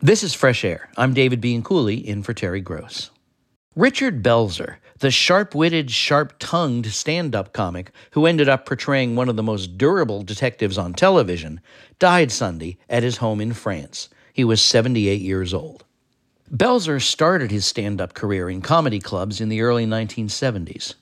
This 0.00 0.22
is 0.22 0.32
Fresh 0.32 0.64
Air. 0.64 0.88
I'm 0.96 1.12
David 1.12 1.40
Bianculli 1.40 2.04
in 2.04 2.22
for 2.22 2.32
Terry 2.32 2.60
Gross. 2.60 3.10
Richard 3.74 4.22
Belzer, 4.22 4.76
the 5.00 5.10
sharp 5.10 5.56
witted, 5.56 5.90
sharp 5.90 6.34
tongued 6.38 6.86
stand 6.86 7.34
up 7.34 7.52
comic 7.52 7.90
who 8.12 8.24
ended 8.24 8.48
up 8.48 8.64
portraying 8.64 9.16
one 9.16 9.28
of 9.28 9.34
the 9.34 9.42
most 9.42 9.76
durable 9.76 10.22
detectives 10.22 10.78
on 10.78 10.94
television, 10.94 11.60
died 11.98 12.30
Sunday 12.30 12.78
at 12.88 13.02
his 13.02 13.16
home 13.16 13.40
in 13.40 13.52
France. 13.52 14.08
He 14.32 14.44
was 14.44 14.62
78 14.62 15.20
years 15.20 15.52
old. 15.52 15.84
Belzer 16.48 17.02
started 17.02 17.50
his 17.50 17.66
stand 17.66 18.00
up 18.00 18.14
career 18.14 18.48
in 18.48 18.62
comedy 18.62 19.00
clubs 19.00 19.40
in 19.40 19.48
the 19.48 19.62
early 19.62 19.84
1970s. 19.84 20.94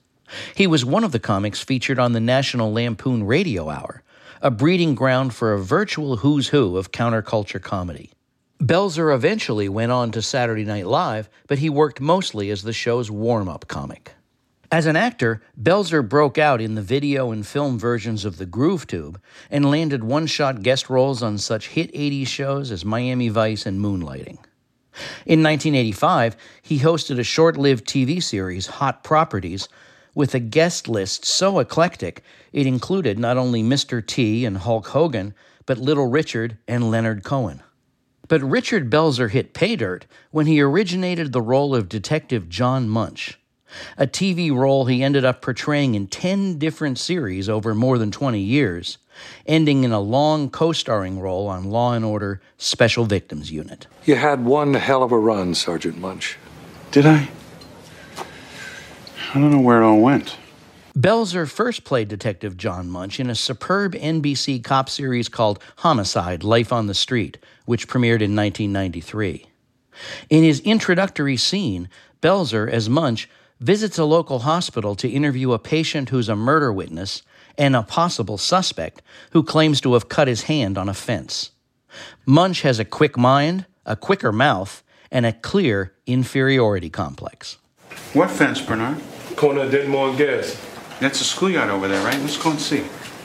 He 0.55 0.67
was 0.67 0.87
one 0.87 1.05
of 1.05 1.13
the 1.13 1.21
comics 1.21 1.63
featured 1.63 1.99
on 1.99 2.13
the 2.13 2.21
National 2.21 2.73
Lampoon 2.73 3.25
Radio 3.25 3.69
Hour, 3.69 4.03
a 4.41 4.51
breeding 4.51 4.95
ground 4.95 5.35
for 5.35 5.53
a 5.53 5.63
virtual 5.63 6.17
who's 6.17 6.49
who 6.49 6.79
of 6.79 6.93
counterculture 6.93 7.61
comedy. 7.61 8.11
Belzer 8.61 9.15
eventually 9.15 9.69
went 9.69 9.93
on 9.93 10.11
to 10.13 10.23
Saturday 10.23 10.65
Night 10.65 10.87
Live, 10.87 11.29
but 11.47 11.59
he 11.59 11.69
worked 11.69 12.01
mostly 12.01 12.51
as 12.51 12.63
the 12.63 12.73
show's 12.73 13.11
warm 13.11 13.49
up 13.49 13.69
comic. 13.69 14.15
As 14.73 14.87
an 14.87 14.97
actor, 14.97 15.43
Belzer 15.61 16.07
broke 16.07 16.39
out 16.39 16.61
in 16.61 16.75
the 16.75 16.83
video 16.83 17.31
and 17.31 17.47
film 17.47 17.79
versions 17.79 18.25
of 18.25 18.39
The 18.39 18.47
Groove 18.47 18.87
Tube 18.87 19.21
and 19.51 19.71
landed 19.71 20.03
one 20.03 20.27
shot 20.27 20.63
guest 20.63 20.89
roles 20.89 21.23
on 21.23 21.37
such 21.39 21.69
hit 21.69 21.93
80s 21.93 22.27
shows 22.27 22.73
as 22.73 22.85
Miami 22.85 23.29
Vice 23.29 23.67
and 23.67 23.79
Moonlighting. 23.79 24.39
In 25.27 25.43
1985, 25.43 26.37
he 26.63 26.79
hosted 26.81 27.19
a 27.19 27.25
short 27.25 27.59
lived 27.59 27.87
TV 27.87 28.23
series, 28.23 28.67
Hot 28.67 29.05
Properties, 29.05 29.69
with 30.15 30.35
a 30.35 30.41
guest 30.41 30.89
list 30.89 31.27
so 31.27 31.59
eclectic 31.59 32.23
it 32.53 32.67
included 32.67 33.19
not 33.19 33.37
only 33.37 33.63
Mr. 33.63 34.05
T 34.05 34.47
and 34.47 34.57
Hulk 34.57 34.89
Hogan, 34.89 35.35
but 35.67 35.77
Little 35.77 36.07
Richard 36.07 36.57
and 36.67 36.91
Leonard 36.91 37.23
Cohen. 37.23 37.63
But 38.29 38.43
Richard 38.43 38.91
Belzer 38.91 39.31
hit 39.31 39.53
pay 39.53 39.77
dirt 39.77 40.07
when 40.31 40.47
he 40.47 40.61
originated 40.61 41.33
the 41.33 41.41
role 41.41 41.75
of 41.75 41.89
Detective 41.89 42.49
John 42.49 42.89
Munch, 42.89 43.39
a 43.97 44.07
TV 44.07 44.55
role 44.55 44.87
he 44.87 45.03
ended 45.03 45.25
up 45.25 45.43
portraying 45.43 45.95
in 45.95 46.07
10 46.07 46.59
different 46.59 46.99
series 46.99 47.49
over 47.49 47.75
more 47.75 47.99
than 47.99 48.11
20 48.11 48.41
years, 48.41 48.99
ending 49.47 49.85
in 49.85 49.93
a 49.93 50.01
long 50.01 50.51
co 50.51 50.73
starring 50.73 51.21
role 51.21 51.47
on 51.47 51.71
Law 51.71 51.93
and 51.93 52.05
Order 52.05 52.41
Special 52.59 53.05
Victims 53.05 53.51
Unit. 53.51 53.87
You 54.05 54.17
had 54.17 54.45
one 54.45 54.75
hell 54.75 55.03
of 55.03 55.13
a 55.13 55.19
run, 55.19 55.55
Sergeant 55.55 55.99
Munch. 55.99 56.39
Did 56.91 57.07
I? 57.07 57.29
I 59.31 59.35
don't 59.35 59.51
know 59.51 59.61
where 59.61 59.83
it 59.83 59.85
all 59.85 60.01
went. 60.01 60.37
Belzer 60.97 61.47
first 61.47 61.85
played 61.85 62.09
Detective 62.09 62.57
John 62.57 62.89
Munch 62.89 63.21
in 63.21 63.29
a 63.29 63.35
superb 63.35 63.93
NBC 63.93 64.65
cop 64.65 64.89
series 64.89 65.29
called 65.29 65.59
Homicide 65.77 66.43
Life 66.43 66.73
on 66.73 66.87
the 66.87 66.95
Street, 66.95 67.37
which 67.67 67.87
premiered 67.87 68.23
in 68.23 68.35
1993. 68.35 69.45
In 70.31 70.43
his 70.43 70.61
introductory 70.61 71.37
scene, 71.37 71.91
Belzer, 72.23 72.71
as 72.71 72.89
Munch, 72.89 73.29
visits 73.61 73.99
a 73.99 74.07
local 74.07 74.39
hospital 74.41 74.95
to 74.95 75.09
interview 75.09 75.53
a 75.53 75.59
patient 75.59 76.09
who's 76.09 76.31
a 76.31 76.37
murder 76.37 76.73
witness 76.73 77.23
and 77.59 77.77
a 77.77 77.83
possible 77.83 78.39
suspect 78.39 79.03
who 79.33 79.43
claims 79.43 79.83
to 79.83 79.93
have 79.93 80.09
cut 80.09 80.29
his 80.29 80.45
hand 80.45 80.79
on 80.79 80.89
a 80.89 80.95
fence. 80.95 81.51
Munch 82.25 82.63
has 82.63 82.79
a 82.79 82.87
quick 82.87 83.19
mind, 83.19 83.67
a 83.85 83.97
quicker 83.97 84.33
mouth, 84.33 84.83
and 85.11 85.27
a 85.27 85.35
clear 85.35 85.93
inferiority 86.07 86.89
complex. 86.89 87.59
What 88.15 88.31
fence, 88.31 88.63
Bernard? 88.63 89.03
Corner 89.37 89.65
of 89.65 89.71
Denmore 89.71 90.11
and 90.11 90.19
Gas. 90.19 90.76
That's 91.01 91.19
the 91.19 91.25
schoolyard 91.25 91.71
over 91.71 91.89
there, 91.89 92.05
right? 92.05 92.19
Let's 92.21 92.37
go 92.37 92.51
and 92.51 92.61
see. 92.61 92.85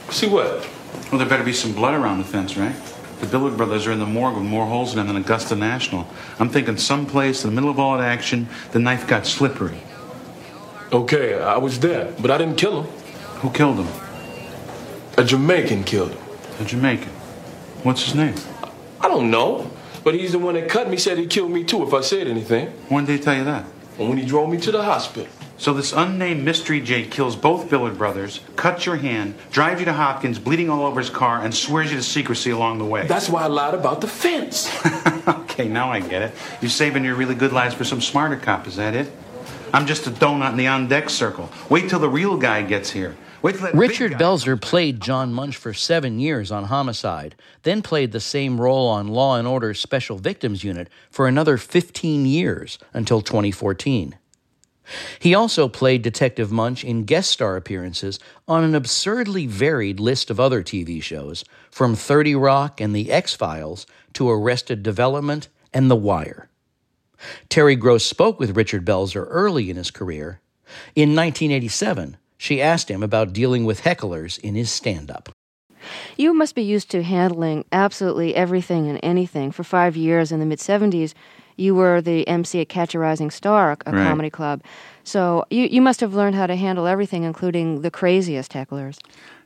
See 0.09 0.27
what? 0.27 0.67
Well, 1.09 1.19
there 1.19 1.27
better 1.27 1.43
be 1.43 1.53
some 1.53 1.73
blood 1.73 1.93
around 1.93 2.17
the 2.17 2.25
fence, 2.25 2.57
right? 2.57 2.75
The 3.21 3.27
Billard 3.27 3.55
brothers 3.55 3.87
are 3.87 3.91
in 3.91 3.99
the 3.99 4.05
morgue 4.05 4.35
with 4.35 4.45
more 4.45 4.65
holes 4.65 4.91
in 4.91 4.97
them 4.97 5.07
than 5.07 5.15
Augusta 5.15 5.55
National. 5.55 6.07
I'm 6.39 6.49
thinking 6.49 6.75
someplace 6.75 7.43
in 7.43 7.49
the 7.49 7.55
middle 7.55 7.69
of 7.69 7.79
all 7.79 7.97
that 7.97 8.03
action, 8.03 8.49
the 8.71 8.79
knife 8.79 9.07
got 9.07 9.25
slippery. 9.25 9.79
Okay, 10.91 11.39
I 11.39 11.57
was 11.57 11.79
there, 11.79 12.13
but 12.19 12.31
I 12.31 12.37
didn't 12.37 12.57
kill 12.57 12.83
him. 12.83 12.91
Who 13.41 13.51
killed 13.51 13.77
him? 13.77 13.87
A 15.17 15.23
Jamaican 15.23 15.83
killed 15.85 16.11
him. 16.11 16.23
A 16.59 16.65
Jamaican. 16.65 17.11
What's 17.83 18.03
his 18.03 18.15
name? 18.15 18.35
I 18.99 19.07
don't 19.07 19.31
know, 19.31 19.71
but 20.03 20.13
he's 20.13 20.33
the 20.33 20.39
one 20.39 20.55
that 20.55 20.69
cut 20.69 20.89
me. 20.89 20.97
Said 20.97 21.17
he'd 21.17 21.29
kill 21.29 21.47
me 21.47 21.63
too 21.63 21.83
if 21.83 21.93
I 21.93 22.01
said 22.01 22.27
anything. 22.27 22.67
When 22.89 23.05
did 23.05 23.19
he 23.19 23.23
tell 23.23 23.35
you 23.35 23.43
that? 23.45 23.63
When 23.97 24.17
he 24.17 24.25
drove 24.25 24.49
me 24.49 24.57
to 24.57 24.71
the 24.71 24.83
hospital. 24.83 25.31
So 25.61 25.73
this 25.73 25.93
unnamed 25.93 26.43
mystery 26.43 26.81
J 26.81 27.05
kills 27.05 27.35
both 27.35 27.69
Billard 27.69 27.95
brothers, 27.95 28.39
cuts 28.55 28.87
your 28.87 28.95
hand, 28.95 29.35
drives 29.51 29.79
you 29.79 29.85
to 29.85 29.93
Hopkins, 29.93 30.39
bleeding 30.39 30.71
all 30.71 30.87
over 30.87 30.99
his 30.99 31.11
car, 31.11 31.43
and 31.43 31.53
swears 31.53 31.91
you 31.91 31.97
to 31.97 32.03
secrecy 32.03 32.49
along 32.49 32.79
the 32.79 32.85
way. 32.85 33.05
That's 33.05 33.29
why 33.29 33.43
I 33.43 33.45
lied 33.45 33.75
about 33.75 34.01
the 34.01 34.07
fence. 34.07 34.71
okay, 35.27 35.67
now 35.67 35.91
I 35.91 35.99
get 35.99 36.23
it. 36.23 36.33
You're 36.61 36.71
saving 36.71 37.05
your 37.05 37.13
really 37.13 37.35
good 37.35 37.53
lies 37.53 37.75
for 37.75 37.83
some 37.83 38.01
smarter 38.01 38.37
cop, 38.37 38.65
is 38.65 38.77
that 38.77 38.95
it? 38.95 39.11
I'm 39.71 39.85
just 39.85 40.07
a 40.07 40.09
donut 40.09 40.49
in 40.49 40.57
the 40.57 40.65
on 40.65 40.87
deck 40.87 41.11
circle. 41.11 41.47
Wait 41.69 41.91
till 41.91 41.99
the 41.99 42.09
real 42.09 42.37
guy 42.37 42.63
gets 42.63 42.89
here. 42.89 43.15
Wait 43.43 43.51
till 43.51 43.61
that 43.61 43.75
Richard 43.75 44.13
Belzer 44.13 44.59
played 44.59 44.99
John 44.99 45.31
Munch 45.31 45.55
for 45.55 45.75
seven 45.75 46.19
years 46.19 46.51
on 46.51 46.63
Homicide, 46.63 47.35
then 47.61 47.83
played 47.83 48.13
the 48.13 48.19
same 48.19 48.59
role 48.59 48.87
on 48.87 49.09
Law 49.09 49.37
and 49.37 49.47
Order 49.47 49.75
Special 49.75 50.17
Victims 50.17 50.63
Unit 50.63 50.89
for 51.11 51.27
another 51.27 51.57
15 51.57 52.25
years 52.25 52.79
until 52.95 53.21
2014. 53.21 54.15
He 55.19 55.35
also 55.35 55.67
played 55.67 56.01
Detective 56.01 56.51
Munch 56.51 56.83
in 56.83 57.03
guest 57.03 57.31
star 57.31 57.55
appearances 57.55 58.19
on 58.47 58.63
an 58.63 58.75
absurdly 58.75 59.47
varied 59.47 59.99
list 59.99 60.29
of 60.29 60.39
other 60.39 60.63
TV 60.63 61.01
shows, 61.01 61.43
from 61.69 61.95
30 61.95 62.35
Rock 62.35 62.81
and 62.81 62.95
The 62.95 63.11
X 63.11 63.35
Files 63.35 63.85
to 64.13 64.29
Arrested 64.29 64.83
Development 64.83 65.47
and 65.73 65.89
The 65.89 65.95
Wire. 65.95 66.49
Terry 67.49 67.75
Gross 67.75 68.03
spoke 68.03 68.39
with 68.39 68.57
Richard 68.57 68.85
Belzer 68.85 69.27
early 69.29 69.69
in 69.69 69.77
his 69.77 69.91
career. 69.91 70.41
In 70.95 71.15
1987, 71.15 72.17
she 72.37 72.61
asked 72.61 72.89
him 72.89 73.03
about 73.03 73.33
dealing 73.33 73.65
with 73.65 73.81
hecklers 73.81 74.39
in 74.39 74.55
his 74.55 74.71
stand 74.71 75.11
up. 75.11 75.29
You 76.17 76.33
must 76.33 76.55
be 76.55 76.63
used 76.63 76.89
to 76.91 77.03
handling 77.03 77.65
absolutely 77.71 78.35
everything 78.35 78.89
and 78.89 78.99
anything. 79.03 79.51
For 79.51 79.63
five 79.63 79.95
years 79.95 80.31
in 80.31 80.39
the 80.39 80.45
mid 80.45 80.59
70s, 80.59 81.13
you 81.57 81.75
were 81.75 82.01
the 82.01 82.27
MC 82.27 82.61
at 82.61 82.69
Catch 82.69 82.95
a 82.95 82.99
Rising 82.99 83.31
Star, 83.31 83.77
a 83.85 83.91
Right. 83.91 84.03
comedy 84.03 84.29
club. 84.29 84.61
So 85.03 85.45
you, 85.49 85.65
you 85.65 85.81
must 85.81 85.99
have 86.01 86.13
learned 86.13 86.35
how 86.35 86.47
to 86.47 86.55
handle 86.55 86.87
everything, 86.87 87.23
including 87.23 87.81
the 87.81 87.91
craziest 87.91 88.53
hecklers. 88.53 88.97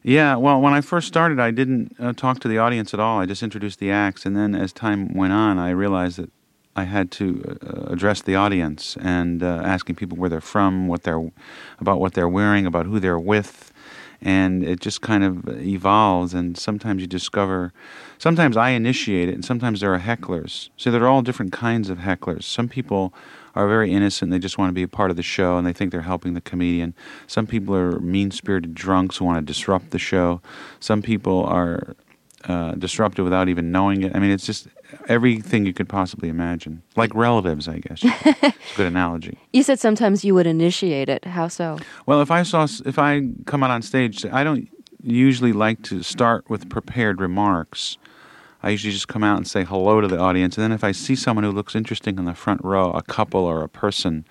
Yeah, 0.04 0.36
well, 0.36 0.62
when 0.62 0.74
I 0.74 0.82
first 0.82 1.08
started, 1.08 1.40
I 1.40 1.52
didn't 1.52 1.96
uh, 2.00 2.14
talk 2.14 2.40
to 2.42 2.48
the 2.48 2.58
audience 2.60 2.94
at 2.94 3.00
all. 3.00 3.20
I 3.20 3.26
just 3.26 3.42
introduced 3.42 3.80
the 3.80 3.90
acts, 3.92 4.26
and 4.26 4.36
then 4.36 4.54
as 4.54 4.72
time 4.72 5.14
went 5.14 5.34
on, 5.34 5.58
I 5.58 5.72
realized 5.72 6.18
that 6.20 6.30
I 6.76 6.84
had 6.84 7.10
to 7.12 7.58
uh, 7.66 7.92
address 7.94 8.22
the 8.22 8.36
audience 8.36 8.98
and 9.02 9.42
uh, 9.42 9.62
asking 9.64 9.96
people 9.96 10.18
where 10.18 10.30
they're 10.30 10.42
from, 10.42 10.88
what 10.88 11.04
they're 11.04 11.32
about, 11.80 12.00
what 12.00 12.14
they're 12.14 12.30
wearing, 12.30 12.66
about 12.66 12.86
who 12.86 13.00
they're 13.00 13.18
with, 13.18 13.72
and 14.22 14.64
it 14.64 14.80
just 14.80 15.02
kind 15.02 15.24
of 15.24 15.48
evolves. 15.48 16.34
And 16.34 16.58
sometimes 16.58 17.02
you 17.02 17.08
discover, 17.08 17.74
sometimes 18.18 18.58
I 18.58 18.70
initiate 18.70 19.30
it, 19.30 19.36
and 19.36 19.46
sometimes 19.46 19.82
there 19.82 19.94
are 19.94 20.00
hecklers. 20.00 20.70
So 20.78 20.92
there 20.92 21.04
are 21.04 21.08
all 21.08 21.22
different 21.22 21.52
kinds 21.52 21.90
of 21.90 22.00
hecklers. 22.00 22.44
Some 22.44 22.68
people 22.68 23.14
are 23.56 23.68
very 23.68 23.92
innocent. 23.92 24.32
They 24.32 24.40
just 24.40 24.58
want 24.58 24.70
to 24.70 24.74
be 24.74 24.84
a 24.84 24.88
part 24.88 25.12
of 25.12 25.18
the 25.18 25.24
show 25.24 25.58
and 25.58 25.66
they 25.66 25.74
think 25.74 25.92
they're 25.92 26.02
helping 26.02 26.34
the 26.34 26.42
comedian. 26.42 26.94
Some 27.26 27.48
people 27.48 27.74
are 27.76 28.00
mean 28.00 28.32
spirited 28.32 28.76
drunks 28.76 29.18
who 29.18 29.26
want 29.26 29.38
to 29.38 29.42
disrupt 29.42 29.92
the 29.92 30.00
show. 30.00 30.42
Some 30.80 31.02
people 31.02 31.46
are 31.46 31.96
uh, 32.44 32.74
disruptive 32.74 33.24
without 33.24 33.48
even 33.48 33.72
knowing 33.72 34.04
it. 34.04 34.16
I 34.16 34.20
mean, 34.20 34.32
it's 34.32 34.46
just 34.46 34.68
everything 35.08 35.66
you 35.66 35.74
could 35.74 35.90
possibly 35.90 36.30
imagine. 36.30 36.82
Like 36.96 37.14
relatives, 37.14 37.68
I 37.68 37.80
guess. 37.80 38.00
it's 38.04 38.42
a 38.74 38.78
good 38.78 38.88
analogy. 38.88 39.38
You 39.54 39.64
said 39.64 39.80
sometimes 39.80 40.24
you 40.24 40.34
would 40.36 40.48
initiate 40.48 41.10
it. 41.10 41.26
How 41.26 41.48
so? 41.48 41.80
Well, 42.06 42.22
if 42.22 42.32
I 42.32 42.44
saw, 42.44 42.68
if 42.86 43.00
I 43.00 43.22
come 43.46 43.64
out 43.64 43.72
on 43.72 43.82
stage, 43.82 44.26
I 44.26 44.44
don't 44.44 44.70
usually 45.04 45.54
like 45.54 45.82
to 45.84 46.02
start 46.04 46.50
with 46.50 46.70
prepared 46.70 47.22
remarks. 47.22 47.98
I 48.64 48.72
usually 48.72 48.94
just 48.94 49.08
come 49.08 49.24
out 49.24 49.38
and 49.38 49.48
say 49.48 49.64
hello 49.64 50.02
to 50.02 50.08
the 50.08 50.18
audience, 50.18 50.58
and 50.58 50.64
then 50.64 50.72
if 50.72 50.84
I 50.84 50.92
see 50.92 51.16
someone 51.16 51.44
who 51.44 51.52
looks 51.52 51.76
interesting 51.76 52.18
in 52.18 52.26
the 52.26 52.34
front 52.34 52.64
row, 52.64 52.92
a 52.92 53.04
couple 53.04 53.42
or 53.42 53.62
a 53.62 53.70
person, 53.70 54.26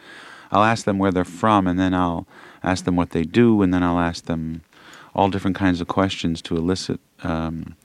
I'll 0.51 0.65
ask 0.65 0.85
them 0.85 0.99
where 0.99 1.13
they're 1.13 1.25
from, 1.25 1.69
and 1.69 1.79
then 1.79 1.95
I'll 1.95 2.27
ask 2.65 2.85
them 2.85 2.97
what 2.97 3.11
they 3.11 3.23
do, 3.23 3.63
and 3.63 3.73
then 3.73 3.85
I'll 3.85 4.01
ask 4.01 4.25
them 4.25 4.63
all 5.15 5.31
different 5.31 5.57
kinds 5.57 5.81
of 5.81 5.87
questions 5.87 6.43
to 6.43 6.57
elicit 6.57 6.99
um, 7.23 7.77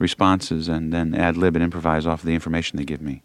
responses, 0.00 0.66
and 0.66 0.92
then 0.92 1.14
ad 1.14 1.36
lib 1.36 1.54
and 1.54 1.62
improvise 1.62 2.06
off 2.06 2.20
of 2.20 2.26
the 2.26 2.34
information 2.34 2.76
they 2.76 2.84
give 2.84 3.00
me. 3.00 3.22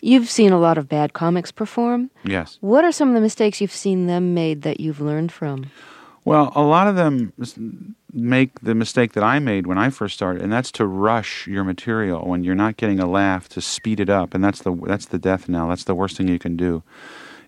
You've 0.00 0.28
seen 0.28 0.52
a 0.52 0.58
lot 0.58 0.78
of 0.78 0.88
bad 0.88 1.14
comics 1.14 1.50
perform. 1.50 2.10
Yes. 2.24 2.58
What 2.60 2.84
are 2.84 2.92
some 2.92 3.08
of 3.08 3.14
the 3.14 3.20
mistakes 3.20 3.60
you've 3.60 3.72
seen 3.72 4.06
them 4.06 4.34
made 4.34 4.62
that 4.62 4.78
you've 4.78 5.00
learned 5.00 5.32
from? 5.32 5.70
Well, 6.26 6.52
a 6.54 6.62
lot 6.62 6.88
of 6.88 6.96
them 6.96 7.32
make 8.12 8.60
the 8.60 8.74
mistake 8.74 9.12
that 9.12 9.24
I 9.24 9.38
made 9.38 9.66
when 9.66 9.78
I 9.78 9.90
first 9.90 10.14
started, 10.14 10.42
and 10.42 10.52
that's 10.52 10.70
to 10.72 10.86
rush 10.86 11.46
your 11.46 11.64
material 11.64 12.26
when 12.26 12.44
you're 12.44 12.54
not 12.54 12.76
getting 12.76 13.00
a 13.00 13.06
laugh 13.06 13.48
to 13.50 13.60
speed 13.60 14.00
it 14.00 14.08
up, 14.08 14.34
and 14.34 14.44
that's 14.44 14.62
the 14.62 14.74
that's 14.86 15.06
the 15.06 15.18
death 15.18 15.48
knell. 15.48 15.68
That's 15.68 15.84
the 15.84 15.94
worst 15.94 16.16
thing 16.16 16.28
you 16.28 16.38
can 16.38 16.56
do. 16.56 16.82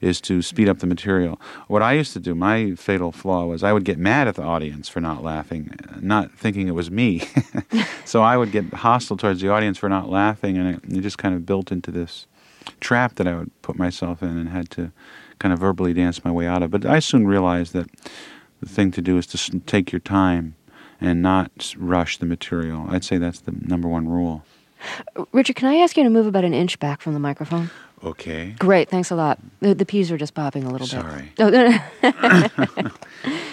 Is 0.00 0.20
to 0.22 0.43
speed 0.43 0.69
up 0.69 0.78
the 0.78 0.87
material. 0.87 1.40
What 1.69 1.82
I 1.82 1.94
used 1.94 2.12
to 2.14 2.20
do, 2.20 2.34
my 2.34 2.75
fatal 2.75 3.12
flaw 3.12 3.44
was 3.46 3.62
I 3.62 3.72
would 3.72 3.84
get 3.84 3.98
mad 3.98 4.28
at 4.28 4.34
the 4.34 4.43
audience 4.43 4.88
for 4.88 5.00
not 5.00 5.22
laughing, 5.22 5.75
not 6.00 6.32
thinking 6.32 6.69
it 6.69 6.75
was 6.75 6.90
me. 6.90 7.28
so 8.04 8.22
I 8.22 8.37
would 8.37 8.52
get 8.52 8.72
hostile 8.72 9.16
towards 9.16 9.40
the 9.40 9.48
audience 9.48 9.78
for 9.78 9.88
not 9.88 10.08
laughing, 10.08 10.56
and 10.58 10.76
it, 10.76 11.00
just 11.00 11.19
kind 11.19 11.34
of 11.34 11.46
built 11.46 11.70
into 11.70 11.90
this 11.90 12.26
trap 12.81 13.14
that 13.16 13.28
I 13.28 13.37
would 13.37 13.50
put 13.62 13.76
myself 13.76 14.22
in 14.22 14.37
and 14.37 14.48
had 14.48 14.70
to 14.70 14.93
kind 15.38 15.52
of 15.52 15.60
verbally 15.60 15.93
dance 15.93 16.25
my 16.25 16.31
way 16.31 16.46
out 16.46 16.62
of. 16.62 16.70
But 16.70 16.84
I 16.84 16.98
soon 16.98 17.26
realized 17.26 17.72
that 17.75 17.88
the 18.60 18.69
thing 18.69 18.90
to 18.93 19.02
do 19.02 19.19
is 19.19 19.26
to 19.28 19.58
take 19.60 19.93
your 19.93 20.00
time 20.00 20.56
and 21.00 21.22
not 21.22 21.75
rush 21.76 22.19
the 22.19 22.26
material. 22.26 22.87
I'd 22.88 23.04
say 23.04 23.19
that's 23.19 23.40
the 23.40 23.52
number 23.52 23.88
one 23.88 24.08
rule. 24.08 24.44
Richard, 25.32 25.56
can 25.56 25.69
I 25.69 25.76
ask 25.76 25.96
you 25.96 26.05
to 26.05 26.11
move 26.11 26.26
about 26.26 26.44
an 26.44 26.55
inch 26.55 26.78
back 26.78 27.00
from 27.00 27.14
the 27.14 27.20
microphone? 27.20 27.70
Okay. 28.05 28.55
Great, 28.58 28.88
thanks 28.90 29.11
a 29.11 29.14
lot. 29.14 29.38
The, 29.61 29.75
the 29.75 29.87
peas 29.87 30.12
are 30.12 30.19
just 30.19 30.34
popping 30.34 30.64
a 30.64 30.70
little 30.70 30.87
Sorry. 30.87 31.32
bit. 31.37 31.40
Oh, 31.40 31.49
no, 31.49 31.78
no. 32.82 32.90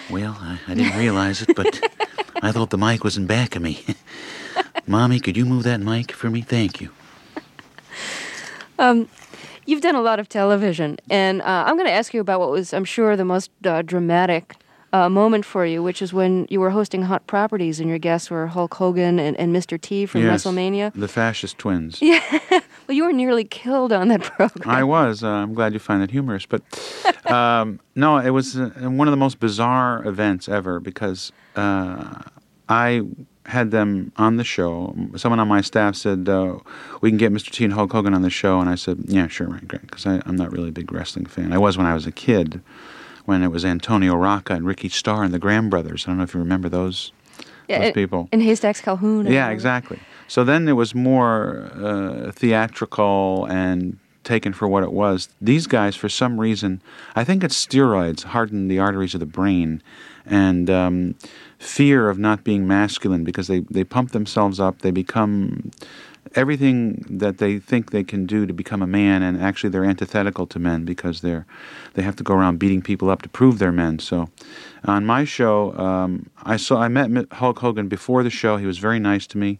Well, 0.09 0.37
I, 0.39 0.59
I 0.67 0.75
didn't 0.75 0.97
realize 0.97 1.41
it, 1.41 1.55
but 1.55 1.79
I 2.41 2.51
thought 2.51 2.69
the 2.69 2.77
mic 2.77 3.03
was 3.03 3.17
in 3.17 3.25
back 3.25 3.55
of 3.55 3.61
me. 3.61 3.83
Mommy, 4.87 5.19
could 5.19 5.37
you 5.37 5.45
move 5.45 5.63
that 5.63 5.79
mic 5.79 6.11
for 6.11 6.29
me? 6.29 6.41
Thank 6.41 6.81
you. 6.81 6.89
Um, 8.77 9.07
You've 9.65 9.81
done 9.81 9.95
a 9.95 10.01
lot 10.01 10.19
of 10.19 10.27
television, 10.27 10.97
and 11.09 11.41
uh, 11.41 11.63
I'm 11.65 11.75
going 11.77 11.87
to 11.87 11.93
ask 11.93 12.13
you 12.13 12.19
about 12.19 12.41
what 12.41 12.51
was, 12.51 12.73
I'm 12.73 12.83
sure, 12.83 13.15
the 13.15 13.23
most 13.23 13.49
uh, 13.63 13.81
dramatic 13.81 14.55
uh, 14.93 15.09
moment 15.09 15.43
for 15.43 15.65
you, 15.65 15.81
which 15.83 16.01
is 16.01 16.13
when 16.13 16.45
you 16.49 16.59
were 16.59 16.69
hosting 16.69 17.01
Hot 17.01 17.25
Properties, 17.27 17.79
and 17.79 17.89
your 17.89 17.97
guests 17.97 18.29
were 18.29 18.47
Hulk 18.47 18.75
Hogan 18.75 19.19
and, 19.19 19.35
and 19.37 19.53
Mr. 19.53 19.81
T 19.81 20.05
from 20.05 20.21
Yes, 20.21 20.43
WrestleMania. 20.45 20.93
The 20.93 21.07
fascist 21.07 21.57
twins. 21.57 21.99
Yeah. 22.01 22.21
Well, 22.87 22.95
you 22.97 23.05
were 23.05 23.13
nearly 23.13 23.45
killed 23.45 23.93
on 23.93 24.09
that 24.09 24.21
program. 24.37 24.69
I 24.69 24.83
was. 24.83 25.23
Uh, 25.23 25.29
I'm 25.29 25.53
glad 25.53 25.73
you 25.73 25.79
find 25.79 26.01
that 26.01 26.11
humorous. 26.11 26.45
But 26.45 26.61
um, 27.31 27.79
no, 27.95 28.17
it 28.17 28.31
was 28.31 28.57
uh, 28.57 28.69
one 28.81 29.07
of 29.07 29.11
the 29.13 29.17
most 29.17 29.39
bizarre 29.39 30.05
events 30.05 30.47
ever 30.49 30.79
because 30.81 31.31
uh, 31.55 32.21
I 32.67 33.01
had 33.45 33.71
them 33.71 34.11
on 34.17 34.35
the 34.35 34.43
show. 34.43 34.93
Someone 35.15 35.39
on 35.39 35.47
my 35.47 35.61
staff 35.61 35.95
said, 35.95 36.27
uh, 36.29 36.59
We 37.01 37.09
can 37.09 37.17
get 37.17 37.31
Mr. 37.31 37.51
T 37.51 37.63
and 37.63 37.73
Hulk 37.73 37.91
Hogan 37.93 38.13
on 38.13 38.21
the 38.21 38.29
show. 38.29 38.59
And 38.59 38.69
I 38.69 38.75
said, 38.75 38.97
Yeah, 39.07 39.27
sure, 39.27 39.47
right, 39.47 39.65
great. 39.67 39.81
Because 39.83 40.05
I'm 40.05 40.35
not 40.35 40.51
really 40.51 40.69
a 40.69 40.73
big 40.73 40.91
wrestling 40.91 41.25
fan. 41.25 41.51
I 41.53 41.57
was 41.57 41.77
when 41.77 41.87
I 41.87 41.93
was 41.93 42.05
a 42.05 42.11
kid, 42.11 42.61
when 43.25 43.43
it 43.43 43.49
was 43.49 43.63
Antonio 43.65 44.15
Rocca 44.15 44.53
and 44.53 44.65
Ricky 44.65 44.89
Starr 44.89 45.23
and 45.23 45.33
the 45.33 45.39
Graham 45.39 45.69
Brothers. 45.69 46.05
I 46.05 46.11
don't 46.11 46.17
know 46.17 46.23
if 46.23 46.33
you 46.33 46.39
remember 46.39 46.69
those, 46.69 47.11
Yeah, 47.67 47.79
those 47.79 47.85
and- 47.87 47.95
people. 47.95 48.29
And 48.31 48.41
Haystacks 48.41 48.81
Calhoun. 48.81 49.27
Yeah, 49.27 49.49
exactly. 49.49 49.99
So 50.27 50.43
then 50.43 50.67
it 50.67 50.73
was 50.73 50.95
more 50.95 51.69
uh, 51.75 52.31
theatrical 52.31 53.45
and 53.49 53.97
taken 54.23 54.53
for 54.53 54.67
what 54.67 54.83
it 54.83 54.93
was. 54.93 55.27
These 55.41 55.67
guys, 55.67 55.95
for 55.95 56.07
some 56.09 56.39
reason, 56.39 56.81
I 57.15 57.23
think 57.23 57.43
it's 57.43 57.65
steroids 57.65 58.23
harden 58.23 58.67
the 58.69 58.79
arteries 58.79 59.13
of 59.13 59.19
the 59.19 59.25
brain, 59.25 59.83
and 60.25 60.69
um, 60.69 61.15
fear 61.59 62.09
of 62.09 62.17
not 62.17 62.43
being 62.45 62.65
masculine 62.65 63.25
because 63.25 63.47
they 63.47 63.59
they 63.69 63.83
pump 63.83 64.11
themselves 64.11 64.59
up. 64.61 64.79
They 64.81 64.91
become 64.91 65.71
everything 66.35 67.05
that 67.09 67.37
they 67.37 67.59
think 67.59 67.91
they 67.91 68.03
can 68.03 68.25
do 68.25 68.45
to 68.45 68.53
become 68.53 68.81
a 68.81 68.87
man, 68.87 69.21
and 69.23 69.41
actually 69.41 69.69
they're 69.69 69.85
antithetical 69.85 70.47
to 70.47 70.59
men 70.59 70.85
because 70.85 71.21
they're 71.21 71.45
they 71.93 72.01
have 72.01 72.15
to 72.17 72.23
go 72.23 72.33
around 72.33 72.59
beating 72.59 72.81
people 72.81 73.09
up 73.09 73.21
to 73.21 73.29
prove 73.29 73.59
they're 73.59 73.71
men. 73.71 73.99
So, 73.99 74.29
on 74.85 75.05
my 75.05 75.25
show, 75.25 75.77
um, 75.77 76.29
I 76.43 76.57
saw 76.57 76.81
I 76.81 76.87
met 76.87 77.31
Hulk 77.33 77.59
Hogan 77.59 77.87
before 77.87 78.23
the 78.23 78.29
show. 78.29 78.57
He 78.57 78.65
was 78.65 78.77
very 78.77 78.99
nice 78.99 79.27
to 79.27 79.37
me. 79.37 79.59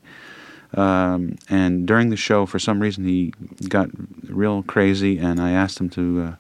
Um, 0.76 1.36
and 1.50 1.86
during 1.88 2.10
the 2.10 2.18
show, 2.18 2.46
for 2.46 2.58
some 2.58 2.80
reason, 2.80 3.06
he 3.06 3.34
got 3.70 3.90
real 4.28 4.64
crazy, 4.64 5.20
and 5.20 5.40
I 5.40 5.52
asked 5.52 5.80
him 5.80 5.90
to 5.92 6.22
uh, 6.22 6.36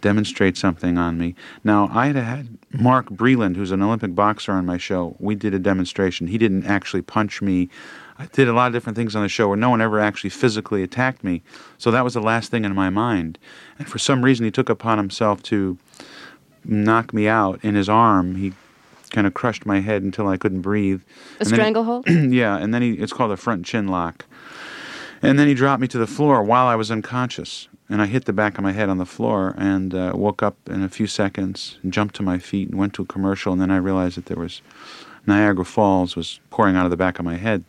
demonstrate 0.00 0.56
something 0.56 0.98
on 0.98 1.18
me. 1.18 1.34
Now, 1.62 1.88
I 1.92 2.08
had 2.08 2.16
had 2.16 2.58
Mark 2.72 3.08
Breland, 3.10 3.56
who's 3.56 3.70
an 3.70 3.82
Olympic 3.82 4.14
boxer, 4.14 4.52
on 4.52 4.66
my 4.66 4.76
show. 4.76 5.16
We 5.18 5.34
did 5.34 5.54
a 5.54 5.58
demonstration. 5.58 6.26
He 6.26 6.38
didn't 6.38 6.66
actually 6.66 7.02
punch 7.02 7.42
me. 7.42 7.68
I 8.20 8.26
did 8.26 8.48
a 8.48 8.52
lot 8.52 8.66
of 8.66 8.74
different 8.74 8.96
things 8.96 9.16
on 9.16 9.22
the 9.22 9.30
show 9.30 9.48
where 9.48 9.56
no 9.56 9.70
one 9.70 9.80
ever 9.80 9.98
actually 9.98 10.28
physically 10.28 10.82
attacked 10.82 11.24
me. 11.24 11.42
So 11.78 11.90
that 11.90 12.04
was 12.04 12.12
the 12.12 12.20
last 12.20 12.50
thing 12.50 12.66
in 12.66 12.74
my 12.74 12.90
mind. 12.90 13.38
And 13.78 13.88
for 13.88 13.98
some 13.98 14.22
reason, 14.22 14.44
he 14.44 14.50
took 14.50 14.68
upon 14.68 14.98
himself 14.98 15.42
to 15.44 15.78
knock 16.62 17.14
me 17.14 17.26
out 17.28 17.64
in 17.64 17.74
his 17.74 17.88
arm. 17.88 18.36
He 18.36 18.52
kind 19.08 19.26
of 19.26 19.32
crushed 19.32 19.64
my 19.64 19.80
head 19.80 20.02
until 20.02 20.28
I 20.28 20.36
couldn't 20.36 20.60
breathe. 20.60 21.00
A 21.40 21.46
stranglehold? 21.46 22.08
yeah, 22.08 22.58
and 22.58 22.74
then 22.74 22.82
he 22.82 22.92
it's 22.92 23.14
called 23.14 23.32
a 23.32 23.38
front 23.38 23.64
chin 23.64 23.88
lock. 23.88 24.26
And 25.22 25.38
then 25.38 25.48
he 25.48 25.54
dropped 25.54 25.80
me 25.80 25.88
to 25.88 25.98
the 25.98 26.06
floor 26.06 26.42
while 26.42 26.66
I 26.66 26.74
was 26.74 26.90
unconscious. 26.90 27.68
And 27.88 28.02
I 28.02 28.06
hit 28.06 28.26
the 28.26 28.32
back 28.34 28.56
of 28.56 28.62
my 28.62 28.72
head 28.72 28.88
on 28.88 28.98
the 28.98 29.06
floor 29.06 29.54
and 29.58 29.94
uh, 29.94 30.12
woke 30.14 30.42
up 30.42 30.56
in 30.68 30.82
a 30.82 30.88
few 30.88 31.06
seconds, 31.06 31.78
and 31.82 31.92
jumped 31.92 32.14
to 32.16 32.22
my 32.22 32.38
feet 32.38 32.68
and 32.68 32.78
went 32.78 32.92
to 32.94 33.02
a 33.02 33.06
commercial. 33.06 33.52
And 33.52 33.60
then 33.60 33.70
I 33.70 33.78
realized 33.78 34.16
that 34.16 34.26
there 34.26 34.36
was 34.36 34.60
Niagara 35.26 35.64
Falls 35.64 36.16
was 36.16 36.40
pouring 36.50 36.76
out 36.76 36.84
of 36.84 36.90
the 36.90 36.96
back 36.96 37.18
of 37.18 37.24
my 37.24 37.36
head. 37.36 37.64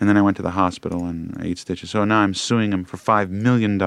And 0.00 0.08
then 0.08 0.16
I 0.16 0.22
went 0.22 0.36
to 0.38 0.42
the 0.42 0.52
hospital 0.52 1.04
and 1.04 1.36
I 1.38 1.46
ate 1.46 1.58
stitches. 1.58 1.90
So 1.90 2.04
now 2.04 2.20
I'm 2.20 2.34
suing 2.34 2.72
him 2.72 2.84
for 2.84 2.96
$5 2.96 3.28
million. 3.28 3.78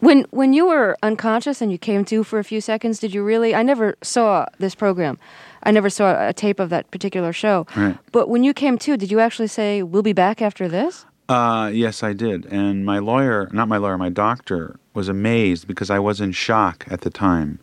When 0.00 0.26
when 0.30 0.52
you 0.52 0.68
were 0.68 0.96
unconscious 1.02 1.60
and 1.60 1.72
you 1.72 1.78
came 1.78 2.04
to 2.04 2.22
for 2.22 2.38
a 2.38 2.44
few 2.44 2.60
seconds, 2.60 3.00
did 3.00 3.12
you 3.12 3.24
really? 3.24 3.52
I 3.52 3.64
never 3.64 3.96
saw 4.00 4.46
this 4.58 4.76
program. 4.76 5.18
I 5.64 5.72
never 5.72 5.90
saw 5.90 6.28
a 6.28 6.32
tape 6.32 6.60
of 6.60 6.70
that 6.70 6.88
particular 6.92 7.32
show. 7.32 7.66
Right. 7.74 7.98
But 8.12 8.28
when 8.28 8.44
you 8.44 8.54
came 8.54 8.78
to, 8.78 8.96
did 8.96 9.10
you 9.10 9.18
actually 9.18 9.48
say, 9.48 9.82
"We'll 9.82 10.04
be 10.04 10.12
back 10.12 10.40
after 10.40 10.68
this"? 10.68 11.04
Uh, 11.28 11.70
yes, 11.74 12.02
I 12.02 12.12
did. 12.12 12.46
And 12.46 12.86
my 12.86 13.00
lawyer, 13.00 13.50
not 13.52 13.68
my 13.68 13.76
lawyer, 13.76 13.98
my 13.98 14.08
doctor 14.08 14.78
was 14.94 15.08
amazed 15.08 15.66
because 15.66 15.90
I 15.90 15.98
was 15.98 16.20
in 16.20 16.32
shock 16.32 16.86
at 16.90 17.02
the 17.02 17.10
time. 17.10 17.58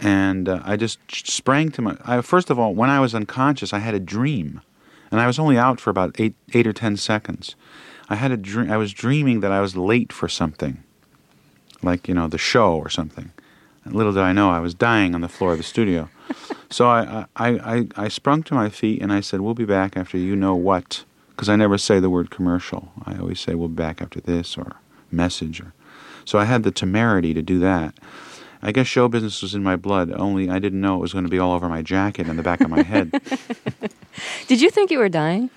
And 0.00 0.48
uh, 0.48 0.60
I 0.64 0.76
just 0.76 0.98
sprang 1.10 1.70
to 1.72 1.82
my. 1.82 1.96
I, 2.04 2.20
first 2.20 2.50
of 2.50 2.58
all, 2.58 2.74
when 2.74 2.90
I 2.90 3.00
was 3.00 3.14
unconscious, 3.14 3.72
I 3.72 3.78
had 3.78 3.94
a 3.94 4.00
dream. 4.00 4.60
And 5.10 5.20
I 5.20 5.26
was 5.26 5.38
only 5.38 5.58
out 5.58 5.80
for 5.80 5.90
about 5.90 6.14
eight, 6.18 6.34
eight 6.54 6.66
or 6.66 6.72
ten 6.72 6.96
seconds. 6.96 7.56
I 8.08 8.16
had 8.16 8.30
a 8.30 8.36
dream. 8.36 8.70
I 8.70 8.76
was 8.76 8.92
dreaming 8.92 9.40
that 9.40 9.52
I 9.52 9.60
was 9.60 9.76
late 9.76 10.12
for 10.12 10.28
something, 10.28 10.82
like, 11.82 12.08
you 12.08 12.14
know, 12.14 12.28
the 12.28 12.38
show 12.38 12.76
or 12.76 12.88
something. 12.88 13.32
And 13.84 13.94
little 13.94 14.12
did 14.12 14.22
I 14.22 14.32
know 14.32 14.50
I 14.50 14.60
was 14.60 14.74
dying 14.74 15.14
on 15.14 15.20
the 15.20 15.28
floor 15.28 15.52
of 15.52 15.58
the 15.58 15.64
studio. 15.64 16.08
so 16.70 16.88
I, 16.88 17.26
I, 17.36 17.48
I, 17.48 17.88
I 17.96 18.08
sprung 18.08 18.42
to 18.44 18.54
my 18.54 18.68
feet 18.68 19.00
and 19.00 19.12
I 19.12 19.20
said, 19.20 19.40
We'll 19.40 19.54
be 19.54 19.64
back 19.64 19.96
after 19.96 20.18
you 20.18 20.36
know 20.36 20.54
what 20.54 21.04
because 21.30 21.48
I 21.48 21.56
never 21.56 21.78
say 21.78 22.00
the 22.00 22.10
word 22.10 22.30
commercial. 22.30 22.92
I 23.06 23.16
always 23.16 23.40
say 23.40 23.54
we'll 23.54 23.68
be 23.68 23.74
back 23.74 24.02
after 24.02 24.20
this 24.20 24.58
or 24.58 24.76
message 25.10 25.60
or 25.60 25.72
so 26.26 26.38
I 26.38 26.44
had 26.44 26.62
the 26.62 26.70
temerity 26.70 27.32
to 27.34 27.42
do 27.42 27.58
that. 27.60 27.94
I 28.62 28.72
guess 28.72 28.86
show 28.86 29.08
business 29.08 29.42
was 29.42 29.54
in 29.54 29.62
my 29.62 29.76
blood, 29.76 30.12
only 30.12 30.50
I 30.50 30.58
didn't 30.58 30.80
know 30.80 30.96
it 30.96 31.00
was 31.00 31.12
going 31.12 31.24
to 31.24 31.30
be 31.30 31.38
all 31.38 31.52
over 31.52 31.68
my 31.68 31.82
jacket 31.82 32.28
and 32.28 32.38
the 32.38 32.42
back 32.42 32.60
of 32.60 32.68
my 32.68 32.82
head. 32.82 33.10
Did 34.46 34.60
you 34.60 34.70
think 34.70 34.90
you 34.90 34.98
were 34.98 35.08
dying? 35.08 35.50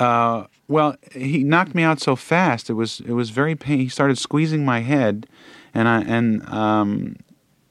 Uh, 0.00 0.46
well, 0.68 0.96
he 1.12 1.44
knocked 1.44 1.74
me 1.74 1.82
out 1.82 2.00
so 2.00 2.16
fast. 2.16 2.70
It 2.70 2.74
was 2.74 3.00
it 3.00 3.12
was 3.12 3.30
very 3.30 3.54
pain. 3.54 3.78
He 3.78 3.88
started 3.88 4.16
squeezing 4.16 4.64
my 4.64 4.80
head, 4.80 5.26
and 5.74 5.86
I 5.86 6.00
and 6.02 6.48
um, 6.48 7.16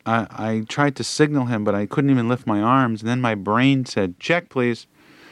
I, 0.05 0.27
I 0.29 0.65
tried 0.69 0.95
to 0.97 1.03
signal 1.03 1.45
him, 1.45 1.63
but 1.63 1.73
I 1.73 1.85
couldn't 1.85 2.11
even 2.11 2.27
lift 2.27 2.45
my 2.45 2.61
arms. 2.61 3.01
And 3.01 3.09
then 3.09 3.19
my 3.19 3.35
brain 3.35 3.85
said, 3.85 4.19
"Check, 4.19 4.49
please," 4.49 4.85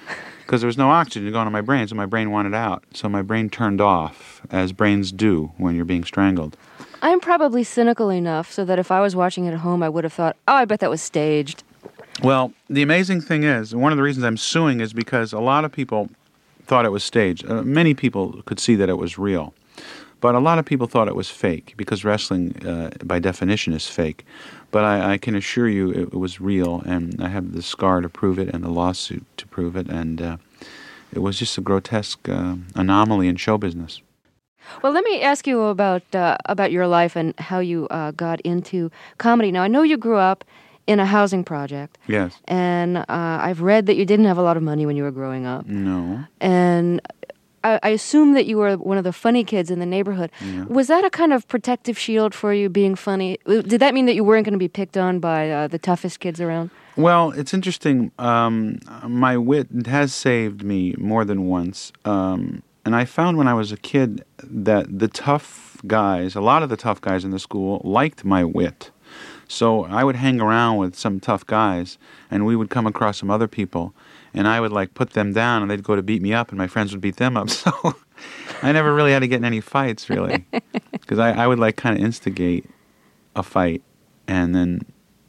because 0.39 0.62
there 0.62 0.67
was 0.67 0.77
no 0.77 0.89
oxygen 0.89 1.31
going 1.31 1.45
to 1.45 1.51
my 1.51 1.62
brain, 1.62 1.88
so 1.88 1.95
my 1.95 2.05
brain 2.05 2.31
wanted 2.31 2.55
out. 2.55 2.83
So 2.93 3.07
my 3.07 3.21
brain 3.21 3.50
turned 3.50 3.81
off, 3.81 4.41
as 4.50 4.71
brains 4.71 5.12
do 5.12 5.51
when 5.57 5.75
you're 5.75 5.86
being 5.86 6.03
strangled. 6.03 6.57
I'm 7.01 7.20
probably 7.20 7.63
cynical 7.63 8.10
enough 8.10 8.51
so 8.51 8.65
that 8.65 8.79
if 8.79 8.91
I 8.91 9.00
was 9.00 9.15
watching 9.15 9.46
it 9.46 9.53
at 9.53 9.60
home, 9.60 9.82
I 9.84 9.89
would 9.89 10.03
have 10.03 10.13
thought, 10.13 10.36
"Oh, 10.48 10.53
I 10.53 10.65
bet 10.65 10.79
that 10.82 10.89
was 10.89 11.01
staged." 11.01 11.63
Well, 12.22 12.53
the 12.70 12.82
amazing 12.82 13.22
thing 13.22 13.44
is, 13.44 13.74
one 13.74 13.94
of 13.94 13.98
the 13.98 14.03
reasons 14.03 14.25
I'm 14.25 14.38
suing 14.38 14.82
is 14.82 14.91
because 14.91 15.32
a 15.32 15.39
lot 15.39 15.63
of 15.63 15.72
people 15.72 16.10
thought 16.65 16.86
it 16.86 16.91
was 16.91 17.03
staged. 17.03 17.50
Uh, 17.50 17.63
many 17.63 17.94
people 17.94 18.41
could 18.46 18.60
see 18.60 18.75
that 18.75 18.89
it 18.89 18.98
was 18.98 19.18
real. 19.18 19.53
But 20.22 20.36
a 20.36 20.39
lot 20.39 20.60
of 20.60 20.65
people 20.65 20.86
thought 20.88 21.08
it 21.08 21.15
was 21.15 21.29
fake 21.29 21.74
because 21.77 22.03
wrestling, 22.03 22.53
uh, 22.68 22.89
by 23.06 23.20
definition, 23.20 23.72
is 23.74 23.88
fake. 23.88 24.25
But 24.70 24.84
I, 24.84 25.13
I 25.13 25.18
can 25.18 25.34
assure 25.34 25.70
you 25.70 25.91
it, 25.91 26.01
it 26.13 26.20
was 26.20 26.41
real, 26.41 26.82
and 26.86 27.24
I 27.24 27.29
have 27.29 27.53
the 27.53 27.62
scar 27.62 28.01
to 28.01 28.10
prove 28.10 28.38
it 28.38 28.50
and 28.50 28.63
the 28.63 28.70
lawsuit 28.70 29.25
to 29.38 29.48
prove 29.48 29.77
it. 29.77 29.88
And 29.88 30.22
uh, 30.22 30.38
it 31.13 31.20
was 31.20 31.39
just 31.39 31.58
a 31.58 31.62
grotesque 31.62 32.27
uh, 32.27 32.56
anomaly 32.75 33.29
in 33.29 33.38
show 33.38 33.58
business. 33.58 34.01
Well, 34.81 34.91
let 34.93 35.03
me 35.03 35.21
ask 35.21 35.47
you 35.47 35.61
about 35.63 36.03
uh, 36.15 36.38
about 36.45 36.71
your 36.71 36.88
life 36.88 37.15
and 37.15 37.33
how 37.39 37.59
you 37.59 37.88
uh, 37.89 38.11
got 38.11 38.39
into 38.41 38.89
comedy. 39.17 39.51
Now, 39.51 39.63
I 39.63 39.67
know 39.67 39.81
you 39.83 39.97
grew 39.97 40.17
up 40.17 40.43
in 40.88 40.99
a 40.99 41.05
housing 41.05 41.43
project, 41.43 41.97
Yes. 42.07 42.39
and 42.47 42.97
uh, 42.97 43.05
I've 43.09 43.61
read 43.61 43.85
that 43.85 43.95
you 43.95 44.05
didn't 44.05 44.25
have 44.25 44.39
a 44.39 44.41
lot 44.41 44.57
of 44.57 44.63
money 44.63 44.85
when 44.88 44.95
you 44.97 45.03
were 45.03 45.11
growing 45.11 45.45
up, 45.45 45.67
No. 45.67 46.23
and 46.41 46.99
I, 47.63 47.79
I 47.83 47.89
assume 47.89 48.33
that 48.33 48.45
you 48.47 48.57
were 48.57 48.75
one 48.77 48.97
of 48.97 49.03
the 49.03 49.13
funny 49.13 49.43
kids 49.43 49.69
in 49.69 49.79
the 49.79 49.85
neighborhood. 49.85 50.31
Yeah. 50.41 50.63
Was 50.65 50.88
that 50.88 51.03
a 51.05 51.09
kind 51.11 51.31
of 51.31 51.47
protective 51.47 51.97
shield 51.99 52.33
for 52.33 52.53
you, 52.53 52.69
being 52.69 52.95
funny? 52.95 53.38
Did 53.45 53.81
that 53.81 53.93
mean 53.93 54.05
that 54.07 54.15
you 54.15 54.23
weren't 54.23 54.45
going 54.45 54.53
to 54.53 54.57
be 54.59 54.67
picked 54.69 54.97
on 54.97 55.19
by 55.19 55.51
uh, 55.51 55.67
the 55.67 55.77
toughest 55.77 56.21
kids 56.21 56.39
around? 56.41 56.71
Well, 56.95 57.31
it's 57.31 57.53
interesting. 57.53 58.11
Um, 58.17 58.79
my 59.07 59.38
wit 59.38 59.67
has 59.88 60.11
saved 60.13 60.63
me 60.63 60.95
more 60.97 61.23
than 61.23 61.47
once. 61.47 61.91
Um, 62.03 62.63
And 62.89 62.96
I 62.96 63.05
found 63.05 63.38
when 63.38 63.48
I 63.48 63.53
was 63.53 63.72
a 63.72 63.77
kid 63.77 64.25
that 64.43 64.98
the 64.98 65.08
tough 65.08 65.77
guys, 65.86 66.34
a 66.34 66.41
lot 66.41 66.63
of 66.63 66.69
the 66.69 66.75
tough 66.75 67.00
guys 67.00 67.24
in 67.24 67.29
the 67.29 67.38
school, 67.38 67.81
liked 67.84 68.25
my 68.25 68.43
wit. 68.43 68.89
So 69.48 69.86
I 69.86 70.03
would 70.03 70.15
hang 70.15 70.41
around 70.41 70.77
with 70.77 70.96
some 70.96 71.19
tough 71.19 71.46
guys, 71.46 72.00
and 72.31 72.48
we 72.48 72.55
would 72.55 72.72
come 72.72 72.88
across 72.88 73.19
some 73.19 73.29
other 73.29 73.48
people, 73.48 73.93
and 74.34 74.48
I 74.48 74.60
would 74.60 74.72
like 74.72 74.96
put 74.96 75.12
them 75.12 75.34
down, 75.34 75.62
and 75.62 75.69
they'd 75.69 75.84
go 75.84 75.96
to 75.96 76.01
beat 76.01 76.24
me 76.24 76.34
up, 76.34 76.50
and 76.50 76.58
my 76.58 76.65
friends 76.65 76.91
would 76.91 77.00
beat 77.00 77.17
them 77.17 77.38
up. 77.38 77.50
So 77.60 77.93
I 78.63 78.72
never 78.72 78.91
really 78.91 79.12
had 79.12 79.19
to 79.19 79.27
get 79.27 79.38
in 79.38 79.46
any 79.46 79.62
fights, 79.62 80.10
really, 80.10 80.46
because 80.91 81.19
I, 81.19 81.43
I 81.43 81.46
would 81.46 81.60
like 81.60 81.75
kind 81.75 81.96
of 81.96 82.03
instigate 82.03 82.67
a 83.36 83.43
fight, 83.43 83.84
and 84.27 84.55
then 84.55 84.81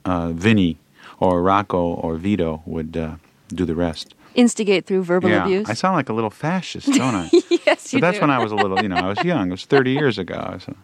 uh, 0.07 0.31
Vinny 0.33 0.79
or 1.19 1.43
Rocco 1.43 1.93
or 1.93 2.17
Vito 2.17 2.63
would 2.65 2.97
uh, 2.97 3.17
do 3.49 3.67
the 3.67 3.75
rest. 3.75 4.15
Instigate 4.35 4.87
through 4.87 5.03
verbal 5.05 5.31
yeah, 5.31 5.45
abuse. 5.45 5.69
I 5.69 5.75
sound 5.75 5.97
like 5.97 6.09
a 6.09 6.13
little 6.13 6.31
fascist, 6.31 6.87
don't 6.93 7.15
I? 7.15 7.31
yes, 7.67 7.93
you 7.93 8.01
but 8.01 8.07
that's 8.07 8.19
do. 8.19 8.23
when 8.23 8.31
I 8.31 8.39
was 8.39 8.53
a 8.53 8.57
little, 8.57 8.81
you 8.83 8.89
know, 8.89 8.97
I 8.97 9.09
was 9.09 9.23
young. 9.25 9.49
It 9.49 9.53
was 9.53 9.65
30 9.65 9.91
years 9.93 10.19
ago. 10.19 10.35
I 10.35 10.55
was 10.55 10.67
a, 10.69 10.75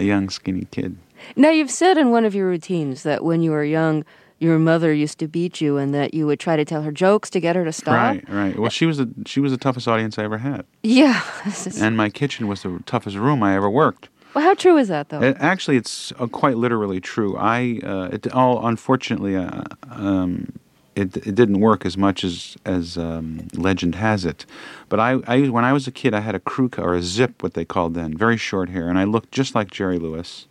a 0.00 0.02
young, 0.02 0.28
skinny 0.30 0.66
kid. 0.70 0.96
Now, 1.36 1.50
you've 1.50 1.70
said 1.70 1.96
in 1.96 2.10
one 2.10 2.24
of 2.24 2.34
your 2.34 2.46
routines 2.48 3.02
that 3.04 3.24
when 3.24 3.42
you 3.42 3.50
were 3.52 3.64
young, 3.64 4.04
your 4.38 4.58
mother 4.58 4.92
used 4.92 5.18
to 5.20 5.28
beat 5.28 5.60
you, 5.62 5.78
and 5.78 5.94
that 5.94 6.12
you 6.12 6.26
would 6.26 6.38
try 6.38 6.56
to 6.56 6.64
tell 6.64 6.82
her 6.82 6.92
jokes 6.92 7.30
to 7.30 7.40
get 7.40 7.56
her 7.56 7.64
to 7.64 7.72
stop. 7.72 7.94
Right, 7.94 8.28
right. 8.28 8.58
Well, 8.58 8.68
she 8.70 8.84
was 8.84 8.98
the 8.98 9.08
she 9.24 9.40
was 9.40 9.50
the 9.50 9.56
toughest 9.58 9.88
audience 9.88 10.18
I 10.18 10.24
ever 10.24 10.38
had, 10.38 10.66
Yeah. 10.82 11.22
And 11.80 11.96
my 11.96 12.10
kitchen 12.10 12.46
was 12.46 12.62
the 12.62 12.82
toughest 12.84 13.16
room 13.16 13.42
I 13.42 13.56
ever 13.56 13.70
worked. 13.70 14.08
well, 14.34 14.44
how 14.44 14.52
true 14.54 14.76
is 14.76 14.88
that, 14.88 15.08
though? 15.08 15.22
It, 15.22 15.36
actually, 15.40 15.78
it's 15.78 16.12
uh, 16.18 16.26
quite 16.26 16.58
literally 16.58 17.00
true. 17.00 17.34
I 17.38 17.80
uh, 17.82 18.10
it 18.12 18.30
all 18.32 18.66
unfortunately 18.66 19.36
uh, 19.36 19.62
um, 19.90 20.52
it 20.96 21.16
it 21.18 21.34
didn't 21.34 21.60
work 21.60 21.86
as 21.86 21.96
much 21.96 22.24
as 22.24 22.56
as 22.64 22.96
um, 22.96 23.48
legend 23.54 23.94
has 23.96 24.24
it. 24.24 24.46
But 24.88 24.98
I, 24.98 25.20
I 25.26 25.48
when 25.48 25.64
I 25.64 25.72
was 25.72 25.86
a 25.86 25.92
kid, 25.92 26.14
I 26.14 26.20
had 26.20 26.34
a 26.34 26.40
crew 26.40 26.68
cut, 26.68 26.84
or 26.84 26.94
a 26.94 27.02
zip, 27.02 27.42
what 27.42 27.54
they 27.54 27.64
called 27.64 27.94
then, 27.94 28.16
very 28.16 28.36
short 28.36 28.70
hair, 28.70 28.88
and 28.88 28.98
I 28.98 29.04
looked 29.04 29.30
just 29.30 29.54
like 29.54 29.70
Jerry 29.70 29.98
Lewis. 29.98 30.48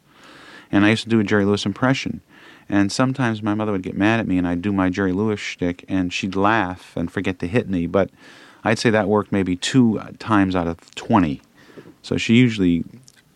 And 0.72 0.86
I 0.86 0.90
used 0.90 1.04
to 1.04 1.10
do 1.10 1.20
a 1.20 1.24
Jerry 1.24 1.46
Lewis 1.46 1.66
impression. 1.66 2.22
And 2.68 2.92
sometimes 2.92 3.44
my 3.44 3.54
mother 3.54 3.72
would 3.72 3.84
get 3.84 3.96
mad 3.96 4.20
at 4.20 4.28
me, 4.28 4.38
and 4.38 4.48
I'd 4.48 4.62
do 4.62 4.74
my 4.74 4.90
Jerry 4.90 5.12
Lewis 5.12 5.40
shtick, 5.40 5.86
and 5.88 6.12
she'd 6.12 6.36
laugh 6.36 6.98
and 6.98 7.12
forget 7.12 7.38
to 7.40 7.48
hit 7.48 7.70
me. 7.70 7.86
But 7.86 8.10
I'd 8.64 8.80
say 8.80 8.90
that 8.90 9.08
worked 9.08 9.32
maybe 9.32 9.56
two 9.56 10.00
times 10.18 10.56
out 10.56 10.68
of 10.68 10.94
twenty. 10.96 11.42
So 12.02 12.18
she 12.18 12.36
usually 12.36 12.84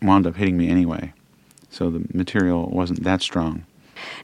wound 0.02 0.26
up 0.26 0.36
hitting 0.36 0.58
me 0.58 0.70
anyway. 0.70 1.14
So 1.70 1.90
the 1.92 2.06
material 2.14 2.70
wasn't 2.70 3.04
that 3.04 3.22
strong. 3.22 3.66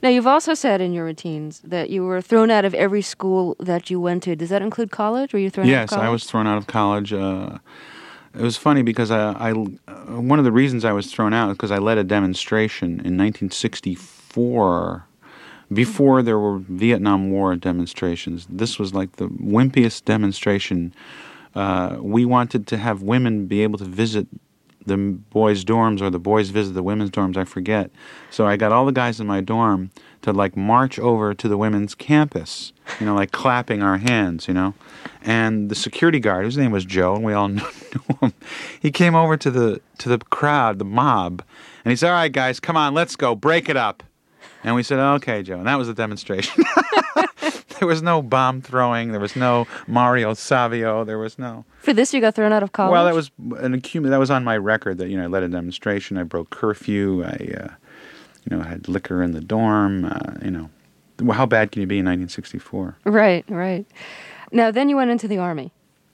Now, 0.01 0.09
you've 0.09 0.27
also 0.27 0.53
said 0.53 0.81
in 0.81 0.93
your 0.93 1.05
routines 1.05 1.61
that 1.63 1.89
you 1.89 2.03
were 2.03 2.21
thrown 2.21 2.51
out 2.51 2.65
of 2.65 2.73
every 2.73 3.01
school 3.01 3.55
that 3.59 3.89
you 3.89 3.99
went 3.99 4.23
to. 4.23 4.35
Does 4.35 4.49
that 4.49 4.61
include 4.61 4.91
college? 4.91 5.33
Were 5.33 5.39
you 5.39 5.49
thrown 5.49 5.67
out 5.67 5.69
yes, 5.69 5.83
of 5.85 5.89
college? 5.97 6.07
I 6.07 6.09
was 6.09 6.23
thrown 6.25 6.47
out 6.47 6.57
of 6.57 6.67
college. 6.67 7.13
Uh, 7.13 7.57
it 8.33 8.41
was 8.41 8.57
funny 8.57 8.81
because 8.81 9.11
I, 9.11 9.31
I 9.31 9.51
uh, 9.51 10.21
one 10.21 10.39
of 10.39 10.45
the 10.45 10.51
reasons 10.51 10.83
I 10.83 10.91
was 10.91 11.11
thrown 11.11 11.33
out 11.33 11.49
is 11.51 11.57
because 11.57 11.71
I 11.71 11.77
led 11.77 11.97
a 11.97 12.03
demonstration 12.03 12.89
in 12.89 13.17
1964 13.17 15.05
before 15.71 16.21
there 16.21 16.37
were 16.37 16.59
Vietnam 16.59 17.31
War 17.31 17.55
demonstrations. 17.55 18.45
This 18.49 18.77
was 18.77 18.93
like 18.93 19.13
the 19.13 19.27
wimpiest 19.27 20.05
demonstration. 20.05 20.93
Uh, 21.55 21.97
we 21.99 22.25
wanted 22.25 22.67
to 22.67 22.77
have 22.77 23.01
women 23.01 23.47
be 23.47 23.63
able 23.63 23.79
to 23.79 23.85
visit 23.85 24.27
the 24.85 24.97
boys' 24.97 25.63
dorms 25.63 26.01
or 26.01 26.09
the 26.09 26.19
boys 26.19 26.49
visit 26.49 26.73
the 26.73 26.83
women's 26.83 27.11
dorms, 27.11 27.37
I 27.37 27.43
forget. 27.43 27.91
So 28.29 28.45
I 28.45 28.57
got 28.57 28.71
all 28.71 28.85
the 28.85 28.91
guys 28.91 29.19
in 29.19 29.27
my 29.27 29.41
dorm 29.41 29.91
to 30.21 30.33
like 30.33 30.55
march 30.55 30.97
over 30.99 31.33
to 31.33 31.47
the 31.47 31.57
women's 31.57 31.95
campus, 31.95 32.73
you 32.99 33.05
know, 33.05 33.15
like 33.15 33.31
clapping 33.31 33.81
our 33.83 33.97
hands, 33.97 34.47
you 34.47 34.53
know. 34.53 34.73
And 35.21 35.69
the 35.69 35.75
security 35.75 36.19
guard, 36.19 36.45
whose 36.45 36.57
name 36.57 36.71
was 36.71 36.85
Joe, 36.85 37.15
and 37.15 37.23
we 37.23 37.33
all 37.33 37.47
knew 37.49 37.63
him, 38.21 38.33
he 38.79 38.91
came 38.91 39.15
over 39.15 39.37
to 39.37 39.51
the 39.51 39.81
to 39.99 40.09
the 40.09 40.17
crowd, 40.17 40.79
the 40.79 40.85
mob, 40.85 41.43
and 41.83 41.91
he 41.91 41.95
said, 41.95 42.09
"All 42.09 42.15
right, 42.15 42.31
guys, 42.31 42.59
come 42.59 42.77
on, 42.77 42.93
let's 42.93 43.15
go, 43.15 43.35
break 43.35 43.69
it 43.69 43.77
up." 43.77 44.03
And 44.63 44.75
we 44.75 44.83
said, 44.83 44.99
"Okay, 44.99 45.43
Joe." 45.43 45.57
And 45.57 45.67
that 45.67 45.77
was 45.77 45.87
the 45.87 45.93
demonstration. 45.93 46.63
there 47.85 47.89
was 47.91 48.01
no 48.01 48.23
bomb 48.23 48.63
throwing. 48.63 49.11
There 49.11 49.21
was 49.21 49.35
no 49.35 49.67
Mario 49.85 50.33
Savio. 50.33 51.03
There 51.03 51.19
was 51.19 51.37
no. 51.37 51.65
For 51.81 51.93
this, 51.93 52.15
you 52.15 52.19
got 52.19 52.33
thrown 52.33 52.51
out 52.51 52.63
of 52.63 52.71
college? 52.71 52.93
Well, 52.93 53.05
that 53.05 53.13
was 53.13 53.29
an 53.37 53.79
accum- 53.79 54.09
That 54.09 54.17
was 54.17 54.31
on 54.31 54.43
my 54.43 54.57
record. 54.57 54.97
That 54.97 55.09
you 55.09 55.17
know, 55.17 55.25
I 55.25 55.27
led 55.27 55.43
a 55.43 55.49
demonstration. 55.49 56.17
I 56.17 56.23
broke 56.23 56.49
curfew. 56.49 57.23
I, 57.23 57.53
uh, 57.61 57.67
you 58.43 58.57
know, 58.57 58.63
had 58.63 58.87
liquor 58.87 59.21
in 59.21 59.33
the 59.33 59.41
dorm. 59.41 60.05
Uh, 60.05 60.33
you 60.41 60.49
know, 60.49 60.71
well, 61.21 61.37
how 61.37 61.45
bad 61.45 61.71
can 61.71 61.81
you 61.81 61.87
be 61.87 61.99
in 61.99 62.05
1964? 62.05 62.97
Right, 63.05 63.45
right. 63.49 63.85
Now, 64.51 64.71
then 64.71 64.89
you 64.89 64.95
went 64.95 65.11
into 65.11 65.27
the 65.27 65.37
army. 65.37 65.71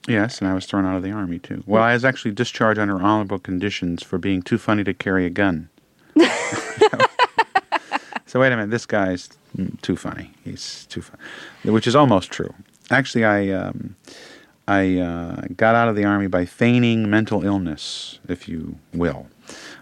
Yes, 0.09 0.39
and 0.39 0.49
I 0.49 0.53
was 0.53 0.65
thrown 0.65 0.85
out 0.85 0.97
of 0.97 1.03
the 1.03 1.11
army 1.11 1.39
too. 1.39 1.63
Well, 1.65 1.83
I 1.83 1.93
was 1.93 2.03
actually 2.03 2.31
discharged 2.31 2.79
under 2.81 3.01
honorable 3.01 3.39
conditions 3.39 4.03
for 4.03 4.17
being 4.17 4.41
too 4.41 4.57
funny 4.57 4.83
to 4.83 4.93
carry 4.93 5.25
a 5.25 5.29
gun. 5.29 5.69
so 8.25 8.41
wait 8.41 8.51
a 8.51 8.57
minute, 8.57 8.71
this 8.71 8.85
guy's 8.85 9.29
too 9.81 9.95
funny. 9.95 10.31
He's 10.43 10.85
too 10.89 11.01
funny, 11.01 11.21
which 11.63 11.87
is 11.87 11.95
almost 11.95 12.31
true. 12.31 12.53
Actually, 12.89 13.25
I 13.25 13.49
um, 13.49 13.95
I 14.67 14.97
uh, 14.97 15.41
got 15.55 15.75
out 15.75 15.87
of 15.87 15.95
the 15.95 16.05
army 16.05 16.27
by 16.27 16.45
feigning 16.45 17.09
mental 17.09 17.43
illness, 17.43 18.19
if 18.27 18.47
you 18.47 18.77
will. 18.93 19.27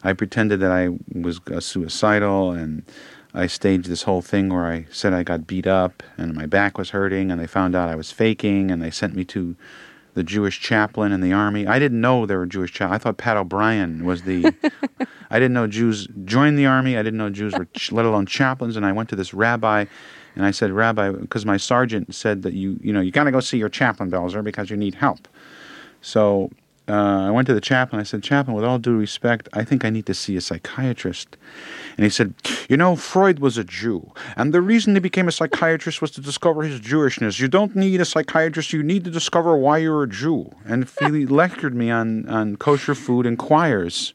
I 0.03 0.13
pretended 0.13 0.59
that 0.61 0.71
I 0.71 0.89
was 1.13 1.39
uh, 1.51 1.59
suicidal 1.59 2.51
and. 2.51 2.83
I 3.31 3.45
staged 3.45 3.85
this 3.85 4.01
whole 4.01 4.23
thing 4.23 4.49
where 4.49 4.65
I 4.65 4.87
said 4.89 5.13
I 5.13 5.21
got 5.21 5.45
beat 5.45 5.67
up 5.67 6.01
and 6.17 6.33
my 6.33 6.47
back 6.47 6.79
was 6.79 6.89
hurting, 6.89 7.29
and 7.29 7.39
they 7.39 7.45
found 7.45 7.75
out 7.75 7.87
I 7.87 7.93
was 7.93 8.11
faking, 8.11 8.71
and 8.71 8.81
they 8.81 8.89
sent 8.89 9.15
me 9.15 9.23
to 9.25 9.55
the 10.13 10.23
Jewish 10.23 10.59
chaplain 10.59 11.11
in 11.11 11.21
the 11.21 11.33
army. 11.33 11.67
I 11.67 11.79
didn't 11.79 12.01
know 12.01 12.25
there 12.25 12.39
were 12.39 12.45
Jewish 12.45 12.73
chaplains. 12.73 13.01
I 13.01 13.03
thought 13.03 13.17
Pat 13.17 13.37
O'Brien 13.37 14.05
was 14.05 14.23
the. 14.23 14.53
I 15.31 15.37
didn't 15.37 15.53
know 15.53 15.67
Jews 15.67 16.07
joined 16.25 16.57
the 16.57 16.65
army. 16.65 16.97
I 16.97 17.03
didn't 17.03 17.17
know 17.17 17.29
Jews 17.29 17.53
were, 17.55 17.65
ch- 17.65 17.91
let 17.91 18.05
alone 18.05 18.25
chaplains. 18.25 18.75
And 18.75 18.85
I 18.85 18.91
went 18.91 19.09
to 19.09 19.15
this 19.15 19.33
rabbi, 19.33 19.85
and 20.35 20.45
I 20.45 20.51
said, 20.51 20.71
Rabbi, 20.71 21.11
because 21.11 21.45
my 21.45 21.57
sergeant 21.57 22.15
said 22.15 22.41
that 22.41 22.53
you, 22.53 22.79
you 22.81 22.91
know, 22.91 23.01
you 23.01 23.11
got 23.11 23.25
to 23.25 23.31
go 23.31 23.39
see 23.39 23.57
your 23.57 23.69
chaplain, 23.69 24.09
Belzer, 24.09 24.43
because 24.43 24.69
you 24.69 24.77
need 24.77 24.95
help. 24.95 25.27
So 26.01 26.49
uh, 26.89 27.27
I 27.27 27.31
went 27.31 27.47
to 27.47 27.53
the 27.53 27.61
chaplain. 27.61 27.99
I 27.99 28.03
said, 28.03 28.23
Chaplain, 28.23 28.55
with 28.55 28.65
all 28.65 28.79
due 28.79 28.97
respect, 28.97 29.47
I 29.53 29.63
think 29.63 29.85
I 29.85 29.89
need 29.89 30.05
to 30.07 30.13
see 30.13 30.35
a 30.35 30.41
psychiatrist. 30.41 31.37
And 31.95 32.03
he 32.03 32.09
said, 32.09 32.33
You 32.67 32.77
know, 32.77 32.95
Freud 32.95 33.39
was 33.39 33.57
a 33.57 33.63
Jew. 33.63 34.11
And 34.35 34.53
the 34.53 34.61
reason 34.61 34.95
he 34.95 34.99
became 34.99 35.27
a 35.27 35.31
psychiatrist 35.31 36.01
was 36.01 36.11
to 36.11 36.21
discover 36.21 36.63
his 36.63 36.81
Jewishness. 36.81 37.39
You 37.39 37.47
don't 37.47 37.75
need 37.75 38.01
a 38.01 38.05
psychiatrist, 38.05 38.73
you 38.73 38.81
need 38.81 39.03
to 39.03 39.11
discover 39.11 39.55
why 39.55 39.77
you're 39.77 40.03
a 40.03 40.09
Jew. 40.09 40.51
And 40.65 40.89
he 40.99 41.25
lectured 41.27 41.75
me 41.75 41.91
on, 41.91 42.27
on 42.27 42.55
kosher 42.55 42.95
food 42.95 43.25
and 43.25 43.37
choirs 43.37 44.13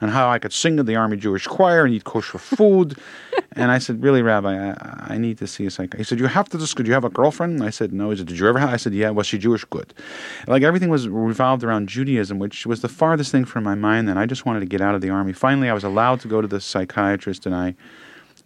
and 0.00 0.10
how 0.10 0.28
I 0.28 0.38
could 0.38 0.52
sing 0.52 0.78
in 0.78 0.86
the 0.86 0.96
Army 0.96 1.16
Jewish 1.16 1.46
choir 1.46 1.84
and 1.84 1.94
eat 1.94 2.04
kosher 2.04 2.38
food. 2.38 2.98
and 3.54 3.70
I 3.70 3.78
said, 3.78 4.02
Really, 4.02 4.22
Rabbi, 4.22 4.70
I, 4.70 5.14
I 5.14 5.18
need 5.18 5.38
to 5.38 5.46
see 5.46 5.66
a 5.66 5.70
psychiatrist. 5.70 5.98
He 5.98 6.04
said, 6.04 6.20
You 6.20 6.26
have 6.26 6.48
to 6.50 6.58
discuss. 6.58 6.84
Do 6.84 6.88
you 6.88 6.94
have 6.94 7.04
a 7.04 7.10
girlfriend? 7.10 7.54
And 7.54 7.64
I 7.64 7.70
said, 7.70 7.92
No. 7.92 8.10
He 8.10 8.16
said, 8.16 8.26
Did 8.26 8.38
you 8.38 8.48
ever 8.48 8.58
have? 8.58 8.70
I 8.70 8.76
said, 8.76 8.94
Yeah. 8.94 9.10
Was 9.10 9.26
she 9.26 9.38
Jewish? 9.38 9.64
Good. 9.64 9.92
Like 10.46 10.62
everything 10.62 10.88
was 10.88 11.08
revolved 11.08 11.64
around 11.64 11.88
Judaism, 11.88 12.38
which 12.38 12.66
was 12.66 12.80
the 12.82 12.88
farthest 12.88 13.32
thing 13.32 13.44
from 13.44 13.64
my 13.64 13.74
mind. 13.74 14.08
And 14.08 14.18
I 14.18 14.26
just 14.26 14.46
wanted 14.46 14.60
to 14.60 14.66
get 14.66 14.80
out 14.80 14.94
of 14.94 15.00
the 15.00 15.10
Army. 15.10 15.32
Finally, 15.32 15.68
I 15.68 15.74
was 15.74 15.84
allowed 15.84 16.20
to 16.20 16.28
go 16.28 16.40
to 16.40 16.48
the 16.48 16.60
psychiatrist, 16.60 17.46
and 17.46 17.54
I. 17.54 17.74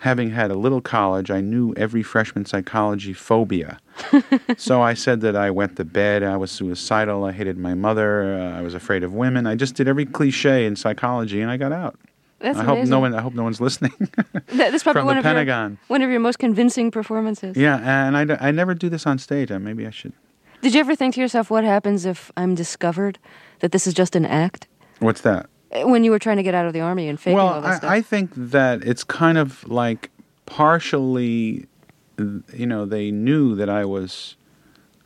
Having 0.01 0.33
had 0.33 0.51
a 0.51 0.55
little 0.55 0.83
college, 0.83 1.31
I 1.31 1.41
knew 1.41 1.73
every 1.75 2.03
freshman 2.03 2.45
psychology 2.45 3.15
phobia. 3.15 3.79
so 4.59 4.83
I 4.83 4.93
said 4.93 5.23
that 5.23 5.35
I 5.35 5.51
went 5.51 5.77
to 5.77 5.87
bed, 5.87 6.23
I 6.23 6.37
was 6.37 6.51
suicidal, 6.51 7.25
I 7.25 7.33
hated 7.33 7.57
my 7.57 7.73
mother, 7.73 8.35
uh, 8.35 8.59
I 8.59 8.61
was 8.61 8.75
afraid 8.75 9.05
of 9.05 9.15
women. 9.15 9.47
I 9.47 9.55
just 9.55 9.75
did 9.75 9.89
every 9.89 10.05
cliche 10.05 10.67
in 10.67 10.77
psychology, 10.77 11.41
and 11.41 11.51
I 11.51 11.57
got 11.57 11.73
out. 11.73 11.99
That's 12.39 12.59
I 12.59 12.65
hope 12.65 12.75
amazing. 12.77 12.91
no 12.91 13.01
one. 13.01 13.15
I 13.15 13.21
hope 13.23 13.35
no 13.35 13.43
one's 13.45 13.61
listening. 13.61 13.93
That's 14.49 14.83
probably 14.83 15.01
from 15.01 15.07
one 15.07 15.15
the 15.17 15.21
of 15.21 15.25
Pentagon. 15.25 15.71
Your, 15.73 15.79
one 15.89 16.03
of 16.03 16.11
your 16.11 16.21
most 16.21 16.39
convincing 16.39 16.91
performances. 16.91 17.57
yeah, 17.57 17.77
and 18.07 18.17
I, 18.17 18.49
I 18.49 18.51
never 18.51 18.75
do 18.75 18.89
this 18.89 19.07
on 19.07 19.19
stage. 19.19 19.51
Maybe 19.51 19.87
I 19.87 19.91
should. 19.91 20.13
Did 20.61 20.75
you 20.75 20.81
ever 20.81 20.95
think 20.95 21.15
to 21.15 21.21
yourself, 21.21 21.51
what 21.51 21.65
happens 21.65 22.05
if 22.05 22.31
I'm 22.37 22.55
discovered 22.55 23.19
that 23.61 23.73
this 23.73 23.87
is 23.87 23.95
just 23.95 24.15
an 24.17 24.27
act? 24.27 24.69
What's 24.99 25.21
that? 25.23 25.49
Uh, 25.73 25.89
When 25.89 26.05
you 26.05 26.11
were 26.11 26.19
trying 26.19 26.37
to 26.39 26.43
get 26.43 26.55
out 26.55 26.67
of 26.67 26.73
the 26.73 26.81
army 26.81 27.09
and 27.09 27.19
faking 27.21 27.39
all 27.39 27.47
well, 27.53 27.61
that 27.63 27.71
I, 27.71 27.77
stuff. 27.77 27.91
I 27.91 28.01
think 28.01 28.31
that 28.35 28.83
it's 28.85 29.05
kind 29.05 29.39
of 29.39 29.67
like 29.69 30.11
partially, 30.47 31.67
you 32.19 32.67
know, 32.67 32.85
they 32.87 33.11
knew 33.11 33.55
that 33.55 33.69
I 33.69 33.85
was 33.85 34.37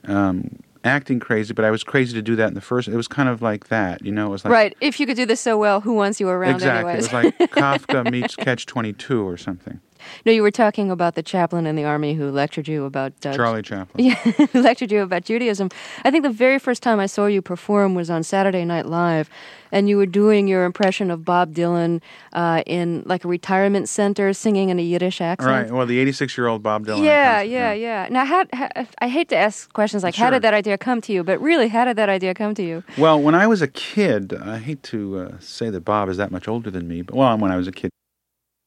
um, 0.04 0.60
acting 0.84 1.20
crazy, 1.20 1.52
but 1.52 1.64
I 1.64 1.70
was 1.70 1.84
crazy 1.84 2.14
to 2.14 2.22
do 2.22 2.36
that 2.36 2.48
in 2.48 2.54
the 2.54 2.60
first. 2.60 2.88
It 2.88 2.96
was 2.96 3.08
kind 3.08 3.28
of 3.28 3.42
like 3.42 3.68
that, 3.68 4.04
you 4.04 4.12
know. 4.12 4.26
It 4.26 4.30
was 4.30 4.44
like 4.44 4.52
right. 4.52 4.76
If 4.80 5.00
you 5.00 5.06
could 5.06 5.16
do 5.16 5.26
this 5.26 5.40
so 5.40 5.58
well, 5.58 5.80
who 5.80 5.94
wants 5.94 6.20
you 6.20 6.28
around 6.28 6.54
exactly. 6.54 6.92
anyways? 6.92 7.06
It 7.06 7.12
was 7.12 7.24
like 7.24 7.38
Kafka 7.52 8.10
meets 8.10 8.36
Catch 8.36 8.66
Twenty 8.66 8.92
Two 8.92 9.26
or 9.26 9.36
something. 9.36 9.80
No, 10.24 10.32
you 10.32 10.42
were 10.42 10.50
talking 10.50 10.90
about 10.90 11.14
the 11.14 11.22
chaplain 11.22 11.66
in 11.66 11.76
the 11.76 11.84
army 11.84 12.14
who 12.14 12.30
lectured 12.30 12.68
you 12.68 12.84
about 12.84 13.12
uh, 13.24 13.34
Charlie 13.34 13.62
Chaplin. 13.62 14.04
Yeah, 14.10 14.14
who 14.14 14.60
lectured 14.62 14.90
you 14.90 15.02
about 15.02 15.24
Judaism. 15.24 15.68
I 16.04 16.10
think 16.10 16.22
the 16.22 16.30
very 16.30 16.58
first 16.58 16.82
time 16.82 16.98
I 17.00 17.06
saw 17.06 17.26
you 17.26 17.42
perform 17.42 17.94
was 17.94 18.10
on 18.10 18.22
Saturday 18.22 18.64
Night 18.64 18.86
Live, 18.86 19.28
and 19.72 19.88
you 19.88 19.96
were 19.96 20.06
doing 20.06 20.48
your 20.48 20.64
impression 20.64 21.10
of 21.10 21.24
Bob 21.24 21.54
Dylan 21.54 22.00
uh, 22.32 22.62
in 22.66 23.02
like 23.06 23.24
a 23.24 23.28
retirement 23.28 23.88
center, 23.88 24.32
singing 24.32 24.70
in 24.70 24.78
a 24.78 24.82
Yiddish 24.82 25.20
accent. 25.20 25.50
Right. 25.50 25.70
Well, 25.70 25.86
the 25.86 25.98
86 25.98 26.36
year 26.36 26.46
old 26.46 26.62
Bob 26.62 26.86
Dylan. 26.86 27.04
Yeah, 27.04 27.40
yeah, 27.42 27.72
yeah. 27.72 28.08
Now, 28.10 28.24
how, 28.24 28.44
how, 28.52 28.68
I 28.98 29.08
hate 29.08 29.28
to 29.28 29.36
ask 29.36 29.72
questions 29.72 30.02
like, 30.02 30.14
how 30.14 30.30
did 30.30 30.42
that 30.42 30.54
idea 30.54 30.78
come 30.78 31.00
to 31.02 31.12
you? 31.12 31.22
But 31.22 31.40
really, 31.40 31.68
how 31.68 31.84
did 31.84 31.96
that 31.96 32.08
idea 32.08 32.34
come 32.34 32.54
to 32.54 32.62
you? 32.62 32.82
Well, 32.98 33.20
when 33.20 33.34
I 33.34 33.46
was 33.46 33.62
a 33.62 33.68
kid, 33.68 34.34
I 34.34 34.58
hate 34.58 34.82
to 34.84 35.18
uh, 35.18 35.38
say 35.40 35.70
that 35.70 35.80
Bob 35.80 36.08
is 36.08 36.16
that 36.16 36.30
much 36.30 36.48
older 36.48 36.70
than 36.70 36.88
me, 36.88 37.02
but 37.02 37.14
well, 37.14 37.36
when 37.38 37.50
I 37.50 37.56
was 37.56 37.66
a 37.68 37.72
kid, 37.72 37.90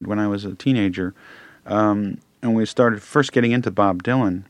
when 0.06 0.18
I 0.18 0.28
was 0.28 0.44
a 0.44 0.54
teenager, 0.54 1.14
um, 1.66 2.18
and 2.42 2.54
we 2.54 2.66
started 2.66 3.02
first 3.02 3.32
getting 3.32 3.52
into 3.52 3.70
Bob 3.70 4.02
Dylan, 4.02 4.44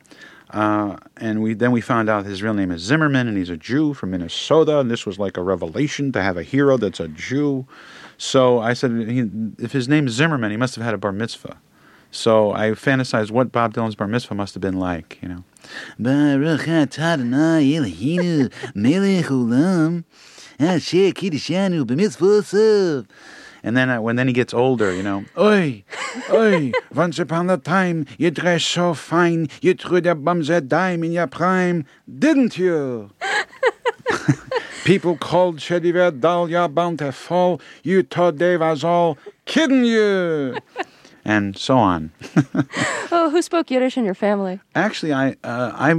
uh, 0.51 0.97
and 1.17 1.43
we 1.43 1.55
then 1.55 1.73
we 1.73 1.81
found 1.81 2.09
out 2.09 2.27
his 2.27 2.43
real 2.43 2.55
name 2.55 2.71
is 2.71 2.83
Zimmerman, 2.83 3.27
and 3.27 3.37
he's 3.37 3.51
a 3.51 3.57
Jew 3.57 3.95
from 3.95 4.11
Minnesota, 4.13 4.79
and 4.79 4.91
this 4.91 5.05
was 5.05 5.19
like 5.19 5.37
a 5.37 5.43
revelation 5.43 6.13
to 6.13 6.23
have 6.23 6.37
a 6.37 6.43
hero 6.43 6.77
that's 6.77 7.01
a 7.01 7.09
Jew. 7.09 7.67
So 8.17 8.61
I 8.61 8.75
said, 8.75 8.93
he, 8.93 9.25
if 9.59 9.73
his 9.73 9.89
name 9.89 10.07
is 10.07 10.15
Zimmerman, 10.15 10.51
he 10.51 10.57
must 10.57 10.77
have 10.77 10.85
had 10.85 10.95
a 10.95 10.99
bar 10.99 11.13
mitzvah. 11.13 11.59
So 12.15 12.53
I 12.53 12.71
fantasized 12.71 13.33
what 13.33 13.51
Bob 13.51 13.75
Dylan's 13.75 13.97
bar 13.97 14.07
mitzvah 14.07 14.37
must 14.37 14.55
have 14.55 14.61
been 14.61 14.79
like, 14.79 15.19
you 15.21 15.29
know. 15.29 15.43
Baruch 15.99 16.69
melech 18.77 19.27
olam, 19.27 20.05
asher 20.61 21.11
kiddushanu. 21.11 21.85
And 23.65 23.75
then 23.77 23.89
uh, 23.89 24.01
when 24.01 24.17
then 24.17 24.29
he 24.29 24.35
gets 24.35 24.53
older, 24.53 24.95
you 24.95 25.03
know, 25.03 25.25
oi, 25.39 25.83
oi, 26.31 26.71
once 26.95 27.19
upon 27.19 27.49
a 27.49 27.57
time 27.57 28.07
you 28.19 28.31
dressed 28.31 28.67
so 28.69 28.93
fine, 28.93 29.49
you 29.63 29.73
threw 29.73 30.03
the 30.03 30.15
bums 30.15 30.51
a 30.51 30.61
dime 30.61 31.03
in 31.03 31.13
your 31.13 31.27
prime, 31.27 31.87
didn't 32.07 32.59
you? 32.59 33.11
People 34.85 35.17
called 35.17 35.61
Shediver 35.61 36.13
Dahlia 36.21 36.69
bountiful, 36.69 37.59
you 37.83 38.03
thought 38.03 38.37
they 38.37 38.59
was 38.59 38.85
all 38.85 39.17
kidding 39.47 39.87
you. 39.87 40.59
and 41.25 41.57
so 41.57 41.79
on. 41.79 42.13
Oh, 43.17 43.31
who 43.31 43.41
spoke 43.43 43.71
Yiddish 43.71 43.97
in 43.97 44.05
your 44.05 44.15
family? 44.15 44.61
Actually, 44.75 45.13
I 45.13 45.37
uh, 45.45 45.71
I 45.73 45.95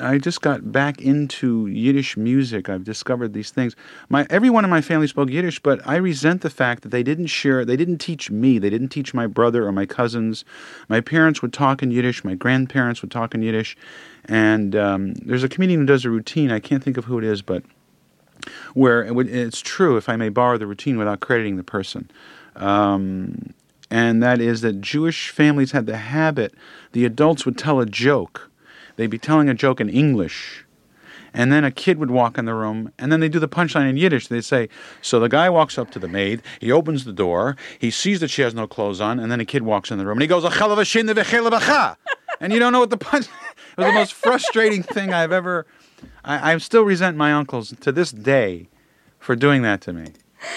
I 0.00 0.18
just 0.18 0.40
got 0.40 0.72
back 0.72 1.00
into 1.00 1.66
Yiddish 1.66 2.16
music. 2.16 2.68
I've 2.68 2.84
discovered 2.84 3.32
these 3.32 3.50
things. 3.50 3.76
My 4.08 4.26
everyone 4.30 4.64
in 4.64 4.70
my 4.70 4.80
family 4.80 5.06
spoke 5.06 5.30
Yiddish, 5.30 5.60
but 5.60 5.86
I 5.86 5.96
resent 5.96 6.40
the 6.40 6.50
fact 6.50 6.82
that 6.82 6.88
they 6.88 7.02
didn't 7.02 7.26
share. 7.26 7.64
They 7.64 7.76
didn't 7.76 7.98
teach 7.98 8.30
me. 8.30 8.58
They 8.58 8.70
didn't 8.70 8.88
teach 8.88 9.14
my 9.14 9.26
brother 9.26 9.66
or 9.66 9.72
my 9.72 9.86
cousins. 9.86 10.44
My 10.88 11.00
parents 11.00 11.42
would 11.42 11.52
talk 11.52 11.82
in 11.82 11.90
Yiddish. 11.90 12.24
My 12.24 12.34
grandparents 12.34 13.02
would 13.02 13.10
talk 13.10 13.34
in 13.34 13.42
Yiddish. 13.42 13.76
And 14.24 14.74
um, 14.74 15.14
there's 15.14 15.44
a 15.44 15.48
comedian 15.48 15.80
who 15.80 15.86
does 15.86 16.04
a 16.04 16.10
routine. 16.10 16.50
I 16.50 16.60
can't 16.60 16.82
think 16.82 16.96
of 16.96 17.04
who 17.04 17.18
it 17.18 17.24
is, 17.24 17.42
but 17.42 17.62
where 18.74 19.04
it 19.04 19.14
would, 19.14 19.28
it's 19.28 19.60
true, 19.60 19.96
if 19.96 20.08
I 20.08 20.16
may 20.16 20.28
borrow 20.28 20.58
the 20.58 20.66
routine 20.66 20.98
without 20.98 21.20
crediting 21.20 21.56
the 21.56 21.64
person. 21.64 22.10
Um, 22.56 23.52
and 23.90 24.22
that 24.22 24.40
is 24.40 24.60
that 24.60 24.80
Jewish 24.80 25.30
families 25.30 25.72
had 25.72 25.86
the 25.86 25.96
habit, 25.96 26.54
the 26.92 27.04
adults 27.04 27.44
would 27.44 27.58
tell 27.58 27.80
a 27.80 27.86
joke. 27.86 28.49
They'd 29.00 29.06
be 29.06 29.16
telling 29.16 29.48
a 29.48 29.54
joke 29.54 29.80
in 29.80 29.88
English. 29.88 30.66
And 31.32 31.50
then 31.50 31.64
a 31.64 31.70
kid 31.70 31.96
would 31.96 32.10
walk 32.10 32.36
in 32.36 32.44
the 32.44 32.52
room, 32.52 32.92
and 32.98 33.10
then 33.10 33.20
they 33.20 33.30
do 33.30 33.38
the 33.38 33.48
punchline 33.48 33.88
in 33.88 33.96
Yiddish. 33.96 34.28
They 34.28 34.42
say, 34.42 34.68
So 35.00 35.18
the 35.18 35.30
guy 35.30 35.48
walks 35.48 35.78
up 35.78 35.90
to 35.92 35.98
the 35.98 36.06
maid, 36.06 36.42
he 36.60 36.70
opens 36.70 37.06
the 37.06 37.12
door, 37.14 37.56
he 37.78 37.90
sees 37.90 38.20
that 38.20 38.28
she 38.28 38.42
has 38.42 38.54
no 38.54 38.66
clothes 38.66 39.00
on, 39.00 39.18
and 39.18 39.32
then 39.32 39.40
a 39.40 39.46
kid 39.46 39.62
walks 39.62 39.90
in 39.90 39.96
the 39.96 40.04
room, 40.04 40.18
and 40.18 40.20
he 40.20 40.28
goes, 40.28 40.44
"Achal 40.44 40.76
v'shin 40.76 41.10
v'chel 41.10 41.50
v'cha." 41.50 41.96
And 42.42 42.52
you 42.52 42.58
don't 42.58 42.72
know 42.72 42.80
what 42.80 42.90
the 42.90 42.98
punch. 42.98 43.26
it 43.78 43.78
was 43.78 43.86
the 43.86 43.92
most 43.92 44.12
frustrating 44.12 44.82
thing 44.82 45.14
I've 45.14 45.32
ever. 45.32 45.66
I, 46.22 46.52
I 46.52 46.58
still 46.58 46.82
resent 46.82 47.16
my 47.16 47.32
uncles 47.32 47.74
to 47.80 47.92
this 47.92 48.12
day 48.12 48.68
for 49.18 49.34
doing 49.34 49.62
that 49.62 49.80
to 49.82 49.94
me. 49.94 50.12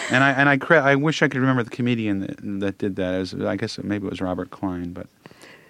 And 0.10 0.22
I 0.24 0.32
and 0.32 0.50
I 0.50 0.58
I 0.76 0.96
wish 0.96 1.22
I 1.22 1.30
could 1.30 1.40
remember 1.40 1.64
the 1.64 1.70
comedian 1.70 2.20
that, 2.22 2.40
that 2.60 2.78
did 2.78 2.98
that. 2.98 3.20
Was, 3.20 3.34
I 3.36 3.56
guess 3.56 3.78
maybe 3.78 4.08
it 4.08 4.10
was 4.10 4.22
Robert 4.22 4.50
Klein, 4.50 4.92
but 4.92 5.08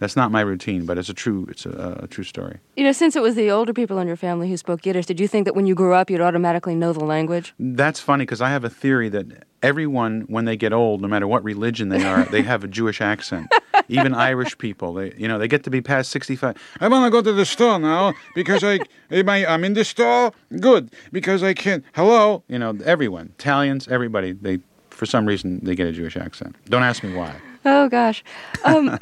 that's 0.03 0.17
not 0.17 0.31
my 0.31 0.41
routine. 0.41 0.86
But 0.86 0.98
it's 0.98 1.10
a 1.10 1.13
true 1.13 1.48
it's 1.50 1.65
a, 1.65 2.00
a 2.03 2.07
true 2.07 2.24
story. 2.25 2.60
You 2.75 2.83
know, 2.83 2.91
since 2.91 3.15
it 3.15 3.22
was 3.22 3.36
the 3.36 3.50
older 3.50 3.74
people 3.74 3.98
in 4.00 4.07
your 4.07 4.17
family 4.17 4.50
who 4.50 4.57
spoke 4.57 4.86
Yiddish, 4.86 5.05
did 5.05 5.19
you 5.19 5.27
think 5.27 5.45
that 5.45 5.55
when 5.55 5.65
you 5.65 5.75
grew 5.75 5.93
up 5.93 6.10
you'd 6.10 6.22
automatically 6.22 6.75
know 6.75 6.91
the 6.91 7.05
language? 7.05 7.53
That's 7.57 8.00
funny 8.00 8.24
because 8.24 8.41
I 8.41 8.50
have 8.50 8.63
a 8.65 8.69
theory 8.69 9.10
that 9.10 9.45
everyone, 9.62 10.22
when 10.27 10.45
they 10.45 10.57
get 10.57 10.74
old, 10.74 11.01
no 11.01 11.07
matter 11.07 11.27
what 11.27 11.43
religion 11.43 11.89
they 11.89 12.03
are, 12.03 12.25
they 12.25 12.41
have 12.41 12.63
a 12.63 12.67
Jewish 12.67 13.00
accent. 13.01 13.51
Even 13.88 14.13
Irish 14.13 14.57
people, 14.57 14.93
they 14.93 15.13
you 15.17 15.27
know 15.27 15.38
they 15.39 15.48
get 15.48 15.63
to 15.63 15.69
be 15.69 15.81
past 15.81 16.12
sixty-five. 16.12 16.55
I 16.79 16.88
want 16.88 17.05
to 17.05 17.12
go 17.12 17.22
to 17.22 17.33
the 17.33 17.45
store 17.45 17.79
now 17.79 18.13
because 18.36 18.63
I 18.63 18.79
am 19.12 19.29
I, 19.29 19.45
I'm 19.45 19.63
in 19.63 19.74
the 19.74 19.86
store. 19.86 20.31
Good 20.60 20.91
because 21.12 21.43
I 21.43 21.53
can't. 21.53 21.83
Hello, 21.93 22.43
you 22.48 22.60
know 22.60 22.77
everyone, 22.86 23.33
Italians, 23.39 23.88
everybody. 23.88 24.33
They 24.33 24.60
for 24.89 25.05
some 25.05 25.25
reason 25.25 25.60
they 25.63 25.75
get 25.75 25.88
a 25.88 25.91
Jewish 25.91 26.15
accent. 26.15 26.55
Don't 26.69 26.83
ask 26.83 27.03
me 27.03 27.13
why. 27.13 27.36
Oh 27.65 27.89
gosh. 27.89 28.24
Um, 28.63 28.98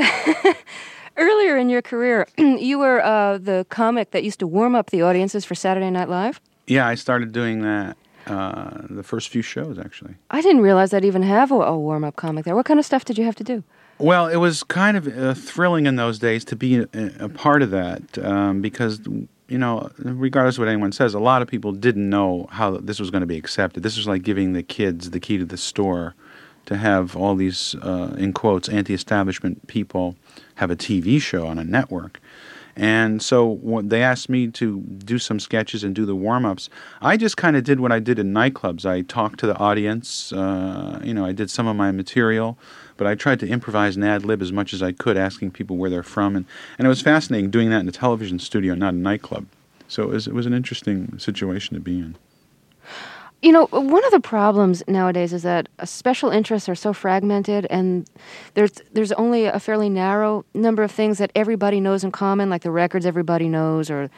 earlier 1.17 1.58
in 1.58 1.69
your 1.69 1.82
career, 1.82 2.28
you 2.38 2.80
were 2.80 3.04
uh, 3.04 3.38
the 3.38 3.65
comic 3.69 4.12
that 4.12 4.24
used 4.24 4.39
to 4.39 4.47
warm 4.47 4.76
up 4.76 4.89
the 4.89 5.02
audiences 5.02 5.45
for 5.45 5.56
Saturday 5.56 5.89
Night 5.89 6.10
Live. 6.10 6.39
Yeah, 6.67 6.88
I 6.88 6.95
started 6.95 7.32
doing 7.32 7.62
that 7.62 7.97
uh, 8.28 8.82
the 8.89 9.04
first 9.04 9.30
few 9.30 9.41
shows 9.41 9.80
actually. 9.80 10.15
I 10.30 10.41
didn't 10.41 10.62
realize 10.62 10.93
I'd 10.93 11.06
even 11.06 11.24
have 11.24 11.52
a, 11.52 11.56
a 11.56 11.78
warm 11.78 12.04
up 12.04 12.15
comic 12.15 12.45
there. 12.45 12.56
What 12.56 12.65
kind 12.65 12.80
of 12.80 12.86
stuff 12.86 13.06
did 13.06 13.17
you 13.17 13.26
have 13.26 13.36
to 13.36 13.43
do? 13.43 13.63
Well, 13.97 14.28
it 14.28 14.38
was 14.38 14.63
kind 14.63 14.97
of 14.97 15.08
uh, 15.08 15.34
thrilling 15.36 15.86
in 15.86 15.95
those 15.95 16.17
days 16.17 16.43
to 16.45 16.56
be 16.56 16.78
a, 16.78 16.88
a 17.19 17.30
part 17.30 17.62
of 17.62 17.69
that 17.69 18.17
um, 18.17 18.62
because, 18.62 19.00
you 19.47 19.58
know, 19.58 19.91
regardless 20.00 20.56
of 20.56 20.60
what 20.60 20.69
anyone 20.69 20.91
says, 20.91 21.13
a 21.13 21.19
lot 21.19 21.43
of 21.43 21.47
people 21.47 21.71
didn't 21.71 22.10
know 22.10 22.47
how 22.50 22.78
this 22.78 23.00
was 23.00 23.12
going 23.12 23.21
to 23.21 23.28
be 23.28 23.38
accepted. 23.38 23.84
This 23.84 23.97
was 23.97 24.08
like 24.08 24.24
giving 24.24 24.54
the 24.54 24.63
kids 24.63 25.12
the 25.12 25.19
key 25.19 25.38
to 25.38 25.45
the 25.45 25.58
store 25.58 26.15
to 26.71 26.77
have 26.77 27.17
all 27.17 27.36
these, 27.36 27.75
uh, 27.81 28.15
in 28.17 28.31
quotes, 28.31 28.69
anti 28.69 28.93
establishment 28.93 29.67
people 29.67 30.15
have 30.55 30.71
a 30.71 30.75
TV 30.75 31.21
show 31.21 31.45
on 31.45 31.60
a 31.60 31.65
network. 31.65 32.21
And 32.77 33.21
so 33.21 33.60
they 33.84 34.01
asked 34.01 34.29
me 34.29 34.47
to 34.51 34.79
do 34.79 35.19
some 35.19 35.41
sketches 35.41 35.84
and 35.84 35.93
do 35.93 36.05
the 36.05 36.15
warm 36.15 36.45
ups. 36.45 36.69
I 37.01 37.17
just 37.17 37.36
kind 37.36 37.57
of 37.57 37.65
did 37.65 37.81
what 37.81 37.91
I 37.91 37.99
did 37.99 38.17
in 38.17 38.34
nightclubs. 38.34 38.86
I 38.86 39.01
talked 39.01 39.41
to 39.41 39.47
the 39.47 39.57
audience. 39.57 40.31
Uh, 40.31 41.01
you 41.03 41.13
know, 41.13 41.25
I 41.25 41.34
did 41.34 41.51
some 41.51 41.67
of 41.67 41.75
my 41.75 41.91
material, 41.91 42.57
but 42.95 43.05
I 43.05 43.15
tried 43.15 43.41
to 43.41 43.47
improvise 43.47 43.97
and 43.97 44.05
ad 44.05 44.23
lib 44.23 44.41
as 44.41 44.53
much 44.53 44.73
as 44.73 44.81
I 44.81 44.93
could, 44.93 45.17
asking 45.17 45.51
people 45.51 45.75
where 45.75 45.89
they're 45.89 46.03
from. 46.03 46.38
And, 46.38 46.45
and 46.77 46.86
it 46.86 46.89
was 46.89 47.01
fascinating 47.01 47.51
doing 47.51 47.69
that 47.71 47.81
in 47.81 47.89
a 47.89 47.91
television 47.91 48.39
studio, 48.39 48.75
not 48.75 48.93
a 48.93 48.97
nightclub. 48.97 49.45
So 49.89 50.03
it 50.03 50.10
was, 50.10 50.27
it 50.27 50.34
was 50.34 50.45
an 50.45 50.53
interesting 50.53 51.19
situation 51.19 51.73
to 51.73 51.81
be 51.81 51.99
in. 51.99 52.15
You 53.41 53.51
know, 53.51 53.65
one 53.67 54.06
of 54.06 54.12
the 54.12 54.19
problems 54.19 54.84
nowadays 54.88 55.34
is 55.34 55.41
that 55.43 55.67
uh, 55.80 55.86
special 55.86 56.30
interests 56.30 56.69
are 56.69 56.75
so 56.75 56.93
fragmented, 56.93 57.65
and 57.71 58.08
there's 58.54 58.73
there's 58.93 59.12
only 59.13 59.45
a 59.45 59.60
fairly 59.60 59.89
narrow 59.89 60.45
number 60.54 60.84
of 60.84 60.91
things 60.91 61.17
that 61.17 61.32
everybody 61.34 61.80
knows 61.80 62.04
in 62.04 62.12
common, 62.12 62.51
like 62.51 62.62
the 62.62 62.71
records 62.71 63.06
everybody 63.06 63.49
knows 63.49 63.89
or 63.89 64.12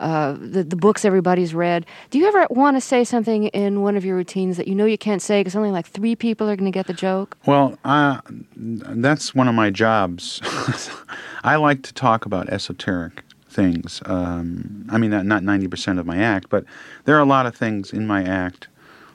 uh, 0.00 0.32
the 0.32 0.64
the 0.64 0.76
books 0.76 1.04
everybody's 1.04 1.54
read. 1.54 1.86
Do 2.10 2.18
you 2.18 2.26
ever 2.26 2.46
want 2.50 2.76
to 2.76 2.80
say 2.80 3.04
something 3.04 3.44
in 3.48 3.82
one 3.82 3.96
of 3.96 4.04
your 4.04 4.16
routines 4.16 4.56
that 4.56 4.66
you 4.68 4.74
know 4.74 4.84
you 4.86 4.98
can't 4.98 5.22
say 5.22 5.40
because 5.40 5.56
only 5.56 5.70
like 5.70 5.86
three 5.86 6.16
people 6.16 6.48
are 6.48 6.56
going 6.56 6.70
to 6.70 6.76
get 6.76 6.86
the 6.86 6.94
joke? 6.94 7.36
Well, 7.46 7.78
uh, 7.84 8.20
that's 8.56 9.34
one 9.34 9.48
of 9.48 9.54
my 9.54 9.70
jobs. 9.70 10.40
I 11.44 11.56
like 11.56 11.82
to 11.84 11.94
talk 11.94 12.26
about 12.26 12.48
esoteric 12.50 13.24
things. 13.50 14.00
Um, 14.06 14.86
I 14.90 14.98
mean, 14.98 15.10
not 15.10 15.42
ninety 15.42 15.68
percent 15.68 15.98
of 15.98 16.06
my 16.06 16.18
act, 16.18 16.48
but 16.48 16.64
there 17.04 17.16
are 17.16 17.20
a 17.20 17.26
lot 17.26 17.46
of 17.46 17.54
things 17.54 17.92
in 17.92 18.06
my 18.06 18.22
act 18.22 18.68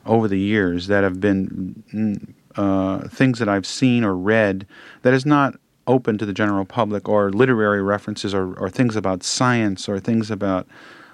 over 0.06 0.28
the 0.28 0.40
years 0.40 0.88
that 0.88 1.04
have 1.04 1.20
been 1.20 1.84
mm, 1.94 2.34
uh, 2.56 3.08
things 3.10 3.40
that 3.40 3.50
I've 3.50 3.66
seen 3.66 4.04
or 4.04 4.16
read 4.16 4.68
that 5.02 5.14
is 5.14 5.26
not 5.26 5.56
open 5.88 6.18
to 6.18 6.26
the 6.26 6.34
general 6.34 6.66
public, 6.66 7.08
or 7.08 7.32
literary 7.32 7.82
references, 7.82 8.34
or, 8.34 8.54
or 8.56 8.70
things 8.70 8.96
about 8.96 9.24
science, 9.24 9.88
or 9.88 10.00
things 10.00 10.32
about 10.32 10.68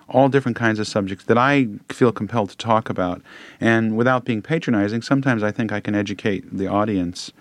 all 0.07 0.29
different 0.29 0.57
kinds 0.57 0.79
of 0.79 0.87
subjects 0.87 1.25
that 1.25 1.37
I 1.37 1.67
feel 1.89 2.11
compelled 2.11 2.49
to 2.49 2.57
talk 2.57 2.89
about. 2.89 3.21
And 3.59 3.97
without 3.97 4.25
being 4.25 4.41
patronizing, 4.41 5.01
sometimes 5.01 5.43
I 5.43 5.51
think 5.51 5.71
I 5.71 5.79
can 5.79 5.95
educate 5.95 6.45
the 6.57 6.67
audience. 6.67 7.31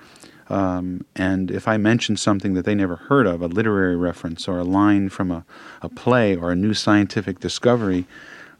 Um, 0.51 1.07
and 1.15 1.51
if 1.51 1.69
I 1.69 1.77
mention 1.77 2.17
something 2.17 2.55
that 2.55 2.65
they 2.65 2.75
never 2.75 2.97
heard 2.97 3.27
of, 3.27 3.41
a 3.41 3.47
literary 3.47 3.97
reference 3.97 4.49
or 4.49 4.59
a 4.59 4.65
line 4.65 5.09
from 5.09 5.31
a, 5.31 5.45
a 5.81 5.89
play 5.89 6.35
or 6.35 6.51
a 6.51 6.57
new 6.57 6.75
scientific 6.75 7.39
discovery, 7.39 8.05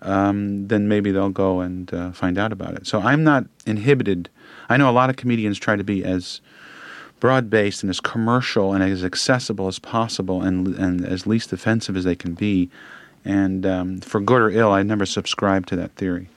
um, 0.03 0.69
then 0.69 0.89
maybe 0.89 1.11
they'll 1.11 1.31
go 1.31 1.61
and 1.61 1.93
uh, 1.93 2.13
find 2.13 2.39
out 2.39 2.53
about 2.53 2.75
it. 2.75 2.87
So 2.87 3.01
I'm 3.01 3.25
not 3.25 3.45
inhibited. 3.67 4.31
I 4.69 4.77
know 4.77 4.89
a 4.89 4.93
lot 4.93 5.11
of 5.11 5.17
comedians 5.17 5.59
try 5.59 5.77
to 5.77 5.85
be 5.85 6.05
as 6.05 6.41
broad 7.19 7.51
based 7.51 7.83
and 7.83 7.91
as 7.91 8.01
commercial 8.01 8.73
and 8.73 8.83
as 8.83 9.05
accessible 9.05 9.67
as 9.67 9.79
possible 9.79 10.43
and, 10.43 10.69
and 10.77 11.05
as 11.05 11.27
least 11.27 11.53
offensive 11.53 11.97
as 11.97 12.05
they 12.05 12.17
can 12.17 12.35
be. 12.35 12.71
And 13.25 13.67
um, 13.67 14.01
for 14.01 14.21
good 14.21 14.41
or 14.41 14.49
ill, 14.49 14.73
I 14.73 14.83
never 14.83 15.05
subscribe 15.05 15.67
to 15.67 15.77
that 15.77 15.97
theory. 15.97 16.29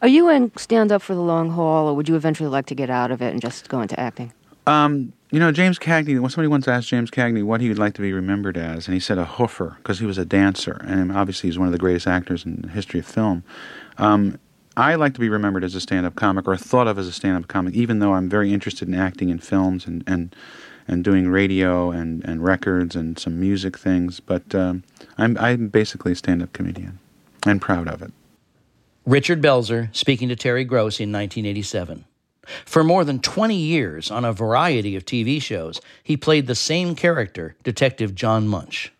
Are 0.00 0.08
you 0.08 0.30
in 0.30 0.50
stand 0.56 0.90
up 0.90 1.02
for 1.02 1.14
the 1.14 1.20
long 1.20 1.50
haul, 1.50 1.88
or 1.88 1.94
would 1.94 2.08
you 2.08 2.16
eventually 2.16 2.48
like 2.48 2.66
to 2.66 2.74
get 2.74 2.90
out 2.90 3.10
of 3.10 3.20
it 3.20 3.32
and 3.32 3.40
just 3.40 3.68
go 3.68 3.80
into 3.80 3.98
acting? 4.00 4.32
Um, 4.70 5.12
you 5.32 5.40
know, 5.40 5.50
James 5.50 5.80
Cagney, 5.80 6.20
when 6.20 6.30
somebody 6.30 6.46
once 6.46 6.68
asked 6.68 6.88
James 6.88 7.10
Cagney 7.10 7.42
what 7.42 7.60
he 7.60 7.68
would 7.68 7.78
like 7.78 7.94
to 7.94 8.02
be 8.02 8.12
remembered 8.12 8.56
as, 8.56 8.86
and 8.86 8.94
he 8.94 9.00
said 9.00 9.18
a 9.18 9.24
hoofer 9.24 9.76
because 9.78 9.98
he 9.98 10.06
was 10.06 10.16
a 10.16 10.24
dancer, 10.24 10.80
and 10.86 11.10
obviously 11.10 11.48
he's 11.48 11.58
one 11.58 11.66
of 11.66 11.72
the 11.72 11.78
greatest 11.78 12.06
actors 12.06 12.44
in 12.44 12.62
the 12.62 12.68
history 12.68 13.00
of 13.00 13.06
film. 13.06 13.42
Um, 13.98 14.38
I 14.76 14.94
like 14.94 15.14
to 15.14 15.20
be 15.20 15.28
remembered 15.28 15.64
as 15.64 15.74
a 15.74 15.80
stand-up 15.80 16.14
comic, 16.14 16.46
or 16.46 16.56
thought 16.56 16.86
of 16.86 16.98
as 16.98 17.08
a 17.08 17.12
stand-up 17.12 17.48
comic, 17.48 17.74
even 17.74 17.98
though 17.98 18.14
I'm 18.14 18.28
very 18.28 18.52
interested 18.52 18.86
in 18.86 18.94
acting 18.94 19.28
in 19.28 19.40
films 19.40 19.86
and 19.86 20.04
and, 20.06 20.34
and 20.86 21.02
doing 21.02 21.28
radio 21.28 21.90
and, 21.90 22.24
and 22.24 22.44
records 22.44 22.94
and 22.94 23.18
some 23.18 23.40
music 23.40 23.76
things. 23.76 24.20
But 24.20 24.54
um, 24.54 24.84
I'm 25.18 25.36
I'm 25.38 25.68
basically 25.68 26.12
a 26.12 26.16
stand-up 26.16 26.52
comedian, 26.52 27.00
and 27.44 27.60
proud 27.60 27.88
of 27.88 28.02
it. 28.02 28.12
Richard 29.04 29.42
Belzer 29.42 29.94
speaking 29.96 30.28
to 30.28 30.36
Terry 30.36 30.62
Gross 30.62 31.00
in 31.00 31.10
1987. 31.10 32.04
For 32.64 32.84
more 32.84 33.04
than 33.04 33.20
20 33.20 33.56
years, 33.56 34.10
on 34.10 34.24
a 34.24 34.32
variety 34.32 34.96
of 34.96 35.04
TV 35.04 35.40
shows, 35.40 35.80
he 36.02 36.16
played 36.16 36.46
the 36.46 36.54
same 36.54 36.94
character, 36.94 37.56
Detective 37.62 38.14
John 38.14 38.48
Munch. 38.48 38.92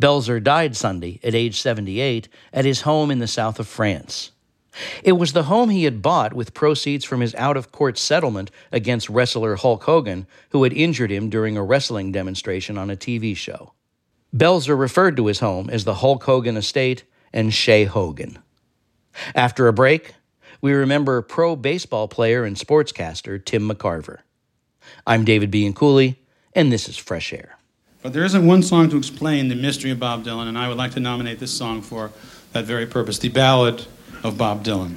Belzer 0.00 0.42
died 0.42 0.76
Sunday 0.76 1.20
at 1.22 1.34
age 1.34 1.60
78 1.60 2.28
at 2.52 2.64
his 2.64 2.82
home 2.82 3.10
in 3.10 3.18
the 3.18 3.26
south 3.26 3.58
of 3.58 3.66
France. 3.66 4.30
It 5.02 5.12
was 5.12 5.32
the 5.32 5.44
home 5.44 5.70
he 5.70 5.84
had 5.84 6.02
bought 6.02 6.34
with 6.34 6.54
proceeds 6.54 7.04
from 7.04 7.20
his 7.20 7.34
out 7.36 7.56
of 7.56 7.72
court 7.72 7.96
settlement 7.96 8.50
against 8.70 9.08
wrestler 9.08 9.56
Hulk 9.56 9.84
Hogan, 9.84 10.26
who 10.50 10.62
had 10.64 10.72
injured 10.72 11.10
him 11.10 11.30
during 11.30 11.56
a 11.56 11.64
wrestling 11.64 12.12
demonstration 12.12 12.76
on 12.76 12.90
a 12.90 12.96
TV 12.96 13.34
show. 13.34 13.72
Belzer 14.34 14.78
referred 14.78 15.16
to 15.16 15.26
his 15.26 15.40
home 15.40 15.70
as 15.70 15.84
the 15.84 15.94
Hulk 15.94 16.24
Hogan 16.24 16.56
estate 16.56 17.04
and 17.32 17.54
Chez 17.54 17.84
Hogan. 17.84 18.38
After 19.34 19.66
a 19.66 19.72
break, 19.72 20.14
we 20.66 20.72
remember 20.72 21.22
pro 21.22 21.54
baseball 21.54 22.08
player 22.08 22.42
and 22.42 22.56
sportscaster 22.56 23.42
Tim 23.42 23.70
McCarver. 23.70 24.18
I'm 25.06 25.24
David 25.24 25.52
Bianculli, 25.52 26.16
and 26.56 26.72
this 26.72 26.88
is 26.88 26.96
Fresh 26.96 27.32
Air. 27.32 27.56
But 28.02 28.12
there 28.12 28.24
isn't 28.24 28.44
one 28.44 28.64
song 28.64 28.90
to 28.90 28.96
explain 28.96 29.46
the 29.46 29.54
mystery 29.54 29.92
of 29.92 30.00
Bob 30.00 30.24
Dylan, 30.24 30.48
and 30.48 30.58
I 30.58 30.66
would 30.66 30.76
like 30.76 30.90
to 30.94 31.00
nominate 31.00 31.38
this 31.38 31.52
song 31.52 31.82
for 31.82 32.10
that 32.52 32.64
very 32.64 32.84
purpose 32.84 33.16
the 33.20 33.28
Ballad 33.28 33.86
of 34.24 34.36
Bob 34.36 34.64
Dylan. 34.64 34.96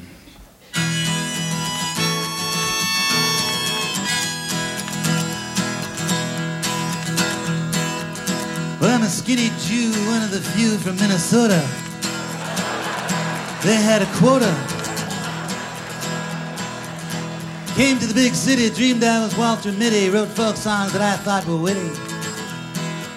Well, 8.82 8.96
I'm 8.96 9.04
a 9.04 9.08
skinny 9.08 9.52
Jew, 9.60 9.92
one 10.08 10.24
of 10.24 10.32
the 10.32 10.42
few 10.42 10.80
from 10.80 10.96
Minnesota. 10.96 11.60
They 13.62 13.76
had 13.76 14.02
a 14.02 14.08
quota. 14.18 14.69
Came 17.80 17.98
to 18.00 18.08
the 18.08 18.14
big 18.14 18.36
city, 18.36 18.70
dreamed 18.70 19.06
I 19.06 19.24
was 19.24 19.38
Walter 19.38 19.72
Mitty, 19.72 20.10
wrote 20.10 20.28
folk 20.28 20.58
songs 20.58 20.92
that 20.92 21.02
I 21.02 21.16
thought 21.16 21.46
were 21.46 21.56
witty. 21.56 21.96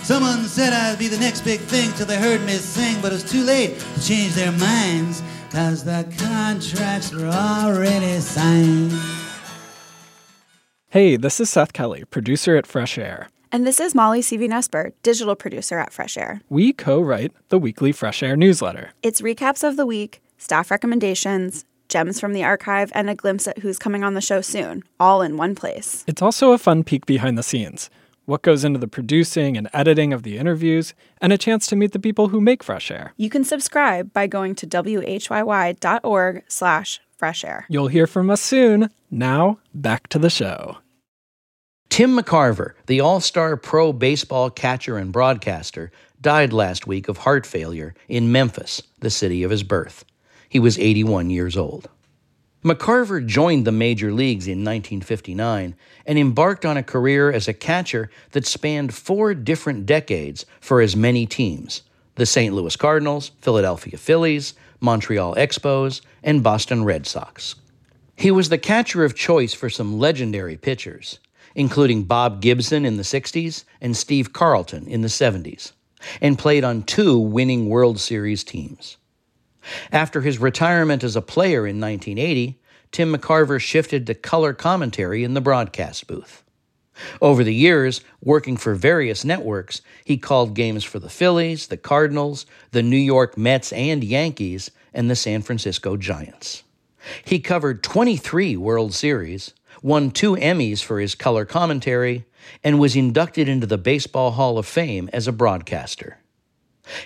Someone 0.04 0.44
said 0.44 0.72
I'd 0.72 1.00
be 1.00 1.08
the 1.08 1.18
next 1.18 1.40
big 1.40 1.58
thing 1.58 1.90
till 1.94 2.06
they 2.06 2.16
heard 2.16 2.40
me 2.42 2.52
sing, 2.52 3.02
but 3.02 3.10
it 3.10 3.14
was 3.14 3.28
too 3.28 3.42
late 3.42 3.76
to 3.80 4.00
change 4.00 4.34
their 4.34 4.52
minds, 4.52 5.20
cause 5.50 5.82
the 5.82 6.06
contracts 6.16 7.12
were 7.12 7.26
already 7.26 8.20
signed. 8.20 8.92
Hey, 10.90 11.16
this 11.16 11.40
is 11.40 11.50
Seth 11.50 11.72
Kelly, 11.72 12.04
producer 12.04 12.56
at 12.56 12.64
Fresh 12.64 12.98
Air. 12.98 13.30
And 13.50 13.66
this 13.66 13.80
is 13.80 13.96
Molly 13.96 14.20
Seavy-Nesper, 14.20 14.92
digital 15.02 15.34
producer 15.34 15.80
at 15.80 15.92
Fresh 15.92 16.16
Air. 16.16 16.40
We 16.48 16.72
co 16.72 17.00
write 17.00 17.32
the 17.48 17.58
weekly 17.58 17.90
Fresh 17.90 18.22
Air 18.22 18.36
newsletter. 18.36 18.92
It's 19.02 19.22
recaps 19.22 19.66
of 19.68 19.76
the 19.76 19.86
week, 19.86 20.22
staff 20.38 20.70
recommendations, 20.70 21.64
gems 21.92 22.18
from 22.18 22.32
the 22.32 22.42
archive, 22.42 22.90
and 22.94 23.08
a 23.08 23.14
glimpse 23.14 23.46
at 23.46 23.58
who's 23.58 23.78
coming 23.78 24.02
on 24.02 24.14
the 24.14 24.20
show 24.20 24.40
soon, 24.40 24.82
all 24.98 25.22
in 25.22 25.36
one 25.36 25.54
place. 25.54 26.04
It's 26.08 26.22
also 26.22 26.50
a 26.50 26.58
fun 26.58 26.82
peek 26.82 27.06
behind 27.06 27.38
the 27.38 27.44
scenes 27.44 27.88
what 28.24 28.42
goes 28.42 28.64
into 28.64 28.78
the 28.78 28.88
producing 28.88 29.56
and 29.56 29.68
editing 29.72 30.12
of 30.12 30.22
the 30.22 30.38
interviews, 30.38 30.94
and 31.20 31.32
a 31.32 31.38
chance 31.38 31.66
to 31.66 31.76
meet 31.76 31.92
the 31.92 31.98
people 31.98 32.28
who 32.28 32.40
make 32.40 32.62
Fresh 32.62 32.90
Air. 32.90 33.12
You 33.16 33.28
can 33.28 33.44
subscribe 33.44 34.12
by 34.12 34.26
going 34.26 34.54
to 34.56 34.66
whyy.org 34.66 36.44
slash 36.48 37.00
fresh 37.16 37.44
air. 37.44 37.66
You'll 37.68 37.88
hear 37.88 38.06
from 38.06 38.30
us 38.30 38.40
soon. 38.40 38.90
Now, 39.10 39.58
back 39.74 40.08
to 40.08 40.18
the 40.18 40.30
show. 40.30 40.78
Tim 41.88 42.16
McCarver, 42.16 42.72
the 42.86 43.00
all 43.00 43.20
star 43.20 43.56
pro 43.56 43.92
baseball 43.92 44.50
catcher 44.50 44.96
and 44.96 45.12
broadcaster, 45.12 45.92
died 46.20 46.52
last 46.52 46.86
week 46.86 47.08
of 47.08 47.18
heart 47.18 47.44
failure 47.44 47.94
in 48.08 48.32
Memphis, 48.32 48.82
the 49.00 49.10
city 49.10 49.42
of 49.42 49.50
his 49.50 49.62
birth. 49.62 50.04
He 50.52 50.60
was 50.60 50.78
81 50.78 51.30
years 51.30 51.56
old. 51.56 51.88
McCarver 52.62 53.24
joined 53.24 53.66
the 53.66 53.72
major 53.72 54.12
leagues 54.12 54.46
in 54.46 54.58
1959 54.58 55.74
and 56.04 56.18
embarked 56.18 56.66
on 56.66 56.76
a 56.76 56.82
career 56.82 57.32
as 57.32 57.48
a 57.48 57.54
catcher 57.54 58.10
that 58.32 58.44
spanned 58.44 58.92
four 58.92 59.32
different 59.32 59.86
decades 59.86 60.44
for 60.60 60.82
as 60.82 60.94
many 60.94 61.24
teams 61.24 61.80
the 62.16 62.26
St. 62.26 62.54
Louis 62.54 62.76
Cardinals, 62.76 63.30
Philadelphia 63.40 63.96
Phillies, 63.96 64.52
Montreal 64.78 65.34
Expos, 65.36 66.02
and 66.22 66.42
Boston 66.42 66.84
Red 66.84 67.06
Sox. 67.06 67.54
He 68.14 68.30
was 68.30 68.50
the 68.50 68.58
catcher 68.58 69.06
of 69.06 69.14
choice 69.14 69.54
for 69.54 69.70
some 69.70 69.98
legendary 69.98 70.58
pitchers, 70.58 71.18
including 71.54 72.04
Bob 72.04 72.42
Gibson 72.42 72.84
in 72.84 72.98
the 72.98 73.04
60s 73.04 73.64
and 73.80 73.96
Steve 73.96 74.34
Carlton 74.34 74.86
in 74.86 75.00
the 75.00 75.08
70s, 75.08 75.72
and 76.20 76.38
played 76.38 76.62
on 76.62 76.82
two 76.82 77.18
winning 77.18 77.70
World 77.70 77.98
Series 77.98 78.44
teams. 78.44 78.98
After 79.90 80.20
his 80.20 80.38
retirement 80.38 81.04
as 81.04 81.16
a 81.16 81.22
player 81.22 81.66
in 81.66 81.80
1980, 81.80 82.58
Tim 82.90 83.14
McCarver 83.14 83.60
shifted 83.60 84.06
to 84.06 84.14
color 84.14 84.52
commentary 84.52 85.24
in 85.24 85.34
the 85.34 85.40
broadcast 85.40 86.06
booth. 86.06 86.42
Over 87.20 87.42
the 87.42 87.54
years, 87.54 88.02
working 88.22 88.56
for 88.56 88.74
various 88.74 89.24
networks, 89.24 89.80
he 90.04 90.18
called 90.18 90.54
games 90.54 90.84
for 90.84 90.98
the 90.98 91.08
Phillies, 91.08 91.68
the 91.68 91.76
Cardinals, 91.76 92.44
the 92.72 92.82
New 92.82 92.98
York 92.98 93.38
Mets 93.38 93.72
and 93.72 94.04
Yankees, 94.04 94.70
and 94.92 95.08
the 95.10 95.16
San 95.16 95.40
Francisco 95.42 95.96
Giants. 95.96 96.64
He 97.24 97.40
covered 97.40 97.82
23 97.82 98.56
World 98.56 98.94
Series, 98.94 99.54
won 99.82 100.10
two 100.10 100.36
Emmys 100.36 100.82
for 100.82 101.00
his 101.00 101.14
color 101.14 101.44
commentary, 101.44 102.26
and 102.62 102.78
was 102.78 102.94
inducted 102.94 103.48
into 103.48 103.66
the 103.66 103.78
Baseball 103.78 104.32
Hall 104.32 104.58
of 104.58 104.66
Fame 104.66 105.08
as 105.12 105.26
a 105.26 105.32
broadcaster. 105.32 106.18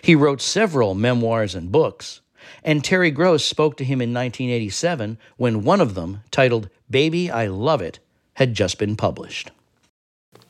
He 0.03 0.15
wrote 0.15 0.41
several 0.41 0.95
memoirs 0.95 1.55
and 1.55 1.71
books, 1.71 2.21
and 2.63 2.85
Terry 2.85 3.11
Gross 3.11 3.45
spoke 3.45 3.77
to 3.77 3.85
him 3.85 4.01
in 4.01 4.13
1987 4.13 5.19
when 5.37 5.63
one 5.63 5.81
of 5.81 5.95
them, 5.95 6.23
titled 6.31 6.69
Baby, 6.91 7.31
I 7.31 7.47
Love 7.47 7.81
It, 7.81 7.99
had 8.35 8.55
just 8.55 8.79
been 8.79 8.97
published. 8.97 9.51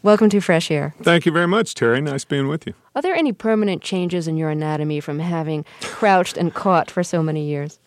Welcome 0.03 0.29
to 0.31 0.41
Fresh 0.41 0.71
Air. 0.71 0.95
Thank 1.03 1.27
you 1.27 1.33
very 1.33 1.49
much, 1.49 1.75
Terry. 1.75 2.01
Nice 2.01 2.25
being 2.25 2.49
with 2.49 2.67
you. 2.67 2.75
Are 2.95 3.03
there 3.03 3.15
any 3.15 3.33
permanent 3.33 3.83
changes 3.83 4.29
in 4.29 4.37
your 4.37 4.51
anatomy 4.51 5.01
from 5.01 5.19
having 5.19 5.65
crouched 5.81 6.37
and 6.37 6.55
caught 6.55 6.91
for 6.91 7.03
so 7.03 7.23
many 7.23 7.45
years? 7.45 7.79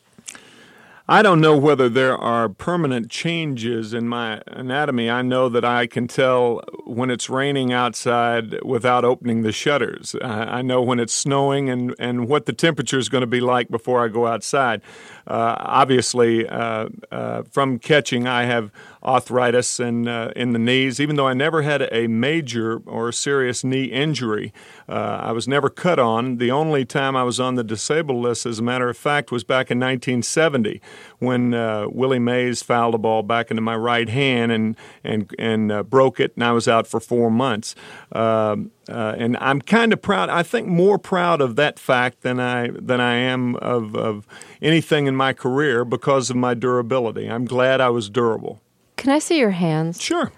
I 1.11 1.23
don't 1.23 1.41
know 1.41 1.57
whether 1.57 1.89
there 1.89 2.15
are 2.15 2.47
permanent 2.47 3.09
changes 3.09 3.95
in 3.95 4.07
my 4.07 4.43
anatomy. 4.45 5.09
I 5.09 5.23
know 5.23 5.49
that 5.49 5.65
I 5.65 5.87
can 5.87 6.07
tell 6.07 6.61
when 6.85 7.09
it's 7.09 7.31
raining 7.31 7.73
outside 7.73 8.61
without 8.63 9.03
opening 9.03 9.41
the 9.41 9.51
shutters. 9.51 10.15
I 10.21 10.61
know 10.61 10.83
when 10.83 10.99
it's 10.99 11.11
snowing 11.11 11.67
and, 11.67 11.95
and 11.97 12.27
what 12.27 12.45
the 12.45 12.53
temperature 12.53 12.99
is 12.99 13.09
going 13.09 13.21
to 13.21 13.27
be 13.27 13.39
like 13.39 13.69
before 13.69 14.05
I 14.05 14.07
go 14.07 14.27
outside. 14.27 14.83
Uh, 15.25 15.55
obviously, 15.57 16.47
uh, 16.47 16.89
uh, 17.11 17.41
from 17.41 17.79
catching, 17.79 18.27
I 18.27 18.43
have 18.43 18.71
arthritis 19.03 19.79
in, 19.79 20.07
uh, 20.07 20.31
in 20.35 20.51
the 20.51 20.59
knees, 20.59 20.99
even 20.99 21.15
though 21.15 21.27
I 21.27 21.33
never 21.33 21.61
had 21.61 21.87
a 21.91 22.07
major 22.07 22.81
or 22.85 23.11
serious 23.11 23.63
knee 23.63 23.85
injury. 23.85 24.53
Uh, 24.87 25.19
I 25.23 25.31
was 25.31 25.47
never 25.47 25.69
cut 25.69 25.99
on. 25.99 26.37
The 26.37 26.51
only 26.51 26.85
time 26.85 27.15
I 27.15 27.23
was 27.23 27.39
on 27.39 27.55
the 27.55 27.63
disabled 27.63 28.21
list, 28.21 28.45
as 28.45 28.59
a 28.59 28.63
matter 28.63 28.89
of 28.89 28.97
fact, 28.97 29.31
was 29.31 29.43
back 29.43 29.71
in 29.71 29.79
1970 29.79 30.81
when 31.19 31.53
uh, 31.53 31.87
Willie 31.89 32.19
Mays 32.19 32.61
fouled 32.61 32.95
a 32.95 32.97
ball 32.97 33.23
back 33.23 33.49
into 33.49 33.61
my 33.61 33.75
right 33.75 34.09
hand 34.09 34.51
and, 34.51 34.75
and, 35.03 35.33
and 35.39 35.71
uh, 35.71 35.83
broke 35.83 36.19
it, 36.19 36.33
and 36.35 36.43
I 36.43 36.51
was 36.51 36.67
out 36.67 36.87
for 36.87 36.99
four 36.99 37.31
months. 37.31 37.75
Um, 38.11 38.71
uh, 38.89 39.15
and 39.17 39.37
I'm 39.37 39.61
kind 39.61 39.93
of 39.93 40.01
proud. 40.01 40.29
I 40.29 40.41
think 40.41 40.67
more 40.67 40.97
proud 40.97 41.41
of 41.41 41.55
that 41.57 41.77
fact 41.77 42.21
than 42.21 42.39
I 42.39 42.69
than 42.71 42.99
I 42.99 43.15
am 43.15 43.55
of, 43.57 43.95
of 43.95 44.25
anything 44.63 45.05
in 45.05 45.15
my 45.15 45.31
career 45.31 45.85
because 45.85 46.31
of 46.31 46.35
my 46.35 46.55
durability. 46.55 47.29
I'm 47.29 47.45
glad 47.45 47.81
I 47.81 47.89
was 47.89 48.09
durable. 48.09 48.61
Can 48.99 49.11
I 49.11 49.19
see 49.19 49.39
your 49.39 49.51
hands? 49.51 50.01
Sure. 50.01 50.31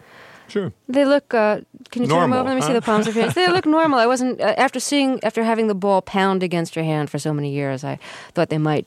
Sure. 0.48 0.72
They 0.88 1.06
look. 1.06 1.34
Uh, 1.34 1.62
can 1.90 2.04
you 2.04 2.08
normal, 2.08 2.20
turn 2.22 2.30
them 2.30 2.40
over? 2.40 2.50
Let 2.50 2.56
me 2.56 2.62
huh? 2.62 2.68
see 2.68 2.74
the 2.74 2.82
palms 2.82 3.08
of 3.08 3.16
your 3.16 3.24
hands. 3.24 3.36
They 3.36 3.48
look 3.48 3.66
normal. 3.66 4.00
I 4.00 4.06
wasn't 4.06 4.40
uh, 4.42 4.54
after 4.58 4.80
seeing 4.80 5.24
after 5.24 5.44
having 5.44 5.68
the 5.68 5.76
ball 5.76 6.02
pound 6.02 6.44
against 6.44 6.76
your 6.76 6.86
hand 6.86 7.10
for 7.10 7.18
so 7.18 7.34
many 7.34 7.52
years. 7.52 7.84
I 7.84 7.98
thought 8.34 8.50
they 8.50 8.58
might 8.58 8.86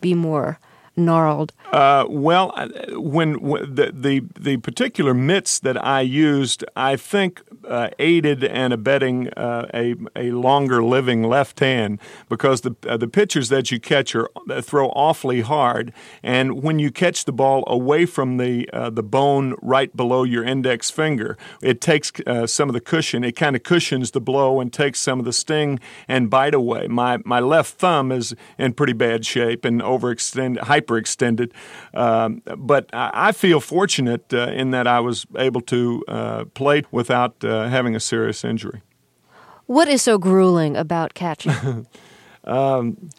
be 0.00 0.14
more 0.14 0.58
gnarled. 0.98 1.52
Uh, 1.72 2.06
well, 2.08 2.52
when, 2.92 3.40
when 3.40 3.74
the, 3.74 3.92
the 3.94 4.22
the 4.38 4.56
particular 4.58 5.14
mitts 5.14 5.58
that 5.58 5.82
I 5.84 6.00
used, 6.00 6.64
I 6.74 6.96
think 6.96 7.42
uh, 7.66 7.90
aided 7.98 8.42
and 8.42 8.72
abetting 8.72 9.28
uh, 9.30 9.68
a, 9.74 9.94
a 10.16 10.30
longer 10.30 10.82
living 10.82 11.22
left 11.22 11.60
hand 11.60 12.00
because 12.28 12.62
the, 12.62 12.74
uh, 12.88 12.96
the 12.96 13.08
pitchers 13.08 13.48
that 13.50 13.70
you 13.70 13.78
catch 13.78 14.14
are, 14.14 14.28
uh, 14.50 14.62
throw 14.62 14.88
awfully 14.90 15.42
hard. 15.42 15.92
And 16.22 16.62
when 16.62 16.78
you 16.78 16.90
catch 16.90 17.24
the 17.24 17.32
ball 17.32 17.64
away 17.66 18.06
from 18.06 18.38
the, 18.38 18.68
uh, 18.72 18.90
the 18.90 19.02
bone 19.02 19.54
right 19.60 19.94
below 19.94 20.24
your 20.24 20.44
index 20.44 20.90
finger, 20.90 21.36
it 21.62 21.80
takes 21.80 22.12
uh, 22.26 22.46
some 22.46 22.68
of 22.68 22.72
the 22.72 22.80
cushion, 22.80 23.24
it 23.24 23.36
kind 23.36 23.54
of 23.54 23.62
cushions 23.62 24.12
the 24.12 24.20
blow 24.20 24.60
and 24.60 24.72
takes 24.72 25.00
some 25.00 25.18
of 25.18 25.24
the 25.24 25.32
sting 25.32 25.78
and 26.06 26.30
bite 26.30 26.54
away. 26.54 26.86
My, 26.88 27.18
my 27.24 27.40
left 27.40 27.74
thumb 27.74 28.10
is 28.10 28.34
in 28.58 28.72
pretty 28.72 28.94
bad 28.94 29.26
shape 29.26 29.64
and 29.64 29.82
overextended, 29.82 30.62
hyperextended. 30.88 31.52
Um, 31.94 32.42
but 32.56 32.88
I, 32.92 33.32
feel 33.32 33.60
fortunate 33.60 34.32
in 34.32 34.70
that 34.70 34.86
I 34.86 35.00
was 35.00 35.26
able 35.36 35.60
to 35.62 36.48
play 36.54 36.82
without 36.90 37.44
uh, 37.44 37.68
having 37.68 37.94
a 37.94 38.00
serious 38.00 38.44
injury. 38.44 38.82
What 39.66 39.88
is 39.88 40.02
so 40.02 40.18
grueling 40.18 40.76
about 40.76 41.14
catching? 41.14 41.86
um, 42.44 43.10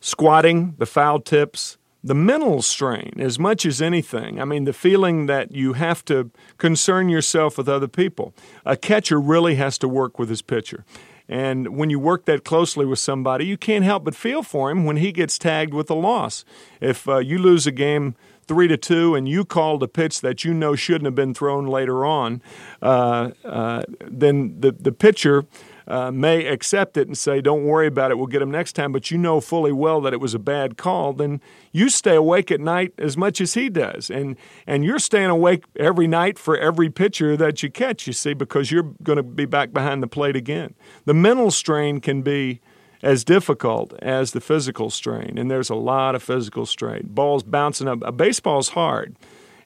squatting, 0.00 0.74
the 0.78 0.86
foul 0.86 1.20
tips, 1.20 1.78
the 2.02 2.14
mental 2.14 2.62
strain 2.62 3.12
as 3.18 3.38
much 3.38 3.66
as 3.66 3.82
anything. 3.82 4.40
I 4.40 4.44
mean, 4.44 4.64
the 4.64 4.72
feeling 4.72 5.26
that 5.26 5.52
you 5.52 5.74
have 5.74 6.04
to 6.06 6.30
concern 6.58 7.08
yourself 7.08 7.58
with 7.58 7.68
other 7.68 7.88
people. 7.88 8.34
A 8.64 8.76
catcher 8.76 9.20
really 9.20 9.56
has 9.56 9.76
to 9.78 9.88
work 9.88 10.18
with 10.18 10.28
his 10.28 10.42
pitcher. 10.42 10.84
And 11.30 11.76
when 11.76 11.90
you 11.90 12.00
work 12.00 12.24
that 12.24 12.44
closely 12.44 12.84
with 12.84 12.98
somebody, 12.98 13.46
you 13.46 13.56
can't 13.56 13.84
help 13.84 14.04
but 14.04 14.16
feel 14.16 14.42
for 14.42 14.68
him 14.68 14.84
when 14.84 14.96
he 14.96 15.12
gets 15.12 15.38
tagged 15.38 15.72
with 15.72 15.88
a 15.88 15.94
loss. 15.94 16.44
If 16.80 17.08
uh, 17.08 17.18
you 17.18 17.38
lose 17.38 17.68
a 17.68 17.70
game 17.70 18.16
three 18.48 18.66
to 18.66 18.76
two, 18.76 19.14
and 19.14 19.28
you 19.28 19.44
called 19.44 19.80
a 19.84 19.86
pitch 19.86 20.22
that 20.22 20.42
you 20.44 20.52
know 20.52 20.74
shouldn't 20.74 21.04
have 21.04 21.14
been 21.14 21.32
thrown 21.32 21.68
later 21.68 22.04
on, 22.04 22.42
uh, 22.82 23.30
uh, 23.44 23.82
then 24.00 24.60
the 24.60 24.72
the 24.72 24.90
pitcher. 24.90 25.46
Uh, 25.90 26.12
may 26.12 26.46
accept 26.46 26.96
it 26.96 27.08
and 27.08 27.18
say, 27.18 27.40
"Don't 27.40 27.64
worry 27.64 27.88
about 27.88 28.12
it. 28.12 28.16
We'll 28.16 28.28
get 28.28 28.42
him 28.42 28.50
next 28.50 28.74
time." 28.74 28.92
But 28.92 29.10
you 29.10 29.18
know 29.18 29.40
fully 29.40 29.72
well 29.72 30.00
that 30.02 30.12
it 30.12 30.20
was 30.20 30.34
a 30.34 30.38
bad 30.38 30.76
call. 30.76 31.12
Then 31.12 31.40
you 31.72 31.88
stay 31.88 32.14
awake 32.14 32.52
at 32.52 32.60
night 32.60 32.92
as 32.96 33.16
much 33.16 33.40
as 33.40 33.54
he 33.54 33.68
does, 33.68 34.08
and 34.08 34.36
and 34.68 34.84
you're 34.84 35.00
staying 35.00 35.30
awake 35.30 35.64
every 35.76 36.06
night 36.06 36.38
for 36.38 36.56
every 36.56 36.90
pitcher 36.90 37.36
that 37.36 37.62
you 37.64 37.70
catch. 37.70 38.06
You 38.06 38.12
see, 38.12 38.34
because 38.34 38.70
you're 38.70 38.94
going 39.02 39.16
to 39.16 39.24
be 39.24 39.46
back 39.46 39.72
behind 39.72 40.00
the 40.00 40.06
plate 40.06 40.36
again. 40.36 40.74
The 41.06 41.14
mental 41.14 41.50
strain 41.50 42.00
can 42.00 42.22
be 42.22 42.60
as 43.02 43.24
difficult 43.24 43.94
as 44.00 44.32
the 44.32 44.40
physical 44.40 44.90
strain, 44.90 45.38
and 45.38 45.50
there's 45.50 45.70
a 45.70 45.74
lot 45.74 46.14
of 46.14 46.22
physical 46.22 46.66
strain. 46.66 47.08
Balls 47.08 47.42
bouncing 47.42 47.88
up. 47.88 47.98
A 48.04 48.12
baseball's 48.12 48.70
hard, 48.70 49.16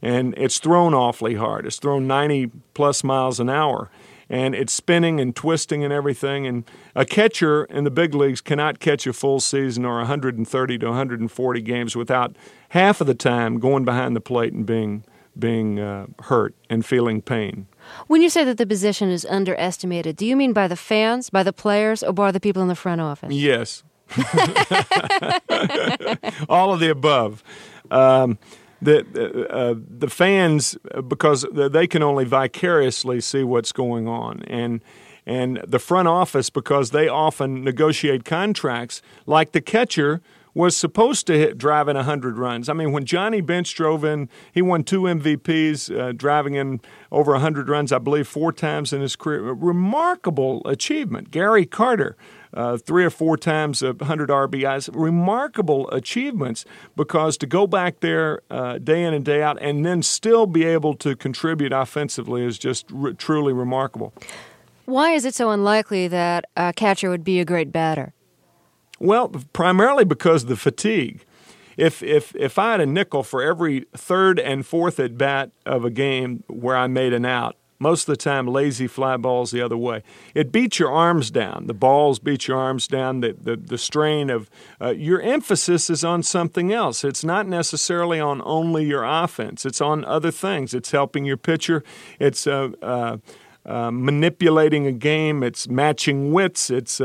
and 0.01 0.35
it's 0.37 0.59
thrown 0.59 0.95
awfully 0.95 1.35
hard. 1.35 1.67
It's 1.67 1.79
thrown 1.79 2.07
90 2.07 2.51
plus 2.75 3.03
miles 3.03 3.41
an 3.41 3.51
hour, 3.51 3.91
and 4.35 4.55
it's 4.57 4.73
spinning 4.73 5.21
and 5.21 5.37
twisting 5.37 5.85
and 5.85 5.93
everything. 5.93 6.45
And 6.45 6.65
a 6.97 7.05
catcher 7.05 7.67
in 7.67 7.85
the 7.85 7.91
big 7.91 8.17
leagues 8.17 8.41
cannot 8.41 8.81
catch 8.81 9.07
a 9.07 9.13
full 9.13 9.39
season 9.39 9.85
or 9.85 9.99
130 9.99 10.79
to 10.79 10.87
140 10.87 11.61
games 11.61 11.95
without 11.95 12.35
half 12.71 13.01
of 13.01 13.07
the 13.07 13.15
time 13.15 13.61
going 13.61 13.85
behind 13.85 14.17
the 14.17 14.21
plate 14.21 14.53
and 14.53 14.67
being 14.67 15.05
being 15.37 15.79
uh, 15.81 16.07
hurt 16.23 16.55
and 16.69 16.85
feeling 16.85 17.21
pain. 17.23 17.67
When 18.07 18.23
you 18.23 18.29
say 18.29 18.45
that 18.45 18.57
the 18.57 18.67
position 18.67 19.09
is 19.11 19.25
underestimated, 19.25 20.17
do 20.17 20.27
you 20.27 20.37
mean 20.37 20.53
by 20.53 20.69
the 20.69 20.77
fans, 20.77 21.31
by 21.31 21.43
the 21.43 21.53
players, 21.53 22.03
or 22.05 22.13
by 22.13 22.31
the 22.31 22.39
people 22.41 22.63
in 22.63 22.69
the 22.69 22.77
front 22.77 23.01
office? 23.01 23.33
Yes. 23.33 23.83
All 26.49 26.73
of 26.73 26.79
the 26.79 26.89
above. 26.91 27.43
Um, 27.91 28.39
the 28.85 29.47
uh, 29.51 29.75
the 29.77 30.09
fans 30.09 30.77
because 31.09 31.47
they 31.53 31.87
can 31.87 32.03
only 32.03 32.25
vicariously 32.25 33.21
see 33.21 33.43
what's 33.43 33.73
going 33.73 34.09
on 34.09 34.43
and 34.47 34.83
and 35.27 35.63
the 35.67 35.79
front 35.79 36.09
office 36.09 36.51
because 36.51 36.91
they 36.91 37.09
often 37.09 37.65
negotiate 37.65 38.25
contracts 38.25 39.01
like 39.27 39.53
the 39.53 39.61
catcher 39.61 40.21
was 40.55 40.77
supposed 40.77 41.27
to 41.27 41.37
hit 41.37 41.59
driving 41.59 41.97
100 41.97 42.39
runs. 42.39 42.69
I 42.69 42.75
mean, 42.75 42.93
when 42.93 43.05
Johnny 43.05 43.41
Bench 43.41 43.75
drove 43.75 44.05
in, 44.05 44.29
he 44.53 44.63
won 44.63 44.85
two 44.85 45.03
MVPs, 45.03 45.99
uh, 45.99 46.13
driving 46.13 46.55
in 46.55 46.81
over 47.11 47.33
100 47.33 47.69
runs, 47.69 47.91
I 47.91 47.99
believe, 47.99 48.29
four 48.29 48.53
times 48.53 48.93
in 48.93 49.01
his 49.01 49.17
career. 49.17 49.49
A 49.49 49.53
remarkable 49.53 50.63
achievement. 50.65 51.33
Gary 51.33 51.67
Carter, 51.67 52.17
uh, 52.55 52.77
three 52.77 53.05
or 53.05 53.11
four 53.11 53.37
times 53.37 53.83
100 53.83 54.29
RBIs. 54.29 54.89
Remarkable 54.93 55.91
achievements 55.91 56.65
because 56.97 57.37
to 57.39 57.47
go 57.47 57.67
back 57.67 58.01
there 58.01 58.41
uh, 58.51 58.79
day 58.79 59.03
in 59.03 59.15
and 59.15 59.25
day 59.25 59.43
out 59.43 59.61
and 59.61 59.85
then 59.85 60.03
still 60.03 60.47
be 60.47 60.65
able 60.65 60.95
to 60.95 61.17
contribute 61.17 61.73
offensively 61.73 62.45
is 62.45 62.59
just 62.59 62.87
truly 63.19 63.53
remarkable. 63.53 64.13
Why 64.87 65.13
is 65.13 65.25
it 65.25 65.35
so 65.35 65.51
unlikely 65.51 66.09
that 66.09 66.45
a 66.57 66.73
catcher 66.73 67.11
would 67.11 67.25
be 67.25 67.41
a 67.41 67.45
great 67.45 67.73
batter? 67.73 68.13
Well, 68.99 69.29
primarily 69.53 70.05
because 70.05 70.45
of 70.45 70.49
the 70.49 70.57
fatigue. 70.57 71.25
If, 71.77 72.03
if, 72.03 72.37
if 72.37 72.59
I 72.59 72.73
had 72.73 72.81
a 72.81 72.87
nickel 72.87 73.25
for 73.25 73.43
every 73.43 73.87
third 73.97 74.39
and 74.39 74.65
fourth 74.65 75.01
at 75.01 75.19
bat 75.19 75.51
of 75.67 75.85
a 75.85 75.91
game 75.91 76.45
where 76.47 76.77
I 76.77 76.87
made 76.87 77.13
an 77.13 77.25
out, 77.25 77.57
most 77.85 78.09
of 78.09 78.13
the 78.15 78.17
time 78.17 78.47
lazy 78.47 78.87
fly 78.87 79.19
balls 79.19 79.51
the 79.51 79.61
other 79.61 79.77
way. 79.77 80.03
It 80.35 80.51
beats 80.51 80.79
your 80.79 80.91
arms 80.91 81.31
down. 81.31 81.67
The 81.67 81.75
balls 81.75 82.19
beat 82.19 82.49
your 82.49 82.57
arms 82.57 82.89
down. 82.89 83.21
The, 83.21 83.37
the, 83.39 83.57
the 83.57 83.77
strain 83.77 84.31
of 84.31 84.51
uh, 84.81 84.95
your 84.97 85.21
emphasis 85.21 85.91
is 85.91 86.03
on 86.03 86.23
something 86.23 86.73
else. 86.73 87.05
It's 87.05 87.23
not 87.23 87.47
necessarily 87.47 88.19
on 88.19 88.41
only 88.47 88.87
your 88.87 89.05
offense, 89.05 89.67
it's 89.67 89.83
on 89.83 90.03
other 90.07 90.31
things. 90.31 90.73
It's 90.73 90.93
helping 90.93 91.27
your 91.27 91.37
pitcher. 91.37 91.85
It's 92.19 92.47
uh, 92.47 92.71
uh, 92.81 93.19
uh 93.67 93.91
manipulating 93.91 94.87
a 94.87 94.93
game. 94.93 95.43
It's 95.43 95.69
matching 95.69 96.33
wits. 96.33 96.71
It's 96.71 97.03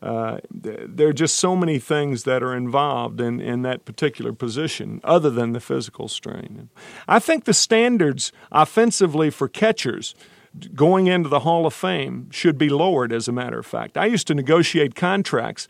uh, 0.00 0.38
there 0.50 1.08
are 1.08 1.12
just 1.12 1.36
so 1.36 1.56
many 1.56 1.78
things 1.78 2.22
that 2.22 2.42
are 2.42 2.54
involved 2.54 3.20
in, 3.20 3.40
in 3.40 3.62
that 3.62 3.84
particular 3.84 4.32
position 4.32 5.00
other 5.02 5.28
than 5.28 5.52
the 5.52 5.60
physical 5.60 6.06
strain. 6.06 6.68
I 7.08 7.18
think 7.18 7.44
the 7.44 7.54
standards 7.54 8.30
offensively 8.52 9.30
for 9.30 9.48
catchers 9.48 10.14
going 10.74 11.08
into 11.08 11.28
the 11.28 11.40
Hall 11.40 11.66
of 11.66 11.74
Fame 11.74 12.30
should 12.30 12.56
be 12.56 12.68
lowered, 12.68 13.12
as 13.12 13.28
a 13.28 13.32
matter 13.32 13.58
of 13.58 13.66
fact. 13.66 13.96
I 13.96 14.06
used 14.06 14.26
to 14.28 14.34
negotiate 14.34 14.94
contracts 14.94 15.66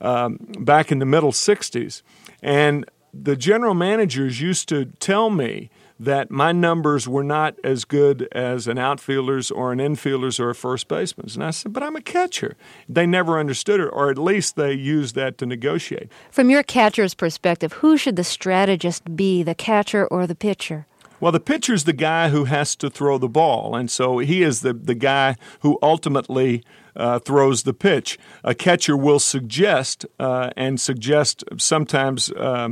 um, 0.00 0.38
back 0.60 0.90
in 0.90 0.98
the 0.98 1.06
middle 1.06 1.32
60s, 1.32 2.02
and 2.42 2.84
the 3.12 3.36
general 3.36 3.74
managers 3.74 4.40
used 4.40 4.68
to 4.70 4.86
tell 4.86 5.30
me 5.30 5.70
that 5.98 6.30
my 6.30 6.52
numbers 6.52 7.08
were 7.08 7.24
not 7.24 7.54
as 7.64 7.84
good 7.84 8.28
as 8.32 8.66
an 8.66 8.78
outfielder's 8.78 9.50
or 9.50 9.72
an 9.72 9.78
infielder's 9.78 10.38
or 10.38 10.50
a 10.50 10.54
first 10.54 10.88
baseman's. 10.88 11.34
And 11.34 11.44
I 11.44 11.50
said, 11.50 11.72
but 11.72 11.82
I'm 11.82 11.96
a 11.96 12.02
catcher. 12.02 12.56
They 12.88 13.06
never 13.06 13.38
understood 13.38 13.80
it, 13.80 13.88
or 13.92 14.10
at 14.10 14.18
least 14.18 14.56
they 14.56 14.72
used 14.72 15.14
that 15.14 15.38
to 15.38 15.46
negotiate. 15.46 16.10
From 16.30 16.50
your 16.50 16.62
catcher's 16.62 17.14
perspective, 17.14 17.74
who 17.74 17.96
should 17.96 18.16
the 18.16 18.24
strategist 18.24 19.16
be, 19.16 19.42
the 19.42 19.54
catcher 19.54 20.06
or 20.06 20.26
the 20.26 20.34
pitcher? 20.34 20.86
Well, 21.18 21.32
the 21.32 21.40
pitcher's 21.40 21.84
the 21.84 21.94
guy 21.94 22.28
who 22.28 22.44
has 22.44 22.76
to 22.76 22.90
throw 22.90 23.16
the 23.16 23.28
ball, 23.28 23.74
and 23.74 23.90
so 23.90 24.18
he 24.18 24.42
is 24.42 24.60
the, 24.60 24.74
the 24.74 24.94
guy 24.94 25.36
who 25.60 25.78
ultimately 25.80 26.62
uh, 26.94 27.20
throws 27.20 27.62
the 27.62 27.72
pitch. 27.72 28.18
A 28.44 28.54
catcher 28.54 28.96
will 28.96 29.18
suggest 29.18 30.04
uh, 30.18 30.50
and 30.56 30.78
suggest 30.78 31.42
sometimes. 31.56 32.30
Uh, 32.32 32.70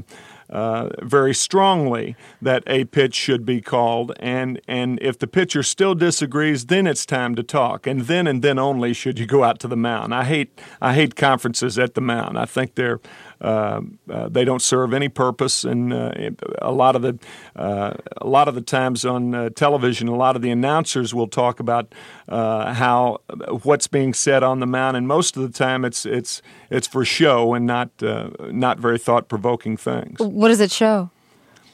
uh, 0.51 0.91
very 1.03 1.35
strongly 1.35 2.17
that 2.41 2.63
a 2.67 2.85
pitch 2.85 3.15
should 3.15 3.45
be 3.45 3.61
called, 3.61 4.13
and 4.19 4.61
and 4.69 4.99
if 5.03 5.19
the 5.19 5.27
pitcher 5.27 5.63
still 5.63 5.95
disagrees, 5.95 6.67
then 6.67 6.87
it's 6.87 7.07
time 7.07 7.35
to 7.35 7.43
talk, 7.43 7.87
and 7.87 8.03
then 8.03 8.27
and 8.27 8.43
then 8.43 8.59
only 8.59 8.93
should 8.93 9.19
you 9.19 9.27
go 9.27 9.45
out 9.45 9.59
to 9.61 9.69
the 9.69 9.77
mound. 9.77 10.15
I 10.15 10.25
hate 10.25 10.61
I 10.81 10.95
hate 10.95 11.17
conferences 11.17 11.79
at 11.79 11.95
the 11.95 12.01
mound. 12.01 12.39
I 12.39 12.45
think 12.45 12.75
they're 12.75 13.01
they 13.45 14.45
don't 14.45 14.63
serve 14.63 14.93
any 14.95 15.09
purpose, 15.09 15.65
and 15.65 15.93
uh, 15.93 16.13
a 16.63 16.73
lot 16.73 16.97
of 16.97 17.03
the 17.03 17.19
uh, 17.57 17.95
a 18.19 18.27
lot 18.27 18.49
of 18.49 18.55
the 18.55 18.61
times 18.61 19.05
on 19.05 19.35
uh, 19.35 19.51
television, 19.51 20.09
a 20.09 20.17
lot 20.17 20.37
of 20.37 20.43
the 20.43 20.51
announcers 20.51 21.15
will 21.15 21.29
talk 21.29 21.61
about 21.61 21.93
how 22.29 23.21
what's 23.63 23.87
being 23.87 24.15
said 24.15 24.43
on 24.43 24.61
the 24.61 24.67
mound, 24.67 24.97
and 24.97 25.07
most 25.07 25.37
of 25.37 25.43
the 25.43 25.51
time 25.51 25.85
it's 25.85 26.07
it's 26.07 26.43
it's 26.71 26.87
for 26.87 27.05
show 27.05 27.55
and 27.55 27.67
not 27.67 27.91
not 28.51 28.79
very 28.79 28.99
thought 28.99 29.29
provoking 29.29 29.77
things. 29.77 30.19
What 30.21 30.49
does 30.49 30.61
it 30.61 30.71
show? 30.71 31.11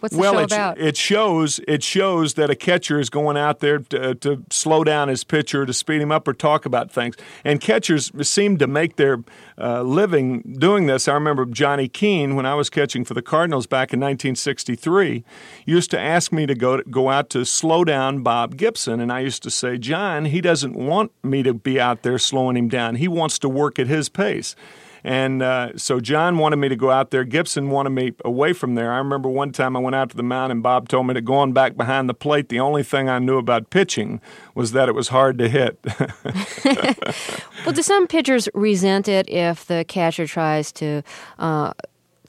What's 0.01 0.15
the 0.15 0.21
well, 0.21 0.33
show 0.33 0.39
it, 0.39 0.53
about? 0.53 0.79
it 0.79 0.97
shows 0.97 1.61
it 1.69 1.83
shows 1.83 2.35
that 2.35 2.49
a 2.49 2.55
catcher 2.55 2.99
is 2.99 3.11
going 3.11 3.37
out 3.37 3.61
there 3.61 3.79
to, 3.79 4.15
to, 4.15 4.43
slow 4.51 4.83
down 4.83 5.09
his 5.09 5.25
pitcher, 5.25 5.67
to 5.67 5.73
speed 5.75 6.01
him 6.01 6.11
up, 6.11 6.27
or 6.27 6.33
talk 6.33 6.65
about 6.65 6.91
things. 6.91 7.17
And 7.45 7.61
catchers 7.61 8.11
seem 8.27 8.57
to 8.59 8.67
make 8.67 8.97
their 8.97 9.23
uh, 9.59 9.83
living 9.83 10.57
doing 10.59 10.87
this. 10.87 11.07
I 11.07 11.13
remember 11.13 11.45
Johnny 11.45 11.87
Keane 11.87 12.35
when 12.35 12.47
I 12.47 12.55
was 12.55 12.71
catching 12.71 13.05
for 13.05 13.13
the 13.13 13.21
Cardinals 13.21 13.67
back 13.67 13.93
in 13.93 14.01
1963 14.01 15.23
used 15.67 15.91
to 15.91 16.01
ask 16.01 16.33
me 16.33 16.47
to 16.47 16.55
go 16.55 16.81
go 16.83 17.11
out 17.11 17.29
to 17.31 17.45
slow 17.45 17.85
down 17.85 18.23
Bob 18.23 18.57
Gibson, 18.57 19.01
and 19.01 19.13
I 19.13 19.21
used 19.21 19.43
to 19.43 19.51
say, 19.51 19.77
John, 19.77 20.25
he 20.25 20.41
doesn't 20.41 20.75
want 20.75 21.13
me 21.23 21.43
to 21.43 21.53
be 21.53 21.79
out 21.79 22.03
there 22.03 22.19
slowing 22.19 22.57
him 22.57 22.69
down. 22.69 22.95
He 22.95 23.07
wants 23.07 23.39
to 23.41 23.49
work 23.51 23.79
at 23.79 23.87
his 23.87 24.09
pace. 24.09 24.57
And 25.05 25.43
uh, 25.43 25.77
so 25.77 26.01
John 26.01 26.39
wanted 26.39 26.57
me 26.57 26.69
to 26.69 26.77
go 26.77 26.91
out 26.91 27.11
there. 27.11 27.25
Gibson 27.25 27.71
wanted 27.71 27.91
me 27.91 28.13
away 28.25 28.53
from 28.53 28.75
there. 28.75 28.93
I 28.93 28.99
remember 28.99 29.29
one 29.29 29.53
time 29.53 29.77
I 29.77 29.81
went 29.81 29.97
out 29.97 30.11
to 30.11 30.17
the 30.17 30.23
mound 30.23 30.53
and 30.53 30.63
Bob 30.63 30.89
told 30.89 31.07
me 31.07 31.15
to 31.15 31.21
go 31.21 31.35
on 31.35 31.53
back 31.53 31.77
behind 31.77 32.09
the 32.09 32.15
plate. 32.15 32.49
The 32.49 32.61
only 32.61 32.83
thing 32.83 33.09
I 33.09 33.19
knew 33.19 33.39
about 33.39 33.71
pitching 33.71 34.21
was 34.55 34.73
that 34.73 34.89
it 34.89 34.95
was 34.95 35.09
hard 35.09 35.39
to 35.39 35.49
hit. 35.49 35.79
well, 37.65 37.73
do 37.73 37.83
some 37.83 38.07
pitchers 38.07 38.49
resent 38.55 39.09
it 39.09 39.29
if 39.29 39.67
the 39.67 39.85
catcher 39.87 40.27
tries 40.27 40.73
to 40.73 41.03
uh, 41.39 41.73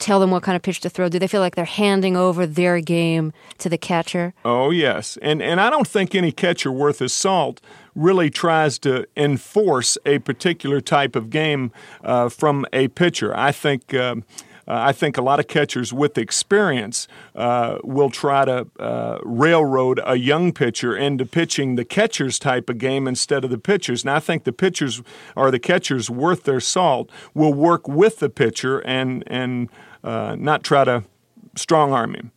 tell 0.02 0.18
them 0.18 0.30
what 0.30 0.42
kind 0.42 0.56
of 0.56 0.62
pitch 0.62 0.80
to 0.80 0.90
throw? 0.90 1.08
Do 1.08 1.18
they 1.18 1.28
feel 1.28 1.40
like 1.40 1.54
they're 1.54 1.64
handing 1.64 2.16
over 2.16 2.44
their 2.46 2.80
game 2.80 3.32
to 3.58 3.68
the 3.68 3.78
catcher? 3.78 4.34
Oh 4.44 4.70
yes, 4.70 5.16
and 5.22 5.40
and 5.40 5.60
I 5.60 5.70
don't 5.70 5.86
think 5.86 6.14
any 6.14 6.32
catcher 6.32 6.72
worth 6.72 6.98
his 6.98 7.12
salt 7.12 7.60
really 7.94 8.30
tries 8.30 8.78
to 8.80 9.06
enforce 9.16 9.96
a 10.04 10.18
particular 10.18 10.80
type 10.80 11.14
of 11.14 11.30
game 11.30 11.72
uh, 12.02 12.28
from 12.28 12.66
a 12.72 12.88
pitcher. 12.88 13.36
I 13.36 13.52
think. 13.52 13.94
Um, 13.94 14.24
uh, 14.68 14.74
I 14.74 14.92
think 14.92 15.18
a 15.18 15.22
lot 15.22 15.40
of 15.40 15.48
catchers 15.48 15.92
with 15.92 16.16
experience 16.16 17.08
uh, 17.34 17.78
will 17.82 18.10
try 18.10 18.44
to 18.44 18.66
uh, 18.78 19.18
railroad 19.24 20.00
a 20.04 20.16
young 20.16 20.52
pitcher 20.52 20.96
into 20.96 21.26
pitching 21.26 21.74
the 21.74 21.84
catcher's 21.84 22.38
type 22.38 22.70
of 22.70 22.78
game 22.78 23.08
instead 23.08 23.42
of 23.42 23.50
the 23.50 23.58
pitcher's. 23.58 24.04
And 24.04 24.10
I 24.10 24.20
think 24.20 24.44
the 24.44 24.52
pitchers 24.52 25.02
or 25.34 25.50
the 25.50 25.58
catchers 25.58 26.08
worth 26.08 26.44
their 26.44 26.60
salt 26.60 27.10
will 27.34 27.52
work 27.52 27.88
with 27.88 28.20
the 28.20 28.30
pitcher 28.30 28.78
and 28.80 29.24
and 29.26 29.68
uh, 30.04 30.36
not 30.38 30.64
try 30.64 30.84
to 30.84 31.04
strong 31.56 31.92
arm 31.92 32.14
him. 32.14 32.32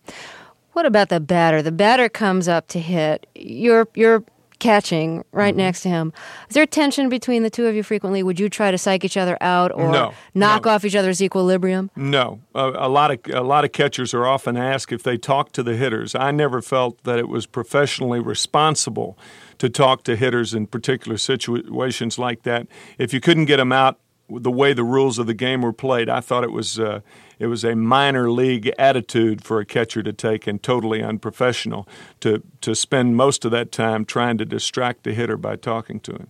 What 0.74 0.86
about 0.86 1.10
the 1.10 1.20
batter? 1.20 1.62
The 1.62 1.72
batter 1.72 2.10
comes 2.10 2.48
up 2.48 2.68
to 2.70 2.80
hit. 2.80 3.28
You're 3.34 3.88
you're 3.96 4.24
catching 4.60 5.24
right 5.32 5.52
mm-hmm. 5.52 5.60
next 5.60 5.82
to 5.82 5.90
him. 5.90 6.14
Is 6.50 6.54
there 6.54 6.66
tension 6.66 7.10
between 7.10 7.44
the 7.44 7.50
two 7.50 7.68
of 7.68 7.76
you 7.76 7.84
frequently? 7.84 8.24
Would 8.24 8.40
you 8.40 8.50
try 8.50 8.72
to 8.72 8.78
psych 8.78 9.04
each 9.04 9.18
other 9.18 9.38
out 9.42 9.72
or 9.74 9.92
no, 9.92 10.14
knock 10.34 10.66
no. 10.66 10.72
off 10.72 10.86
each 10.86 10.96
other's 10.96 11.22
equilibrium? 11.22 11.92
No. 11.96 12.40
Uh, 12.54 12.72
a 12.76 12.90
lot 12.90 13.12
of 13.12 13.20
a 13.34 13.44
lot 13.44 13.64
of 13.66 13.72
catchers 13.72 14.14
are 14.14 14.26
often 14.26 14.58
asked 14.58 14.92
if 14.92 15.04
they 15.04 15.18
talk 15.18 15.52
to 15.54 15.64
the 15.64 15.76
hitters. 15.76 16.16
I 16.16 16.32
never 16.32 16.62
felt 16.62 17.04
that 17.04 17.20
it 17.20 17.28
was 17.28 17.46
professionally 17.46 18.20
responsible 18.20 19.18
to 19.58 19.70
talk 19.70 20.04
to 20.04 20.16
hitters 20.16 20.54
in 20.54 20.68
particular 20.68 21.18
situations 21.18 22.20
like 22.20 22.44
that. 22.44 22.68
If 22.98 23.14
you 23.14 23.22
couldn't 23.22 23.46
get 23.46 23.58
them 23.58 23.72
out 23.72 24.00
the 24.30 24.52
way 24.52 24.74
the 24.74 24.84
rules 24.84 25.20
of 25.20 25.28
the 25.28 25.34
game 25.34 25.62
were 25.62 25.74
played, 25.74 26.10
I 26.10 26.20
thought 26.20 26.44
it 26.44 26.52
was 26.52 26.80
uh, 26.80 27.02
it 27.40 27.48
was 27.48 27.64
a 27.64 27.76
minor 27.76 28.30
league 28.32 28.72
attitude 28.78 29.44
for 29.44 29.60
a 29.60 29.66
catcher 29.66 30.04
to 30.04 30.14
take 30.14 30.48
and 30.48 30.62
totally 30.62 31.02
unprofessional 31.02 31.88
to 32.22 32.44
to 32.62 32.76
spend 32.76 33.16
most 33.16 33.46
of 33.46 33.52
that 33.52 33.72
time 33.72 34.06
trying 34.06 34.38
to 34.38 34.46
distract 34.46 35.04
the 35.04 35.14
hitter 35.14 35.38
by 35.38 35.56
talking 35.56 36.00
to 36.02 36.12
him. 36.14 36.28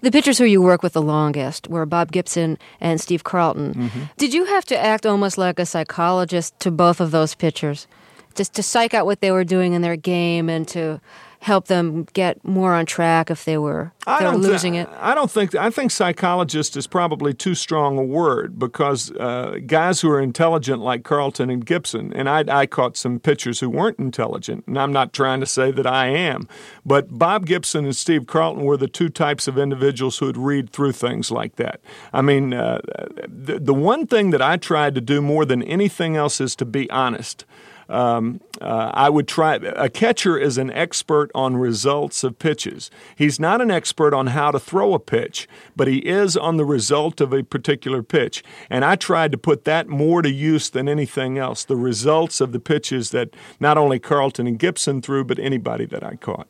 The 0.00 0.10
pitchers 0.10 0.38
who 0.38 0.44
you 0.44 0.62
work 0.62 0.82
with 0.82 0.92
the 0.92 1.02
longest 1.02 1.68
were 1.68 1.84
Bob 1.84 2.12
Gibson 2.12 2.58
and 2.80 3.00
Steve 3.00 3.24
Carlton. 3.24 3.74
Mm-hmm. 3.74 4.02
Did 4.16 4.32
you 4.32 4.44
have 4.44 4.64
to 4.66 4.78
act 4.78 5.04
almost 5.04 5.36
like 5.36 5.58
a 5.58 5.66
psychologist 5.66 6.58
to 6.60 6.70
both 6.70 7.00
of 7.00 7.10
those 7.10 7.34
pitchers? 7.34 7.86
Just 8.34 8.54
to 8.54 8.62
psych 8.62 8.94
out 8.94 9.06
what 9.06 9.20
they 9.20 9.30
were 9.30 9.44
doing 9.44 9.74
in 9.74 9.82
their 9.82 9.96
game 9.96 10.48
and 10.48 10.66
to 10.68 11.00
help 11.44 11.66
them 11.66 12.04
get 12.14 12.42
more 12.42 12.72
on 12.72 12.86
track 12.86 13.30
if 13.30 13.44
they 13.44 13.58
were, 13.58 13.92
if 14.06 14.18
they 14.18 14.24
were 14.24 14.36
losing 14.36 14.72
th- 14.72 14.86
it? 14.86 14.92
I 14.98 15.14
don't 15.14 15.30
think. 15.30 15.54
I 15.54 15.68
think 15.68 15.90
psychologist 15.90 16.74
is 16.74 16.86
probably 16.86 17.34
too 17.34 17.54
strong 17.54 17.98
a 17.98 18.02
word 18.02 18.58
because 18.58 19.12
uh, 19.12 19.58
guys 19.66 20.00
who 20.00 20.10
are 20.10 20.20
intelligent 20.20 20.80
like 20.80 21.04
Carlton 21.04 21.50
and 21.50 21.64
Gibson, 21.64 22.14
and 22.14 22.30
I, 22.30 22.44
I 22.48 22.64
caught 22.64 22.96
some 22.96 23.20
pitchers 23.20 23.60
who 23.60 23.68
weren't 23.68 23.98
intelligent, 23.98 24.66
and 24.66 24.78
I'm 24.78 24.92
not 24.92 25.12
trying 25.12 25.40
to 25.40 25.46
say 25.46 25.70
that 25.70 25.86
I 25.86 26.06
am, 26.06 26.48
but 26.86 27.18
Bob 27.18 27.44
Gibson 27.44 27.84
and 27.84 27.94
Steve 27.94 28.26
Carlton 28.26 28.64
were 28.64 28.78
the 28.78 28.88
two 28.88 29.10
types 29.10 29.46
of 29.46 29.58
individuals 29.58 30.18
who 30.18 30.26
would 30.26 30.38
read 30.38 30.70
through 30.70 30.92
things 30.92 31.30
like 31.30 31.56
that. 31.56 31.80
I 32.14 32.22
mean, 32.22 32.54
uh, 32.54 32.80
the, 33.28 33.58
the 33.60 33.74
one 33.74 34.06
thing 34.06 34.30
that 34.30 34.40
I 34.40 34.56
tried 34.56 34.94
to 34.94 35.02
do 35.02 35.20
more 35.20 35.44
than 35.44 35.62
anything 35.62 36.16
else 36.16 36.40
is 36.40 36.56
to 36.56 36.64
be 36.64 36.88
honest. 36.90 37.44
Um, 37.88 38.40
uh, 38.60 38.90
I 38.94 39.10
would 39.10 39.28
try. 39.28 39.56
A 39.56 39.88
catcher 39.88 40.38
is 40.38 40.58
an 40.58 40.70
expert 40.70 41.30
on 41.34 41.56
results 41.56 42.24
of 42.24 42.38
pitches. 42.38 42.90
He's 43.16 43.38
not 43.38 43.60
an 43.60 43.70
expert 43.70 44.14
on 44.14 44.28
how 44.28 44.50
to 44.50 44.58
throw 44.58 44.94
a 44.94 44.98
pitch, 44.98 45.48
but 45.76 45.88
he 45.88 45.98
is 45.98 46.36
on 46.36 46.56
the 46.56 46.64
result 46.64 47.20
of 47.20 47.32
a 47.32 47.42
particular 47.42 48.02
pitch. 48.02 48.42
And 48.70 48.84
I 48.84 48.96
tried 48.96 49.32
to 49.32 49.38
put 49.38 49.64
that 49.64 49.88
more 49.88 50.22
to 50.22 50.30
use 50.30 50.70
than 50.70 50.88
anything 50.88 51.38
else 51.38 51.64
the 51.64 51.76
results 51.76 52.40
of 52.40 52.52
the 52.52 52.60
pitches 52.60 53.10
that 53.10 53.34
not 53.60 53.76
only 53.76 53.98
Carlton 53.98 54.46
and 54.46 54.58
Gibson 54.58 55.02
threw, 55.02 55.24
but 55.24 55.38
anybody 55.38 55.86
that 55.86 56.02
I 56.02 56.16
caught. 56.16 56.48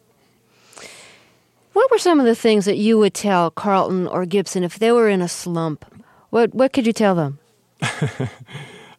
What 1.73 1.91
were 1.91 1.99
some 1.99 2.21
of 2.21 2.27
the 2.27 2.37
things 2.37 2.67
that 2.67 2.77
you 2.77 2.99
would 2.99 3.15
tell 3.15 3.51
Carlton 3.51 4.07
or 4.07 4.25
Gibson 4.27 4.63
if 4.63 4.79
they 4.79 4.93
were 4.93 5.09
in 5.09 5.21
a 5.21 5.29
slump? 5.29 5.85
What 6.31 6.55
what 6.55 6.73
could 6.73 6.87
you 6.87 6.93
tell 6.93 7.15
them? 7.15 7.39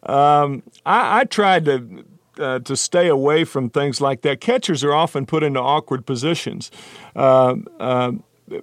um, 0.02 0.62
I, 0.84 1.20
I 1.20 1.24
tried 1.24 1.64
to 1.64 2.04
uh, 2.38 2.60
to 2.60 2.76
stay 2.76 3.08
away 3.08 3.44
from 3.44 3.70
things 3.70 4.00
like 4.00 4.22
that. 4.22 4.40
Catchers 4.40 4.84
are 4.84 4.92
often 4.92 5.26
put 5.26 5.42
into 5.42 5.60
awkward 5.60 6.06
positions. 6.06 6.70
Uh, 7.14 7.56
uh, 7.78 8.12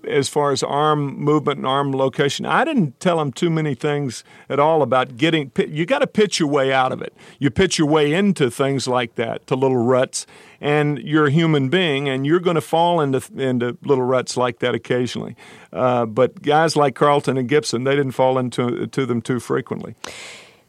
as 0.07 0.29
far 0.29 0.51
as 0.51 0.63
arm 0.63 1.19
movement 1.19 1.57
and 1.57 1.67
arm 1.67 1.91
location, 1.91 2.45
I 2.45 2.63
didn't 2.63 2.99
tell 2.99 3.17
them 3.17 3.31
too 3.31 3.49
many 3.49 3.75
things 3.75 4.23
at 4.49 4.59
all 4.59 4.81
about 4.81 5.17
getting. 5.17 5.51
You 5.57 5.85
got 5.85 5.99
to 5.99 6.07
pitch 6.07 6.39
your 6.39 6.49
way 6.49 6.71
out 6.71 6.91
of 6.91 7.01
it. 7.01 7.13
You 7.39 7.49
pitch 7.49 7.77
your 7.77 7.87
way 7.87 8.13
into 8.13 8.49
things 8.49 8.87
like 8.87 9.15
that, 9.15 9.45
to 9.47 9.55
little 9.55 9.77
ruts, 9.77 10.25
and 10.61 10.99
you're 10.99 11.27
a 11.27 11.31
human 11.31 11.69
being, 11.69 12.07
and 12.07 12.25
you're 12.25 12.39
going 12.39 12.55
to 12.55 12.61
fall 12.61 13.01
into 13.01 13.21
into 13.35 13.77
little 13.83 14.05
ruts 14.05 14.37
like 14.37 14.59
that 14.59 14.73
occasionally. 14.73 15.35
Uh, 15.71 16.05
but 16.05 16.41
guys 16.41 16.75
like 16.75 16.95
Carlton 16.95 17.37
and 17.37 17.49
Gibson, 17.49 17.83
they 17.83 17.95
didn't 17.95 18.13
fall 18.13 18.37
into 18.37 18.87
to 18.87 19.05
them 19.05 19.21
too 19.21 19.39
frequently. 19.39 19.95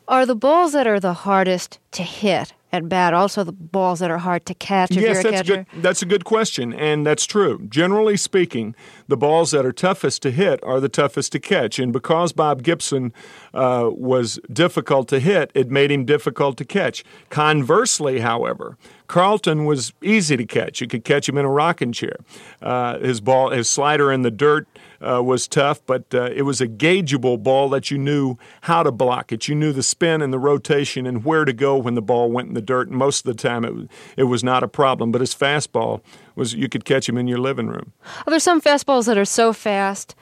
Are 0.06 0.26
the 0.26 0.36
balls 0.36 0.72
that 0.72 0.86
are 0.86 1.00
the 1.00 1.14
hardest 1.14 1.78
to 1.92 2.02
hit 2.02 2.52
at 2.74 2.88
bat 2.88 3.14
also 3.14 3.44
the 3.44 3.52
balls 3.52 4.00
that 4.00 4.10
are 4.10 4.18
hard 4.18 4.44
to 4.46 4.54
catch 4.54 4.90
yes, 4.90 5.22
you're 5.22 5.30
a 5.30 5.32
that's? 5.32 5.48
Good, 5.48 5.66
that's 5.76 6.02
a 6.02 6.06
good 6.06 6.24
question, 6.24 6.72
and 6.74 7.06
that's 7.06 7.24
true. 7.24 7.64
Generally 7.68 8.16
speaking, 8.16 8.74
the 9.06 9.16
balls 9.16 9.52
that 9.52 9.64
are 9.64 9.72
toughest 9.72 10.22
to 10.22 10.30
hit 10.30 10.58
are 10.64 10.80
the 10.80 10.88
toughest 10.88 11.32
to 11.32 11.38
catch. 11.38 11.78
And 11.78 11.92
because 11.92 12.32
Bob 12.32 12.62
Gibson 12.62 13.12
uh, 13.52 13.90
was 13.92 14.40
difficult 14.52 15.08
to 15.08 15.20
hit, 15.20 15.52
it 15.54 15.70
made 15.70 15.92
him 15.92 16.04
difficult 16.04 16.56
to 16.58 16.64
catch. 16.64 17.04
Conversely, 17.30 18.20
however, 18.20 18.76
Carlton 19.06 19.66
was 19.66 19.92
easy 20.02 20.36
to 20.36 20.46
catch. 20.46 20.80
You 20.80 20.86
could 20.86 21.04
catch 21.04 21.28
him 21.28 21.38
in 21.38 21.44
a 21.44 21.50
rocking 21.50 21.92
chair. 21.92 22.16
Uh, 22.62 22.98
his 22.98 23.20
ball, 23.20 23.50
his 23.50 23.68
slider 23.68 24.10
in 24.10 24.22
the 24.22 24.30
dirt 24.30 24.66
uh, 25.00 25.22
was 25.22 25.46
tough, 25.46 25.84
but 25.86 26.14
uh, 26.14 26.30
it 26.34 26.42
was 26.42 26.60
a 26.60 26.66
gaugeable 26.66 27.40
ball 27.42 27.68
that 27.68 27.90
you 27.90 27.98
knew 27.98 28.36
how 28.62 28.82
to 28.82 28.90
block 28.90 29.32
it. 29.32 29.46
You 29.46 29.54
knew 29.54 29.72
the 29.72 29.82
spin 29.82 30.22
and 30.22 30.32
the 30.32 30.38
rotation 30.38 31.06
and 31.06 31.24
where 31.24 31.44
to 31.44 31.52
go 31.52 31.76
when 31.76 31.94
the 31.94 32.02
ball 32.02 32.30
went 32.30 32.48
in 32.48 32.54
the 32.54 32.62
dirt. 32.64 32.88
And 32.88 32.96
most 32.96 33.26
of 33.26 33.36
the 33.36 33.40
time, 33.40 33.64
it 33.64 33.74
was, 33.74 33.86
it 34.16 34.24
was 34.24 34.44
not 34.44 34.62
a 34.62 34.68
problem. 34.68 35.12
But 35.12 35.20
his 35.20 35.34
fastball 35.34 36.00
was 36.34 36.54
you 36.54 36.68
could 36.68 36.84
catch 36.84 37.08
him 37.08 37.16
in 37.16 37.28
your 37.28 37.38
living 37.38 37.68
room. 37.68 37.92
Are 38.26 38.30
there 38.30 38.38
some 38.38 38.60
fastballs 38.60 39.06
that 39.06 39.18
are 39.18 39.24
so 39.24 39.52
fast 39.52 40.14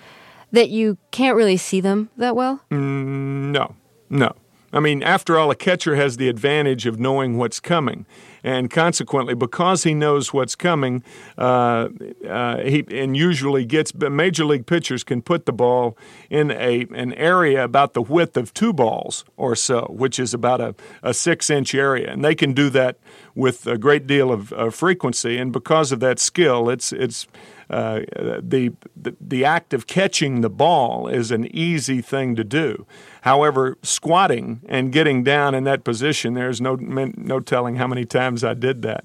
that 0.50 0.68
you 0.68 0.98
can't 1.10 1.36
really 1.36 1.56
see 1.56 1.80
them 1.80 2.10
that 2.16 2.36
well? 2.36 2.60
Mm, 2.70 3.52
no, 3.52 3.74
no. 4.10 4.34
I 4.72 4.80
mean, 4.80 5.02
after 5.02 5.38
all, 5.38 5.50
a 5.50 5.54
catcher 5.54 5.96
has 5.96 6.16
the 6.16 6.28
advantage 6.28 6.86
of 6.86 6.98
knowing 6.98 7.36
what's 7.36 7.60
coming 7.60 8.06
and 8.42 8.70
consequently, 8.70 9.34
because 9.34 9.84
he 9.84 9.94
knows 9.94 10.32
what's 10.32 10.54
coming, 10.54 11.02
uh, 11.38 11.88
uh, 12.28 12.58
he 12.58 12.84
and 12.90 13.16
usually 13.16 13.64
gets. 13.64 13.94
Major 13.94 14.44
league 14.44 14.66
pitchers 14.66 15.04
can 15.04 15.22
put 15.22 15.46
the 15.46 15.52
ball 15.52 15.96
in 16.30 16.50
a 16.50 16.86
an 16.94 17.12
area 17.14 17.64
about 17.64 17.94
the 17.94 18.02
width 18.02 18.36
of 18.36 18.52
two 18.52 18.72
balls 18.72 19.24
or 19.36 19.54
so, 19.56 19.86
which 19.90 20.18
is 20.18 20.34
about 20.34 20.60
a, 20.60 20.74
a 21.02 21.14
six 21.14 21.50
inch 21.50 21.74
area, 21.74 22.10
and 22.10 22.24
they 22.24 22.34
can 22.34 22.52
do 22.52 22.70
that 22.70 22.98
with 23.34 23.66
a 23.66 23.78
great 23.78 24.06
deal 24.06 24.30
of, 24.30 24.52
of 24.52 24.74
frequency. 24.74 25.38
And 25.38 25.52
because 25.52 25.92
of 25.92 26.00
that 26.00 26.18
skill, 26.18 26.68
it's 26.68 26.92
it's 26.92 27.26
uh, 27.72 28.00
the, 28.42 28.72
the, 28.94 29.16
the 29.20 29.44
act 29.44 29.72
of 29.72 29.86
catching 29.86 30.40
the 30.40 30.50
ball 30.50 31.08
is 31.08 31.30
an 31.30 31.46
easy 31.54 32.00
thing 32.00 32.36
to 32.36 32.44
do. 32.44 32.86
However, 33.22 33.78
squatting 33.82 34.60
and 34.68 34.92
getting 34.92 35.24
down 35.24 35.54
in 35.54 35.64
that 35.64 35.84
position, 35.84 36.34
there's 36.34 36.60
no 36.60 36.74
no 36.76 37.40
telling 37.40 37.76
how 37.76 37.86
many 37.86 38.04
times 38.04 38.44
I 38.44 38.54
did 38.54 38.82
that. 38.82 39.04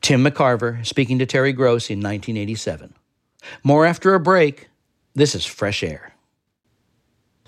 Tim 0.00 0.24
McCarver 0.24 0.84
speaking 0.86 1.18
to 1.18 1.26
Terry 1.26 1.52
Gross 1.52 1.90
in 1.90 1.98
1987. 1.98 2.94
More 3.62 3.86
after 3.86 4.14
a 4.14 4.20
break. 4.20 4.68
This 5.14 5.34
is 5.34 5.44
Fresh 5.44 5.82
Air. 5.82 6.14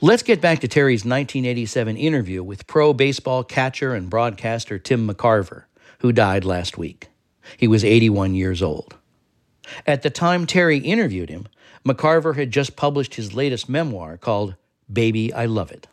Let's 0.00 0.22
get 0.22 0.40
back 0.40 0.60
to 0.60 0.68
Terry's 0.68 1.04
1987 1.04 1.96
interview 1.96 2.42
with 2.42 2.66
pro 2.66 2.94
baseball 2.94 3.44
catcher 3.44 3.94
and 3.94 4.08
broadcaster 4.08 4.78
Tim 4.78 5.06
McCarver, 5.06 5.64
who 5.98 6.10
died 6.10 6.44
last 6.44 6.78
week. 6.78 7.08
He 7.56 7.68
was 7.68 7.84
81 7.84 8.34
years 8.34 8.62
old. 8.62 8.96
At 9.86 10.02
the 10.02 10.10
time 10.10 10.46
Terry 10.46 10.78
interviewed 10.78 11.30
him, 11.30 11.48
McCarver 11.86 12.36
had 12.36 12.50
just 12.50 12.76
published 12.76 13.14
his 13.14 13.34
latest 13.34 13.68
memoir 13.68 14.16
called 14.16 14.54
Baby, 14.92 15.32
I 15.32 15.46
Love 15.46 15.70
It. 15.70 15.86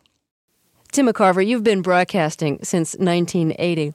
Tim 0.92 1.06
McCarver, 1.06 1.46
you've 1.46 1.64
been 1.64 1.82
broadcasting 1.82 2.58
since 2.62 2.94
1980. 2.94 3.94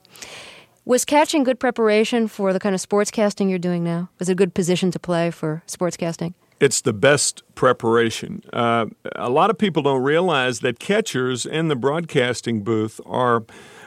Was 0.84 1.04
catching 1.04 1.44
good 1.44 1.58
preparation 1.58 2.28
for 2.28 2.52
the 2.52 2.60
kind 2.60 2.74
of 2.74 2.80
sportscasting 2.80 3.48
you're 3.48 3.58
doing 3.58 3.82
now? 3.82 4.10
Was 4.18 4.28
it 4.28 4.32
a 4.32 4.36
good 4.36 4.54
position 4.54 4.90
to 4.90 4.98
play 4.98 5.30
for 5.30 5.62
sportscasting? 5.66 6.34
it's 6.60 6.80
the 6.80 6.92
best 6.92 7.42
preparation. 7.54 8.42
Uh, 8.52 8.86
a 9.16 9.30
lot 9.30 9.50
of 9.50 9.58
people 9.58 9.82
don't 9.82 10.02
realize 10.02 10.60
that 10.60 10.78
catchers 10.78 11.44
in 11.44 11.68
the 11.68 11.76
broadcasting 11.76 12.62
booth 12.62 13.00
are 13.04 13.44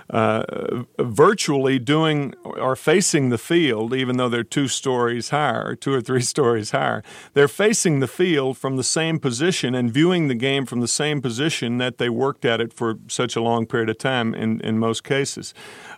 uh, 0.10 0.84
virtually 1.00 1.80
doing 1.80 2.34
or 2.44 2.76
facing 2.76 3.30
the 3.30 3.38
field, 3.38 3.94
even 3.94 4.18
though 4.18 4.30
they're 4.30 4.44
two 4.44 4.68
stories 4.68 5.30
higher, 5.30 5.76
two 5.76 5.94
or 5.94 6.02
three 6.02 6.22
stories 6.34 6.72
higher. 6.72 7.04
They're 7.34 7.48
facing 7.48 8.00
the 8.00 8.08
field 8.08 8.58
from 8.58 8.78
the 8.78 8.84
same 8.84 9.20
position 9.20 9.76
and 9.76 9.92
viewing 9.92 10.28
the 10.28 10.36
game 10.36 10.66
from 10.66 10.80
the 10.80 10.88
same 10.88 11.22
position 11.22 11.78
that 11.80 11.98
they 11.98 12.10
worked 12.10 12.46
at 12.46 12.62
it 12.62 12.74
for 12.74 12.96
such 13.08 13.36
a 13.36 13.42
long 13.42 13.66
period 13.66 13.90
of 13.90 13.98
time 13.98 14.34
in, 14.34 14.62
in 14.62 14.80
most 14.80 15.04
cases. 15.04 15.54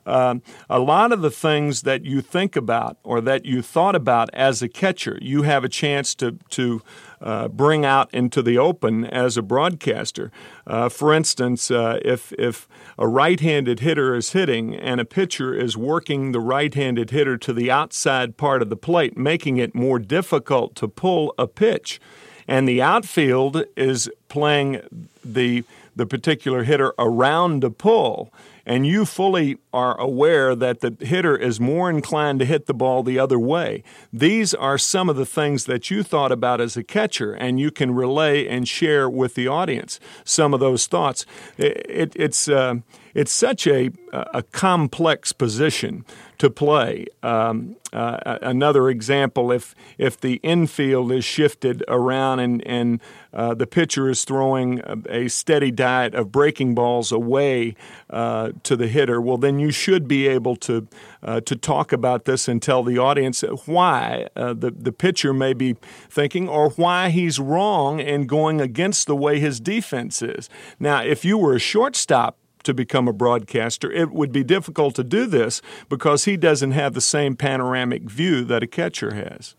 Uh, 0.05 0.35
a 0.69 0.79
lot 0.79 1.11
of 1.11 1.21
the 1.21 1.31
things 1.31 1.83
that 1.83 2.03
you 2.03 2.21
think 2.21 2.55
about 2.55 2.97
or 3.03 3.21
that 3.21 3.45
you 3.45 3.61
thought 3.61 3.95
about 3.95 4.29
as 4.33 4.61
a 4.61 4.69
catcher, 4.69 5.19
you 5.21 5.43
have 5.43 5.63
a 5.63 5.69
chance 5.69 6.15
to, 6.15 6.37
to 6.49 6.81
uh, 7.21 7.47
bring 7.47 7.85
out 7.85 8.13
into 8.13 8.41
the 8.41 8.57
open 8.57 9.05
as 9.05 9.37
a 9.37 9.41
broadcaster. 9.41 10.31
Uh, 10.65 10.89
for 10.89 11.13
instance, 11.13 11.71
uh, 11.71 11.99
if, 12.03 12.31
if 12.33 12.67
a 12.97 13.07
right 13.07 13.39
handed 13.39 13.79
hitter 13.79 14.15
is 14.15 14.31
hitting 14.31 14.75
and 14.75 14.99
a 14.99 15.05
pitcher 15.05 15.53
is 15.53 15.75
working 15.75 16.31
the 16.31 16.39
right 16.39 16.73
handed 16.73 17.11
hitter 17.11 17.37
to 17.37 17.53
the 17.53 17.69
outside 17.69 18.37
part 18.37 18.61
of 18.61 18.69
the 18.69 18.77
plate, 18.77 19.17
making 19.17 19.57
it 19.57 19.75
more 19.75 19.99
difficult 19.99 20.75
to 20.75 20.87
pull 20.87 21.33
a 21.37 21.47
pitch, 21.47 21.99
and 22.47 22.67
the 22.67 22.81
outfield 22.81 23.63
is 23.77 24.09
playing 24.27 24.81
the 25.23 25.63
the 25.95 26.05
particular 26.05 26.63
hitter 26.63 26.93
around 26.97 27.61
the 27.61 27.69
pull, 27.69 28.33
and 28.69 28.85
you 28.85 29.03
fully 29.03 29.57
are 29.73 29.99
aware 29.99 30.55
that 30.55 30.81
the 30.81 30.95
hitter 31.03 31.35
is 31.35 31.59
more 31.59 31.89
inclined 31.89 32.37
to 32.37 32.45
hit 32.45 32.67
the 32.67 32.73
ball 32.73 33.01
the 33.01 33.17
other 33.17 33.39
way. 33.39 33.83
These 34.13 34.53
are 34.53 34.77
some 34.77 35.09
of 35.09 35.15
the 35.15 35.25
things 35.25 35.65
that 35.65 35.89
you 35.89 36.03
thought 36.03 36.31
about 36.31 36.61
as 36.61 36.77
a 36.77 36.83
catcher, 36.83 37.33
and 37.33 37.59
you 37.59 37.71
can 37.71 37.95
relay 37.95 38.47
and 38.47 38.67
share 38.67 39.09
with 39.09 39.33
the 39.33 39.47
audience 39.47 39.99
some 40.23 40.53
of 40.53 40.59
those 40.59 40.85
thoughts. 40.85 41.25
It, 41.57 41.83
it, 41.89 42.13
it's 42.15 42.47
uh, 42.47 42.75
it's 43.13 43.31
such 43.31 43.67
a, 43.67 43.91
a 44.11 44.43
complex 44.43 45.33
position 45.33 46.05
to 46.39 46.49
play. 46.49 47.05
Um, 47.21 47.75
uh, 47.91 48.37
another 48.41 48.89
example, 48.89 49.51
if 49.51 49.75
if 49.97 50.19
the 50.19 50.35
infield 50.35 51.11
is 51.11 51.25
shifted 51.25 51.83
around 51.87 52.39
and 52.39 52.65
and 52.65 53.01
uh, 53.33 53.53
the 53.53 53.67
pitcher 53.67 54.09
is 54.09 54.23
throwing 54.23 54.81
a, 55.07 55.27
steady 55.27 55.69
diet 55.69 56.15
of 56.15 56.31
breaking 56.31 56.75
balls 56.75 57.11
away 57.11 57.75
uh, 58.09 58.51
to 58.63 58.75
the 58.75 58.87
hitter, 58.87 59.19
well, 59.19 59.37
then 59.37 59.59
you 59.59 59.71
should 59.71 60.07
be 60.07 60.27
able 60.27 60.55
to 60.55 60.87
uh, 61.23 61.41
to 61.41 61.55
talk 61.55 61.91
about 61.91 62.25
this 62.25 62.47
and 62.47 62.61
tell 62.61 62.83
the 62.83 62.97
audience 62.97 63.43
why 63.65 64.27
uh, 64.35 64.53
the 64.53 64.71
the 64.71 64.91
pitcher 64.91 65.33
may 65.33 65.53
be 65.53 65.75
thinking 66.09 66.47
or 66.47 66.69
why 66.71 67.09
he's 67.09 67.39
wrong 67.39 67.99
in 67.99 68.27
going 68.27 68.61
against 68.61 69.07
the 69.07 69.15
way 69.15 69.39
his 69.39 69.59
defense 69.59 70.21
is. 70.21 70.47
Now, 70.79 71.03
if 71.03 71.25
you 71.25 71.37
were 71.37 71.55
a 71.55 71.59
shortstop 71.59 72.37
to 72.63 72.73
become 72.73 73.07
a 73.07 73.13
broadcaster. 73.13 73.91
It 73.91 74.11
would 74.11 74.31
be 74.31 74.43
difficult 74.43 74.95
to 74.95 75.03
do 75.03 75.25
this 75.25 75.61
because 75.87 76.25
he 76.25 76.37
doesn't 76.37 76.71
have 76.71 76.93
the 76.93 77.01
same 77.01 77.35
panoramic 77.35 78.03
view 78.03 78.43
that 78.45 78.63
a 78.63 78.67
catcher 78.67 79.13
has. 79.13 79.55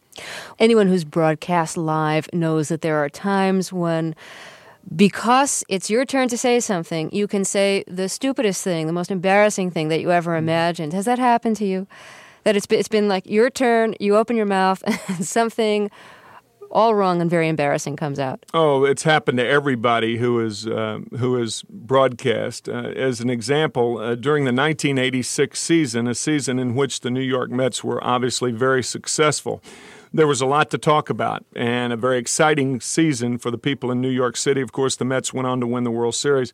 Anyone 0.58 0.88
who's 0.88 1.04
broadcast 1.04 1.76
live 1.76 2.28
knows 2.32 2.68
that 2.68 2.82
there 2.82 2.96
are 2.96 3.08
times 3.08 3.72
when 3.72 4.14
because 4.94 5.62
it's 5.68 5.90
your 5.90 6.04
turn 6.04 6.28
to 6.28 6.38
say 6.38 6.58
something, 6.58 7.10
you 7.12 7.26
can 7.26 7.44
say 7.44 7.84
the 7.86 8.08
stupidest 8.08 8.64
thing, 8.64 8.86
the 8.86 8.92
most 8.92 9.10
embarrassing 9.10 9.70
thing 9.70 9.88
that 9.88 10.00
you 10.00 10.10
ever 10.10 10.32
mm-hmm. 10.32 10.48
imagined. 10.48 10.92
Has 10.92 11.04
that 11.04 11.18
happened 11.18 11.56
to 11.56 11.64
you? 11.64 11.86
That 12.44 12.56
it's 12.56 12.66
been, 12.66 12.78
it's 12.78 12.88
been 12.88 13.08
like 13.08 13.26
your 13.26 13.50
turn, 13.50 13.94
you 14.00 14.16
open 14.16 14.36
your 14.36 14.46
mouth, 14.46 14.82
and 15.08 15.24
something 15.24 15.90
all 16.70 16.94
wrong 16.94 17.20
and 17.20 17.30
very 17.30 17.48
embarrassing 17.48 17.96
comes 17.96 18.18
out. 18.18 18.44
Oh, 18.54 18.84
it's 18.84 19.02
happened 19.02 19.38
to 19.38 19.46
everybody 19.46 20.18
who 20.18 20.40
is 20.40 20.66
uh, 20.66 21.00
who 21.18 21.40
is 21.40 21.62
broadcast. 21.68 22.68
Uh, 22.68 22.92
as 22.96 23.20
an 23.20 23.30
example, 23.30 23.98
uh, 23.98 24.14
during 24.14 24.44
the 24.44 24.52
1986 24.52 25.58
season, 25.58 26.06
a 26.06 26.14
season 26.14 26.58
in 26.58 26.74
which 26.74 27.00
the 27.00 27.10
New 27.10 27.20
York 27.20 27.50
Mets 27.50 27.82
were 27.82 28.02
obviously 28.04 28.52
very 28.52 28.82
successful. 28.82 29.62
There 30.12 30.26
was 30.26 30.40
a 30.40 30.46
lot 30.46 30.70
to 30.70 30.78
talk 30.78 31.08
about 31.08 31.44
and 31.54 31.92
a 31.92 31.96
very 31.96 32.18
exciting 32.18 32.80
season 32.80 33.38
for 33.38 33.52
the 33.52 33.58
people 33.58 33.92
in 33.92 34.00
New 34.00 34.10
York 34.10 34.36
City. 34.36 34.60
Of 34.60 34.72
course, 34.72 34.96
the 34.96 35.04
Mets 35.04 35.32
went 35.32 35.46
on 35.46 35.60
to 35.60 35.66
win 35.66 35.84
the 35.84 35.90
World 35.90 36.16
Series. 36.16 36.52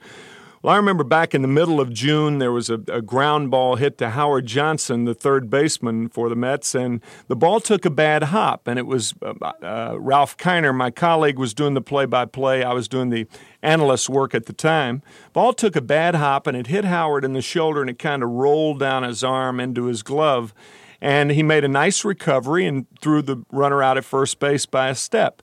Well, 0.67 0.75
I 0.75 0.79
remember 0.79 1.05
back 1.05 1.33
in 1.33 1.43
the 1.43 1.49
middle 1.49 1.81
of 1.81 1.93
June, 1.93 2.41
there 2.41 2.51
was 2.51 2.71
a, 2.71 2.81
a, 2.89 3.01
ground 3.01 3.53
ball 3.53 3.77
hit 3.77 3.99
to 3.99 4.11
Howard 4.11 4.47
Johnson, 4.47 5.05
the 5.05 5.15
third 5.15 5.49
baseman 5.49 6.09
for 6.09 6.29
the 6.29 6.35
Mets, 6.35 6.75
and 6.75 7.01
the 7.29 7.37
ball 7.37 7.61
took 7.61 7.85
a 7.85 7.91
bad 7.91 8.25
hop. 8.25 8.67
And 8.67 8.77
it 8.77 8.85
was 8.85 9.15
uh, 9.23 9.35
uh, 9.63 9.97
Ralph 9.97 10.37
Kiner, 10.37 10.75
my 10.75 10.91
colleague, 10.91 11.39
was 11.39 11.55
doing 11.55 11.75
the 11.75 11.81
play-by-play. 11.81 12.65
I 12.65 12.73
was 12.73 12.89
doing 12.89 13.11
the 13.11 13.29
analyst 13.63 14.09
work 14.09 14.35
at 14.35 14.47
the 14.47 14.53
time. 14.53 15.03
Ball 15.33 15.53
took 15.53 15.77
a 15.77 15.81
bad 15.81 16.17
hop, 16.17 16.49
and 16.49 16.57
it 16.57 16.67
hit 16.67 16.85
Howard 16.85 17.25
in 17.25 17.33
the 17.33 17.43
shoulder, 17.43 17.81
and 17.81 17.89
it 17.89 18.01
kind 18.01 18.25
of 18.25 18.31
rolled 18.31 18.81
down 18.81 19.05
his 19.05 19.23
arm 19.23 19.61
into 19.61 19.85
his 19.85 20.03
glove. 20.03 20.53
And 21.01 21.31
he 21.31 21.45
made 21.45 21.63
a 21.63 21.69
nice 21.69 22.05
recovery 22.05 22.67
and 22.67 22.87
threw 23.01 23.23
the 23.23 23.45
runner 23.53 23.85
out 23.85 23.99
at 23.99 24.05
first 24.05 24.41
base 24.41 24.67
by 24.67 24.89
a 24.89 24.97
step. 24.97 25.43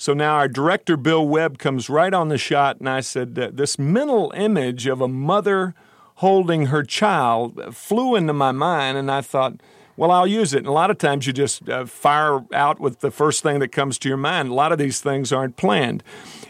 So 0.00 0.14
now 0.14 0.36
our 0.36 0.48
director, 0.48 0.96
Bill 0.96 1.28
Webb, 1.28 1.58
comes 1.58 1.90
right 1.90 2.14
on 2.14 2.28
the 2.28 2.38
shot, 2.38 2.78
and 2.78 2.88
I 2.88 3.00
said, 3.00 3.34
This 3.34 3.78
mental 3.78 4.32
image 4.34 4.86
of 4.86 5.02
a 5.02 5.08
mother 5.08 5.74
holding 6.14 6.68
her 6.68 6.82
child 6.82 7.74
flew 7.76 8.16
into 8.16 8.32
my 8.32 8.50
mind, 8.50 8.96
and 8.96 9.10
I 9.10 9.20
thought, 9.20 9.60
well, 9.98 10.10
I'll 10.10 10.26
use 10.26 10.54
it. 10.54 10.60
And 10.60 10.68
a 10.68 10.72
lot 10.72 10.90
of 10.90 10.96
times 10.96 11.26
you 11.26 11.34
just 11.34 11.68
uh, 11.68 11.84
fire 11.84 12.40
out 12.54 12.80
with 12.80 13.00
the 13.00 13.10
first 13.10 13.42
thing 13.42 13.58
that 13.58 13.72
comes 13.72 13.98
to 13.98 14.08
your 14.08 14.16
mind. 14.16 14.48
A 14.48 14.54
lot 14.54 14.72
of 14.72 14.78
these 14.78 15.02
things 15.02 15.34
aren't 15.34 15.58
planned. 15.58 16.02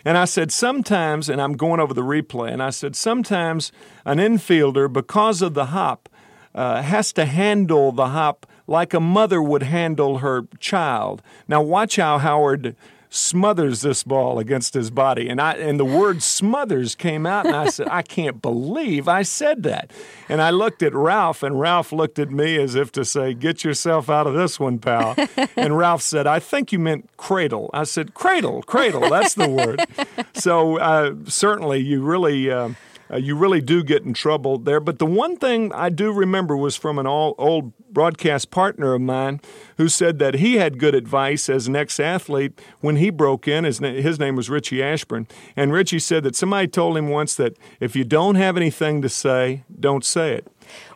And 0.04 0.16
I 0.16 0.26
said, 0.26 0.52
sometimes, 0.52 1.28
and 1.28 1.42
I'm 1.42 1.54
going 1.54 1.80
over 1.80 1.92
the 1.92 2.02
replay, 2.02 2.52
and 2.52 2.62
I 2.62 2.70
said, 2.70 2.94
sometimes 2.94 3.72
an 4.04 4.18
infielder, 4.18 4.92
because 4.92 5.42
of 5.42 5.54
the 5.54 5.66
hop, 5.66 6.08
uh, 6.54 6.82
has 6.82 7.12
to 7.14 7.24
handle 7.24 7.90
the 7.90 8.10
hop 8.10 8.46
like 8.68 8.94
a 8.94 9.00
mother 9.00 9.42
would 9.42 9.64
handle 9.64 10.18
her 10.18 10.46
child. 10.60 11.20
Now, 11.48 11.60
watch 11.60 11.96
how 11.96 12.18
Howard 12.18 12.76
smothers 13.10 13.80
this 13.80 14.04
ball 14.04 14.38
against 14.38 14.72
his 14.72 14.90
body. 14.90 15.28
And 15.28 15.40
I 15.40 15.54
and 15.54 15.78
the 15.78 15.84
word 15.84 16.22
smothers 16.22 16.94
came 16.94 17.26
out 17.26 17.44
and 17.44 17.54
I 17.54 17.68
said, 17.68 17.88
I 17.88 18.02
can't 18.02 18.40
believe 18.40 19.08
I 19.08 19.22
said 19.22 19.64
that. 19.64 19.90
And 20.28 20.40
I 20.40 20.50
looked 20.50 20.82
at 20.82 20.94
Ralph 20.94 21.42
and 21.42 21.60
Ralph 21.60 21.92
looked 21.92 22.20
at 22.20 22.30
me 22.30 22.56
as 22.56 22.76
if 22.76 22.92
to 22.92 23.04
say, 23.04 23.34
Get 23.34 23.64
yourself 23.64 24.08
out 24.08 24.28
of 24.28 24.34
this 24.34 24.60
one, 24.60 24.78
pal. 24.78 25.16
and 25.56 25.76
Ralph 25.76 26.02
said, 26.02 26.26
I 26.26 26.38
think 26.38 26.72
you 26.72 26.78
meant 26.78 27.10
cradle. 27.16 27.68
I 27.74 27.84
said, 27.84 28.14
Cradle, 28.14 28.62
cradle, 28.62 29.10
that's 29.10 29.34
the 29.34 29.48
word. 29.48 29.84
so 30.34 30.78
uh, 30.78 31.14
certainly 31.26 31.80
you 31.80 32.02
really 32.02 32.50
uh, 32.50 32.70
uh, 33.12 33.16
you 33.16 33.34
really 33.34 33.60
do 33.60 33.82
get 33.82 34.04
in 34.04 34.14
trouble 34.14 34.58
there. 34.58 34.80
But 34.80 34.98
the 34.98 35.06
one 35.06 35.36
thing 35.36 35.72
I 35.72 35.88
do 35.88 36.12
remember 36.12 36.56
was 36.56 36.76
from 36.76 36.98
an 36.98 37.06
all, 37.06 37.34
old 37.38 37.72
broadcast 37.92 38.50
partner 38.50 38.94
of 38.94 39.00
mine 39.00 39.40
who 39.76 39.88
said 39.88 40.18
that 40.20 40.34
he 40.34 40.56
had 40.56 40.78
good 40.78 40.94
advice 40.94 41.48
as 41.48 41.66
an 41.66 41.74
ex 41.74 41.98
athlete 41.98 42.60
when 42.80 42.96
he 42.96 43.10
broke 43.10 43.48
in. 43.48 43.64
His, 43.64 43.80
na- 43.80 43.92
his 43.92 44.18
name 44.18 44.36
was 44.36 44.48
Richie 44.48 44.82
Ashburn. 44.82 45.26
And 45.56 45.72
Richie 45.72 45.98
said 45.98 46.22
that 46.24 46.36
somebody 46.36 46.68
told 46.68 46.96
him 46.96 47.08
once 47.08 47.34
that 47.36 47.56
if 47.80 47.96
you 47.96 48.04
don't 48.04 48.36
have 48.36 48.56
anything 48.56 49.02
to 49.02 49.08
say, 49.08 49.64
don't 49.78 50.04
say 50.04 50.34
it. 50.34 50.46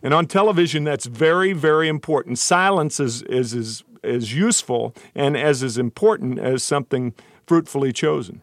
And 0.02 0.14
on 0.14 0.26
television, 0.26 0.84
that's 0.84 1.06
very, 1.06 1.52
very 1.52 1.88
important. 1.88 2.38
Silence 2.38 3.00
is, 3.00 3.22
is, 3.22 3.54
is, 3.54 3.82
is 4.04 4.32
useful 4.32 4.94
and 5.16 5.36
as 5.36 5.62
is 5.64 5.78
important 5.78 6.38
as 6.38 6.62
something 6.62 7.12
fruitfully 7.46 7.92
chosen. 7.92 8.42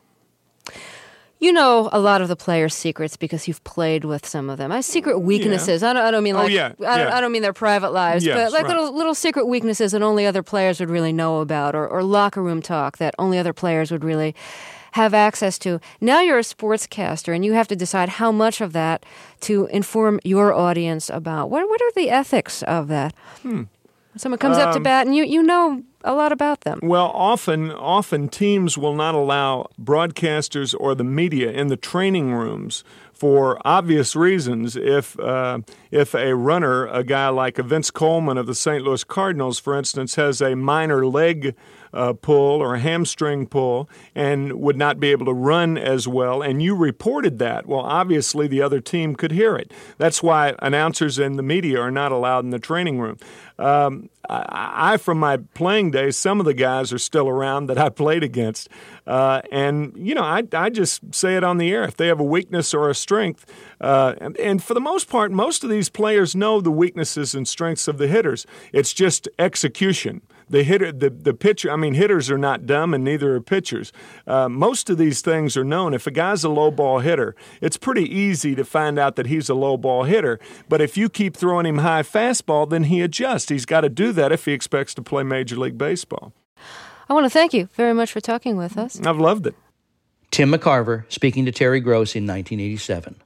You 1.41 1.51
know 1.51 1.89
a 1.91 1.99
lot 1.99 2.21
of 2.21 2.27
the 2.27 2.35
players' 2.35 2.75
secrets 2.75 3.17
because 3.17 3.47
you've 3.47 3.63
played 3.63 4.05
with 4.05 4.27
some 4.27 4.47
of 4.47 4.59
them. 4.59 4.71
I 4.71 4.81
secret 4.81 5.19
weaknesses. 5.21 5.81
Yeah. 5.81 5.89
I, 5.89 5.93
don't, 5.93 6.03
I 6.03 6.11
don't 6.11 6.23
mean 6.23 6.35
oh, 6.35 6.43
like 6.43 6.51
oh, 6.51 6.53
yeah. 6.53 6.65
I, 6.65 6.69
don't, 6.69 7.07
yeah. 7.07 7.17
I 7.17 7.19
don't 7.19 7.31
mean 7.31 7.41
their 7.41 7.51
private 7.51 7.91
lives, 7.91 8.23
yes, 8.23 8.37
but 8.37 8.53
like 8.53 8.67
right. 8.67 8.77
little 8.77 8.95
little 8.95 9.15
secret 9.15 9.47
weaknesses 9.47 9.91
that 9.93 10.03
only 10.03 10.27
other 10.27 10.43
players 10.43 10.79
would 10.79 10.91
really 10.91 11.11
know 11.11 11.39
about, 11.39 11.73
or, 11.73 11.87
or 11.87 12.03
locker 12.03 12.43
room 12.43 12.61
talk 12.61 12.99
that 12.99 13.15
only 13.17 13.39
other 13.39 13.53
players 13.53 13.89
would 13.89 14.03
really 14.03 14.35
have 14.91 15.15
access 15.15 15.57
to. 15.59 15.79
Now 15.99 16.21
you're 16.21 16.37
a 16.37 16.43
sportscaster, 16.43 17.33
and 17.33 17.43
you 17.43 17.53
have 17.53 17.67
to 17.69 17.75
decide 17.75 18.09
how 18.09 18.31
much 18.31 18.61
of 18.61 18.73
that 18.73 19.03
to 19.41 19.65
inform 19.67 20.19
your 20.23 20.53
audience 20.53 21.09
about. 21.09 21.49
What 21.49 21.67
what 21.67 21.81
are 21.81 21.91
the 21.95 22.11
ethics 22.11 22.61
of 22.63 22.87
that? 22.89 23.15
Hmm. 23.41 23.63
Someone 24.15 24.37
comes 24.37 24.57
um, 24.57 24.67
up 24.67 24.73
to 24.73 24.77
um, 24.77 24.83
bat, 24.83 25.07
and 25.07 25.15
you 25.15 25.23
you 25.23 25.41
know 25.41 25.81
a 26.03 26.13
lot 26.13 26.31
about 26.31 26.61
them. 26.61 26.79
Well, 26.81 27.11
often 27.13 27.71
often 27.71 28.29
teams 28.29 28.77
will 28.77 28.95
not 28.95 29.15
allow 29.15 29.69
broadcasters 29.81 30.75
or 30.79 30.95
the 30.95 31.03
media 31.03 31.51
in 31.51 31.67
the 31.67 31.77
training 31.77 32.33
rooms 32.33 32.83
for 33.13 33.61
obvious 33.63 34.15
reasons. 34.15 34.75
If 34.75 35.19
uh, 35.19 35.59
if 35.91 36.15
a 36.15 36.35
runner, 36.35 36.87
a 36.87 37.03
guy 37.03 37.29
like 37.29 37.57
Vince 37.57 37.91
Coleman 37.91 38.37
of 38.37 38.47
the 38.47 38.55
St. 38.55 38.83
Louis 38.83 39.03
Cardinals, 39.03 39.59
for 39.59 39.77
instance, 39.77 40.15
has 40.15 40.41
a 40.41 40.55
minor 40.55 41.05
leg 41.05 41.55
uh, 41.93 42.13
pull 42.13 42.61
or 42.61 42.75
a 42.75 42.79
hamstring 42.79 43.47
pull 43.47 43.89
and 44.15 44.53
would 44.53 44.77
not 44.77 44.99
be 44.99 45.09
able 45.11 45.25
to 45.25 45.33
run 45.33 45.77
as 45.77 46.07
well, 46.07 46.41
and 46.41 46.61
you 46.61 46.75
reported 46.75 47.39
that, 47.39 47.65
well, 47.65 47.81
obviously 47.81 48.47
the 48.47 48.61
other 48.61 48.79
team 48.79 49.15
could 49.15 49.31
hear 49.31 49.55
it. 49.55 49.71
That's 49.97 50.23
why 50.23 50.55
announcers 50.59 51.19
and 51.19 51.37
the 51.37 51.43
media 51.43 51.79
are 51.79 51.91
not 51.91 52.11
allowed 52.11 52.43
in 52.45 52.51
the 52.51 52.59
training 52.59 52.99
room. 52.99 53.17
Um, 53.59 54.09
I, 54.27 54.93
I, 54.93 54.97
from 54.97 55.19
my 55.19 55.37
playing 55.37 55.91
days, 55.91 56.17
some 56.17 56.39
of 56.39 56.45
the 56.45 56.53
guys 56.53 56.91
are 56.93 56.97
still 56.97 57.27
around 57.27 57.67
that 57.67 57.77
I 57.77 57.89
played 57.89 58.23
against. 58.23 58.69
Uh, 59.05 59.41
and, 59.51 59.93
you 59.95 60.15
know, 60.15 60.23
I, 60.23 60.43
I 60.53 60.69
just 60.69 61.13
say 61.13 61.35
it 61.35 61.43
on 61.43 61.57
the 61.57 61.71
air. 61.71 61.83
If 61.83 61.97
they 61.97 62.07
have 62.07 62.19
a 62.19 62.23
weakness 62.23 62.73
or 62.73 62.89
a 62.89 62.95
strength, 62.95 63.45
uh, 63.79 64.15
and, 64.19 64.37
and, 64.37 64.63
for 64.63 64.73
the 64.73 64.79
most 64.79 65.09
part, 65.09 65.31
most 65.31 65.63
of 65.63 65.69
these 65.69 65.89
players 65.89 66.35
know 66.35 66.61
the 66.61 66.71
weaknesses 66.71 67.35
and 67.35 67.47
strengths 67.47 67.87
of 67.87 67.97
the 67.97 68.07
hitters. 68.07 68.45
It's 68.71 68.93
just 68.93 69.27
execution 69.37 70.21
the 70.51 70.63
hitter, 70.63 70.91
the, 70.91 71.09
the 71.09 71.33
pitcher, 71.33 71.71
I 71.71 71.75
mean, 71.75 71.93
hitters 71.93 72.29
are 72.29 72.37
not 72.37 72.65
dumb 72.65 72.93
and 72.93 73.03
neither 73.03 73.35
are 73.35 73.41
pitchers. 73.41 73.91
Uh, 74.27 74.49
most 74.49 74.89
of 74.89 74.97
these 74.97 75.21
things 75.21 75.57
are 75.57 75.63
known. 75.63 75.93
If 75.93 76.05
a 76.05 76.11
guy's 76.11 76.43
a 76.43 76.49
low 76.49 76.71
ball 76.71 76.99
hitter, 76.99 77.35
it's 77.61 77.77
pretty 77.77 78.03
easy 78.03 78.53
to 78.55 78.63
find 78.63 78.99
out 78.99 79.15
that 79.15 79.27
he's 79.27 79.49
a 79.49 79.55
low 79.55 79.77
ball 79.77 80.03
hitter. 80.03 80.39
But 80.69 80.81
if 80.81 80.97
you 80.97 81.09
keep 81.09 81.35
throwing 81.35 81.65
him 81.65 81.79
high 81.79 82.03
fastball, 82.03 82.69
then 82.69 82.85
he 82.85 83.01
adjusts. 83.01 83.49
He's 83.49 83.65
got 83.65 83.81
to 83.81 83.89
do 83.89 84.11
that 84.13 84.31
if 84.31 84.45
he 84.45 84.51
expects 84.51 84.93
to 84.95 85.01
play 85.01 85.23
Major 85.23 85.55
League 85.55 85.77
Baseball. 85.77 86.33
I 87.09 87.13
want 87.13 87.25
to 87.25 87.29
thank 87.29 87.53
you 87.53 87.67
very 87.73 87.93
much 87.93 88.11
for 88.11 88.21
talking 88.21 88.55
with 88.55 88.77
us. 88.77 88.99
I've 89.05 89.19
loved 89.19 89.47
it. 89.47 89.55
Tim 90.31 90.51
McCarver 90.51 91.03
speaking 91.09 91.45
to 91.45 91.51
Terry 91.51 91.81
Gross 91.81 92.15
in 92.15 92.23
1987. 92.23 93.17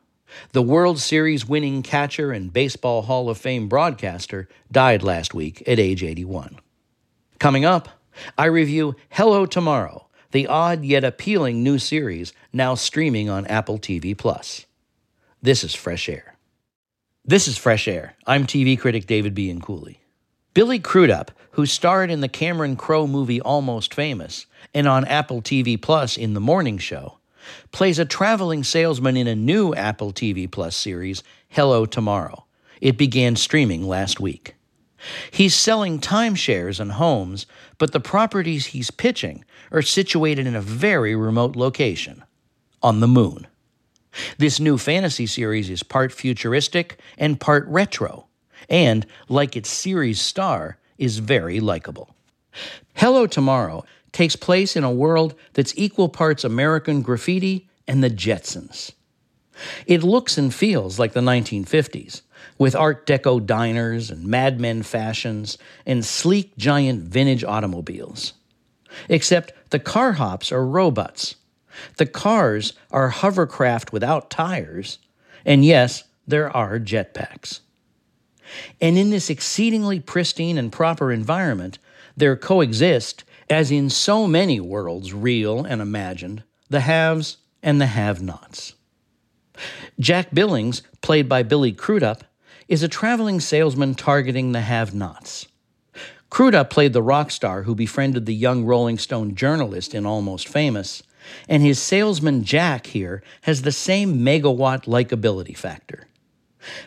The 0.52 0.62
World 0.62 1.00
Series 1.00 1.48
winning 1.48 1.84
catcher 1.84 2.32
and 2.32 2.52
Baseball 2.52 3.04
Hall 3.04 3.30
of 3.30 3.38
Fame 3.38 3.68
broadcaster 3.68 4.50
died 4.72 5.04
last 5.04 5.34
week 5.34 5.64
at 5.68 5.80
age 5.80 6.04
81. 6.04 6.60
Coming 7.40 7.66
up, 7.66 7.90
I 8.38 8.46
review 8.46 8.96
Hello 9.10 9.46
Tomorrow, 9.46 10.08
the 10.32 10.48
odd 10.48 10.86
yet 10.86 11.04
appealing 11.04 11.64
new 11.64 11.78
series 11.78 12.34
now 12.54 12.76
streaming 12.76 13.30
on 13.30 13.46
Apple 13.48 13.78
TV 13.78 14.18
Plus. 14.18 14.66
This 15.42 15.64
is 15.64 15.76
Fresh 15.76 16.08
Air. 16.08 16.36
This 17.26 17.48
is 17.48 17.58
Fresh 17.58 17.88
Air. 17.88 18.16
I'm 18.26 18.46
TV 18.46 18.80
critic 18.80 19.06
David 19.06 19.36
Bianculli. 19.36 19.98
Billy 20.54 20.80
Crudup, 20.80 21.32
who 21.52 21.66
starred 21.66 22.10
in 22.10 22.22
the 22.22 22.30
Cameron 22.30 22.78
Crowe 22.78 23.06
movie 23.06 23.42
Almost 23.42 23.94
Famous 23.94 24.46
and 24.74 24.88
on 24.88 25.04
Apple 25.06 25.42
TV 25.42 25.80
Plus 25.80 26.16
in 26.16 26.34
The 26.34 26.40
Morning 26.40 26.78
Show, 26.78 27.18
plays 27.74 28.00
a 28.00 28.06
traveling 28.06 28.64
salesman 28.64 29.18
in 29.18 29.28
a 29.28 29.36
new 29.36 29.76
Apple 29.76 30.14
TV 30.14 30.50
Plus 30.50 30.76
series, 30.76 31.22
Hello 31.50 31.86
Tomorrow. 31.86 32.46
It 32.80 32.98
began 32.98 33.36
streaming 33.36 33.86
last 33.86 34.22
week. 34.22 34.55
He's 35.32 35.56
selling 35.56 36.00
timeshares 36.00 36.80
and 36.80 36.94
homes, 36.94 37.46
but 37.78 37.92
the 37.92 38.00
properties 38.00 38.68
he's 38.68 38.92
pitching 38.92 39.46
are 39.72 39.82
situated 39.82 40.48
in 40.48 40.56
a 40.56 40.62
very 40.62 41.16
remote 41.16 41.56
location 41.56 42.24
on 42.82 43.00
the 43.00 43.08
moon. 43.08 43.48
This 44.38 44.60
new 44.60 44.78
fantasy 44.78 45.26
series 45.26 45.70
is 45.70 45.84
part 45.84 46.12
futuristic 46.12 47.00
and 47.18 47.40
part 47.40 47.68
retro, 47.68 48.28
and, 48.70 49.06
like 49.28 49.56
its 49.56 49.70
series 49.70 50.22
star, 50.22 50.78
is 50.98 51.20
very 51.20 51.60
likable. 51.60 52.16
Hello 52.94 53.28
Tomorrow 53.28 53.84
takes 54.12 54.38
place 54.38 54.78
in 54.78 54.84
a 54.86 54.92
world 54.92 55.36
that's 55.54 55.74
equal 55.76 56.08
parts 56.08 56.46
American 56.46 57.02
graffiti 57.02 57.70
and 57.88 58.02
the 58.02 58.10
Jetsons. 58.10 58.94
It 59.86 60.04
looks 60.04 60.38
and 60.38 60.54
feels 60.54 61.00
like 61.00 61.14
the 61.14 61.20
1950s, 61.20 62.22
with 62.58 62.76
Art 62.76 63.06
Deco 63.06 63.46
diners 63.46 64.10
and 64.10 64.26
Mad 64.26 64.60
Men 64.60 64.84
fashions 64.84 65.58
and 65.86 66.06
sleek 66.06 66.56
giant 66.58 67.04
vintage 67.04 67.44
automobiles. 67.44 68.34
Except 69.10 69.54
the 69.72 69.80
car 69.80 70.14
hops 70.14 70.52
are 70.52 70.66
robots. 70.66 71.36
The 71.98 72.06
cars 72.06 72.74
are 72.92 73.10
hovercraft 73.10 73.92
without 73.92 74.30
tires. 74.30 75.00
And 75.46 75.66
yes, 75.66 76.04
there 76.26 76.56
are 76.56 76.80
jetpacks. 76.80 77.60
And 78.80 78.98
in 78.98 79.10
this 79.10 79.30
exceedingly 79.30 80.00
pristine 80.00 80.58
and 80.58 80.72
proper 80.72 81.12
environment, 81.12 81.78
there 82.16 82.38
coexist, 82.38 83.24
as 83.50 83.72
in 83.72 83.90
so 83.90 84.28
many 84.28 84.60
worlds, 84.60 85.14
real 85.14 85.66
and 85.66 85.82
imagined, 85.82 86.44
the 86.70 86.82
haves 86.82 87.38
and 87.62 87.82
the 87.82 87.88
have 87.88 88.22
nots. 88.22 88.74
Jack 90.00 90.34
Billings, 90.34 90.82
played 91.02 91.28
by 91.28 91.44
Billy 91.44 91.72
Crudup, 91.72 92.24
is 92.68 92.84
a 92.84 92.88
traveling 92.88 93.40
salesman 93.40 93.96
targeting 93.96 94.52
the 94.52 94.62
have 94.62 94.94
nots. 94.94 95.48
Crudup 96.30 96.70
played 96.70 96.94
the 96.94 97.02
rock 97.02 97.32
star 97.32 97.64
who 97.64 97.76
befriended 97.76 98.26
the 98.26 98.34
young 98.34 98.66
Rolling 98.66 98.98
Stone 98.98 99.36
journalist 99.36 99.94
in 99.94 100.06
Almost 100.06 100.48
Famous, 100.48 101.04
and 101.48 101.64
his 101.64 101.82
salesman 101.82 102.44
Jack 102.44 102.88
here 102.88 103.24
has 103.44 103.62
the 103.62 103.72
same 103.72 104.20
megawatt 104.20 104.86
likability 104.86 105.56
factor. 105.56 106.08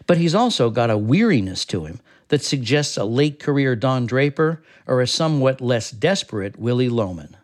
But 0.07 0.18
he's 0.18 0.35
also 0.35 0.70
got 0.70 0.91
a 0.91 0.99
weariness 0.99 1.64
to 1.66 1.85
him 1.85 2.01
that 2.29 2.43
suggests 2.43 2.97
a 2.97 3.05
late 3.05 3.39
career 3.39 3.74
Don 3.76 4.07
Draper 4.07 4.62
or 4.87 5.01
a 5.01 5.07
somewhat 5.07 5.61
less 5.61 5.91
desperate 5.91 6.59
Willy 6.59 6.89
Loman. 6.89 7.37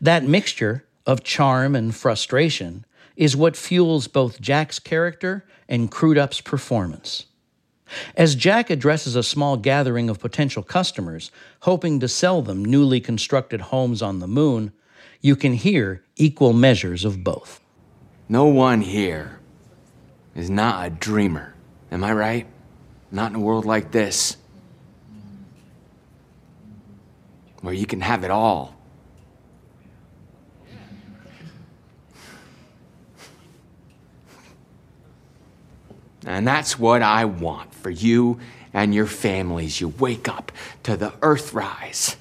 That 0.00 0.24
mixture 0.24 0.84
of 1.06 1.24
charm 1.24 1.74
and 1.74 1.94
frustration 1.94 2.84
is 3.16 3.36
what 3.36 3.56
fuels 3.56 4.08
both 4.08 4.40
Jack's 4.40 4.78
character 4.78 5.44
and 5.68 5.90
Crudup's 5.90 6.40
performance. 6.40 7.26
As 8.16 8.34
Jack 8.34 8.70
addresses 8.70 9.16
a 9.16 9.22
small 9.22 9.56
gathering 9.56 10.08
of 10.10 10.20
potential 10.20 10.62
customers, 10.62 11.30
hoping 11.60 12.00
to 12.00 12.08
sell 12.08 12.42
them 12.42 12.64
newly 12.64 13.00
constructed 13.00 13.60
homes 13.60 14.02
on 14.02 14.18
the 14.18 14.28
moon, 14.28 14.72
you 15.20 15.36
can 15.36 15.54
hear 15.54 16.04
equal 16.16 16.52
measures 16.52 17.04
of 17.04 17.24
both. 17.24 17.60
No 18.28 18.44
one 18.44 18.82
here 18.82 19.40
is 20.34 20.50
not 20.50 20.86
a 20.86 20.90
dreamer. 20.90 21.54
Am 21.90 22.04
I 22.04 22.12
right? 22.12 22.46
Not 23.10 23.32
in 23.32 23.36
a 23.36 23.40
world 23.40 23.64
like 23.64 23.90
this, 23.90 24.36
where 27.62 27.74
you 27.74 27.86
can 27.86 28.02
have 28.02 28.22
it 28.22 28.30
all. 28.30 28.77
And 36.26 36.46
that's 36.46 36.78
what 36.78 37.02
I 37.02 37.24
want 37.24 37.72
for 37.74 37.90
you 37.90 38.38
and 38.72 38.94
your 38.94 39.06
families. 39.06 39.80
You 39.80 39.88
wake 39.88 40.28
up 40.28 40.52
to 40.84 40.96
the 40.96 41.12
earth 41.22 41.54
rise. 41.54 42.16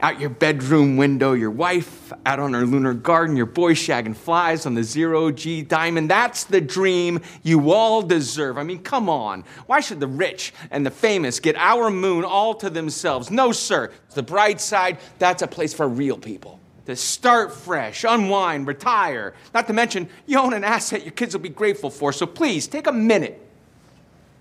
Out 0.00 0.18
your 0.18 0.30
bedroom 0.30 0.96
window, 0.96 1.32
your 1.32 1.52
wife 1.52 2.12
out 2.26 2.40
on 2.40 2.54
her 2.54 2.66
lunar 2.66 2.92
garden, 2.92 3.36
your 3.36 3.46
boy 3.46 3.74
shagging 3.74 4.16
flies 4.16 4.66
on 4.66 4.74
the 4.74 4.82
zero 4.82 5.30
G 5.30 5.62
diamond. 5.62 6.10
That's 6.10 6.42
the 6.42 6.60
dream 6.60 7.20
you 7.44 7.70
all 7.70 8.02
deserve. 8.02 8.58
I 8.58 8.64
mean, 8.64 8.82
come 8.82 9.08
on. 9.08 9.44
Why 9.66 9.78
should 9.78 10.00
the 10.00 10.08
rich 10.08 10.52
and 10.72 10.84
the 10.84 10.90
famous 10.90 11.38
get 11.38 11.54
our 11.54 11.88
moon 11.88 12.24
all 12.24 12.54
to 12.56 12.68
themselves? 12.68 13.30
No, 13.30 13.52
sir. 13.52 13.92
The 14.14 14.24
bright 14.24 14.60
side, 14.60 14.98
that's 15.20 15.42
a 15.42 15.46
place 15.46 15.72
for 15.72 15.86
real 15.86 16.18
people 16.18 16.58
to 16.86 16.96
start 16.96 17.52
fresh, 17.52 18.04
unwind, 18.04 18.66
retire. 18.66 19.34
Not 19.54 19.66
to 19.68 19.72
mention, 19.72 20.08
you 20.26 20.38
own 20.38 20.52
an 20.52 20.64
asset 20.64 21.02
your 21.02 21.12
kids 21.12 21.34
will 21.34 21.42
be 21.42 21.48
grateful 21.48 21.90
for. 21.90 22.12
So 22.12 22.26
please 22.26 22.66
take 22.66 22.86
a 22.86 22.92
minute 22.92 23.42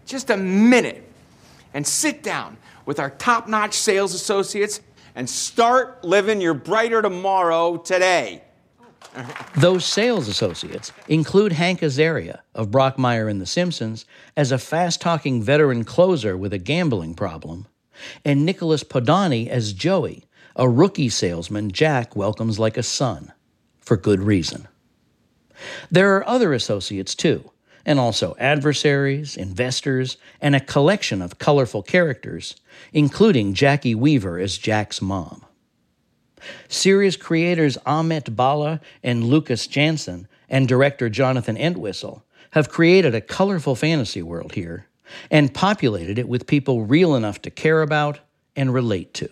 just 0.06 0.30
a 0.30 0.38
minute 0.38 1.08
and 1.74 1.88
sit 1.88 2.22
down 2.22 2.58
with 2.86 3.00
our 3.00 3.10
top 3.12 3.48
notch 3.48 3.74
sales 3.74 4.14
associates 4.14 4.82
and 5.16 5.30
start 5.30 6.04
living 6.04 6.42
your 6.42 6.54
brighter 6.54 7.02
tomorrow 7.02 7.78
today. 7.78 8.44
Those 9.56 9.86
sales 9.86 10.28
associates 10.28 10.92
include 11.08 11.54
Hank 11.54 11.82
Azaria 11.82 12.40
of 12.56 12.70
Brockmire 12.72 13.30
and 13.30 13.42
The 13.42 13.46
Simpsons 13.46 14.06
as 14.38 14.52
a 14.52 14.58
fast 14.58 15.02
talking 15.02 15.42
veteran 15.42 15.84
closer 15.84 16.38
with 16.38 16.54
a 16.54 16.58
gambling 16.58 17.14
problem, 17.16 17.68
and 18.24 18.46
Nicholas 18.46 18.84
Podany 18.84 19.48
as 19.48 19.74
Joey, 19.74 20.26
a 20.56 20.70
rookie 20.70 21.10
salesman 21.10 21.72
Jack 21.72 22.16
welcomes 22.16 22.60
like 22.60 22.78
a 22.78 22.84
son, 22.84 23.32
for 23.80 23.98
good 23.98 24.22
reason. 24.22 24.68
There 25.90 26.16
are 26.16 26.28
other 26.28 26.54
associates 26.54 27.16
too, 27.16 27.52
and 27.86 28.00
also 28.00 28.36
adversaries, 28.40 29.38
investors, 29.38 30.18
and 30.40 30.56
a 30.56 30.60
collection 30.60 31.22
of 31.22 31.40
colorful 31.40 31.84
characters, 31.84 32.56
including 32.94 33.54
Jacki 33.54 33.96
Weaver 33.96 34.40
as 34.40 34.58
Jack's 34.58 35.02
mom. 35.02 35.46
Series 36.68 37.18
creators 37.18 37.78
Amit 37.86 38.36
Bhalla 38.36 38.80
and 39.04 39.24
Lucas 39.24 39.68
Jansen 39.68 40.28
and 40.50 40.68
director 40.68 41.10
Jonathan 41.10 41.58
Entwistle 41.58 42.24
have 42.52 42.70
created 42.70 43.16
a 43.16 43.22
colorful 43.22 43.76
fantasy 43.76 44.22
world 44.22 44.54
here 44.54 44.88
and 45.30 45.54
populated 45.54 46.18
it 46.18 46.28
with 46.28 46.48
people 46.48 46.86
real 46.86 47.16
enough 47.16 47.42
to 47.42 47.52
care 47.52 47.82
about 47.82 48.20
and 48.56 48.74
relate 48.74 49.14
to. 49.14 49.30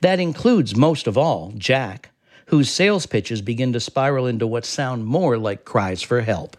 That 0.00 0.20
includes, 0.20 0.76
most 0.76 1.06
of 1.06 1.18
all, 1.18 1.52
Jack, 1.56 2.10
whose 2.46 2.70
sales 2.70 3.06
pitches 3.06 3.42
begin 3.42 3.72
to 3.72 3.80
spiral 3.80 4.26
into 4.26 4.46
what 4.46 4.64
sound 4.64 5.04
more 5.04 5.36
like 5.36 5.64
cries 5.64 6.02
for 6.02 6.22
help. 6.22 6.56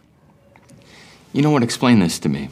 You 1.32 1.42
know 1.42 1.50
what? 1.50 1.62
Explain 1.62 2.00
this 2.00 2.18
to 2.20 2.28
me. 2.28 2.50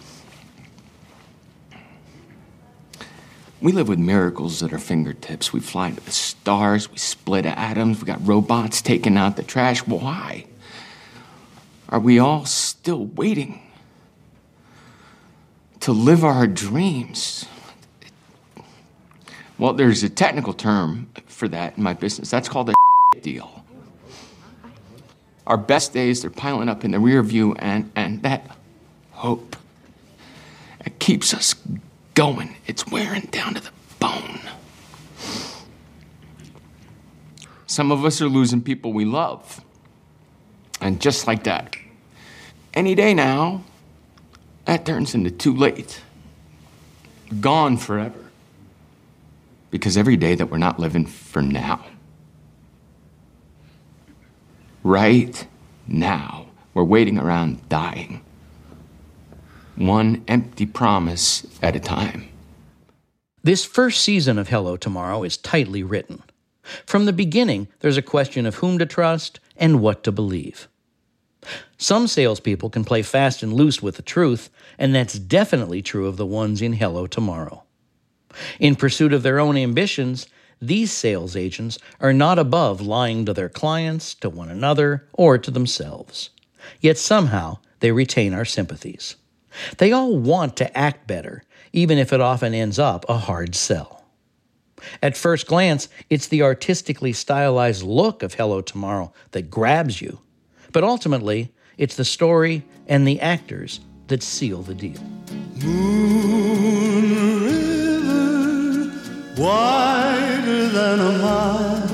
We 3.61 3.72
live 3.72 3.88
with 3.88 3.98
miracles 3.98 4.62
at 4.62 4.72
our 4.72 4.78
fingertips. 4.78 5.52
We 5.52 5.59
fly 5.59 5.90
to 5.90 6.00
the 6.00 6.12
stars, 6.12 6.90
we 6.90 6.98
split 6.98 7.44
atoms, 7.44 8.00
we 8.00 8.06
got 8.06 8.24
robots 8.24 8.80
taking 8.80 9.16
out 9.16 9.36
the 9.36 9.42
trash. 9.42 9.84
Why? 9.84 10.46
Are 11.88 11.98
we 11.98 12.20
all 12.20 12.44
still 12.44 13.06
waiting 13.06 13.61
to 15.80 15.92
live 15.92 16.22
our 16.22 16.46
dreams? 16.46 17.46
Well, 19.59 19.72
there's 19.72 20.04
a 20.04 20.09
technical 20.09 20.52
term 20.52 21.09
for 21.26 21.48
that 21.48 21.76
in 21.76 21.82
my 21.82 21.92
business. 21.92 22.30
That's 22.30 22.48
called 22.48 22.70
a 22.70 22.74
deal. 23.20 23.64
Our 25.46 25.56
best 25.56 25.92
days, 25.92 26.22
they're 26.22 26.30
piling 26.30 26.68
up 26.68 26.84
in 26.84 26.92
the 26.92 27.00
rear 27.00 27.22
view, 27.22 27.54
and, 27.54 27.90
and 27.96 28.22
that 28.22 28.56
hope, 29.12 29.56
it 30.84 30.98
keeps 31.00 31.34
us 31.34 31.54
going. 32.14 32.56
It's 32.66 32.86
wearing 32.86 33.22
down 33.30 33.54
to 33.54 33.61
the 33.61 33.70
bone. 33.98 34.40
Some 37.66 37.90
of 37.90 38.04
us 38.04 38.22
are 38.22 38.28
losing 38.28 38.62
people 38.62 38.92
we 38.92 39.04
love. 39.04 39.62
And 40.80 41.00
just 41.00 41.26
like 41.26 41.44
that, 41.44 41.76
any 42.74 42.94
day 42.94 43.12
now, 43.12 43.64
that 44.66 44.86
turns 44.86 45.14
into 45.14 45.30
too 45.30 45.54
late. 45.54 46.00
Gone 47.40 47.76
forever. 47.76 48.27
Because 49.70 49.96
every 49.96 50.16
day 50.16 50.34
that 50.34 50.50
we're 50.50 50.58
not 50.58 50.80
living 50.80 51.06
for 51.06 51.42
now, 51.42 51.84
right 54.82 55.46
now, 55.86 56.46
we're 56.74 56.84
waiting 56.84 57.18
around 57.18 57.68
dying. 57.68 58.24
One 59.76 60.24
empty 60.26 60.66
promise 60.66 61.46
at 61.62 61.76
a 61.76 61.80
time. 61.80 62.28
This 63.42 63.64
first 63.64 64.02
season 64.02 64.38
of 64.38 64.48
Hello 64.48 64.76
Tomorrow 64.76 65.22
is 65.22 65.36
tightly 65.36 65.82
written. 65.82 66.22
From 66.84 67.04
the 67.04 67.12
beginning, 67.12 67.68
there's 67.80 67.96
a 67.96 68.02
question 68.02 68.44
of 68.46 68.56
whom 68.56 68.78
to 68.78 68.86
trust 68.86 69.40
and 69.56 69.80
what 69.80 70.02
to 70.04 70.12
believe. 70.12 70.68
Some 71.76 72.08
salespeople 72.08 72.70
can 72.70 72.84
play 72.84 73.02
fast 73.02 73.42
and 73.42 73.52
loose 73.52 73.80
with 73.80 73.96
the 73.96 74.02
truth, 74.02 74.50
and 74.78 74.94
that's 74.94 75.18
definitely 75.18 75.80
true 75.82 76.06
of 76.06 76.16
the 76.16 76.26
ones 76.26 76.60
in 76.60 76.74
Hello 76.74 77.06
Tomorrow. 77.06 77.62
In 78.58 78.76
pursuit 78.76 79.12
of 79.12 79.22
their 79.22 79.38
own 79.38 79.56
ambitions, 79.56 80.26
these 80.60 80.92
sales 80.92 81.36
agents 81.36 81.78
are 82.00 82.12
not 82.12 82.38
above 82.38 82.80
lying 82.80 83.24
to 83.24 83.32
their 83.32 83.48
clients, 83.48 84.14
to 84.16 84.28
one 84.28 84.50
another, 84.50 85.06
or 85.12 85.38
to 85.38 85.50
themselves. 85.50 86.30
Yet 86.80 86.98
somehow 86.98 87.58
they 87.80 87.92
retain 87.92 88.34
our 88.34 88.44
sympathies. 88.44 89.16
They 89.78 89.92
all 89.92 90.16
want 90.16 90.56
to 90.56 90.76
act 90.76 91.06
better, 91.06 91.44
even 91.72 91.98
if 91.98 92.12
it 92.12 92.20
often 92.20 92.54
ends 92.54 92.78
up 92.78 93.04
a 93.08 93.18
hard 93.18 93.54
sell. 93.54 94.04
At 95.02 95.16
first 95.16 95.46
glance, 95.46 95.88
it's 96.08 96.28
the 96.28 96.42
artistically 96.42 97.12
stylized 97.12 97.82
look 97.82 98.22
of 98.22 98.34
Hello 98.34 98.60
Tomorrow 98.60 99.12
that 99.32 99.50
grabs 99.50 100.00
you, 100.00 100.20
but 100.72 100.84
ultimately, 100.84 101.52
it's 101.76 101.96
the 101.96 102.04
story 102.04 102.64
and 102.86 103.06
the 103.06 103.20
actors 103.20 103.80
that 104.08 104.22
seal 104.22 104.62
the 104.62 104.74
deal. 104.74 105.00
Wider 109.39 110.68
than 110.68 111.01
a 111.01 111.12
mile. 111.18 111.89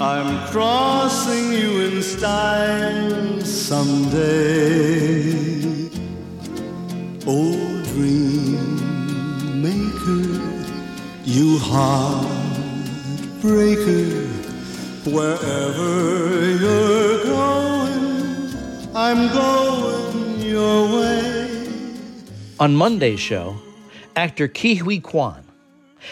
I'm 0.00 0.48
crossing 0.48 1.52
you 1.52 1.80
in 1.82 2.02
style 2.02 3.40
someday. 3.42 4.90
Oh, 7.26 7.82
dream 7.92 9.62
maker, 9.62 10.40
you 11.24 11.58
heartbreaker, 11.58 12.66
wherever 15.06 16.50
you're 16.62 17.24
going, 17.24 18.50
I'm 18.94 19.28
going 19.32 20.40
your 20.40 20.88
way. 20.98 21.68
On 22.58 22.74
Monday's 22.74 23.20
show, 23.20 23.54
actor 24.16 24.48
Huy 24.48 24.98
Quan. 24.98 25.49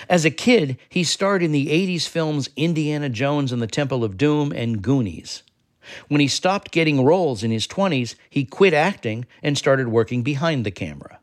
As 0.08 0.24
a 0.24 0.30
kid, 0.30 0.78
he 0.88 1.04
starred 1.04 1.42
in 1.42 1.52
the 1.52 1.68
80s 1.68 2.06
films 2.06 2.50
Indiana 2.56 3.08
Jones 3.08 3.52
and 3.52 3.62
the 3.62 3.66
Temple 3.66 4.04
of 4.04 4.16
Doom 4.16 4.52
and 4.52 4.82
Goonies. 4.82 5.42
When 6.08 6.20
he 6.20 6.28
stopped 6.28 6.70
getting 6.70 7.04
roles 7.04 7.42
in 7.42 7.50
his 7.50 7.66
20s, 7.66 8.14
he 8.28 8.44
quit 8.44 8.74
acting 8.74 9.26
and 9.42 9.56
started 9.56 9.88
working 9.88 10.22
behind 10.22 10.66
the 10.66 10.70
camera. 10.70 11.20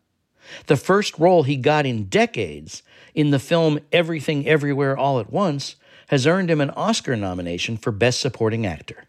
The 0.68 0.78
first 0.78 1.18
role 1.20 1.44
he 1.44 1.56
got 1.56 1.86
in 1.86 2.06
decades, 2.06 2.84
in 3.14 3.32
the 3.32 3.40
film 3.40 3.80
Everything 3.92 4.48
Everywhere 4.48 4.98
All 4.98 5.20
at 5.20 5.32
Once, 5.32 5.76
has 6.10 6.28
earned 6.28 6.52
him 6.52 6.62
an 6.62 6.70
Oscar 6.72 7.16
nomination 7.16 7.78
for 7.78 7.92
Best 7.92 8.20
Supporting 8.20 8.66
Actor. 8.66 9.06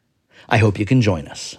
I 0.48 0.58
hope 0.58 0.78
you 0.78 0.86
can 0.86 1.02
join 1.02 1.26
us. 1.28 1.58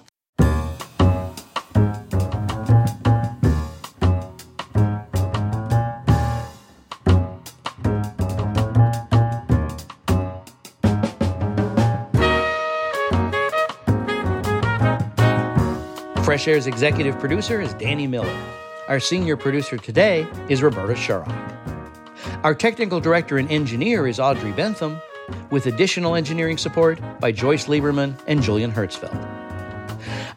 Fresh 16.37 16.49
Air's 16.49 16.67
executive 16.67 17.17
producer 17.17 17.59
is 17.59 17.73
Danny 17.73 18.05
Miller. 18.05 18.37
Our 18.87 18.99
senior 18.99 19.35
producer 19.35 19.75
today 19.75 20.27
is 20.49 20.61
Roberta 20.61 20.93
Shorrock. 20.93 21.33
Our 22.43 22.53
technical 22.53 22.99
director 22.99 23.39
and 23.39 23.49
engineer 23.49 24.05
is 24.05 24.19
Audrey 24.19 24.51
Bentham, 24.51 25.01
with 25.49 25.65
additional 25.65 26.13
engineering 26.13 26.59
support 26.59 26.99
by 27.19 27.31
Joyce 27.31 27.65
Lieberman 27.65 28.13
and 28.27 28.43
Julian 28.43 28.71
Hertzfeld. 28.71 29.17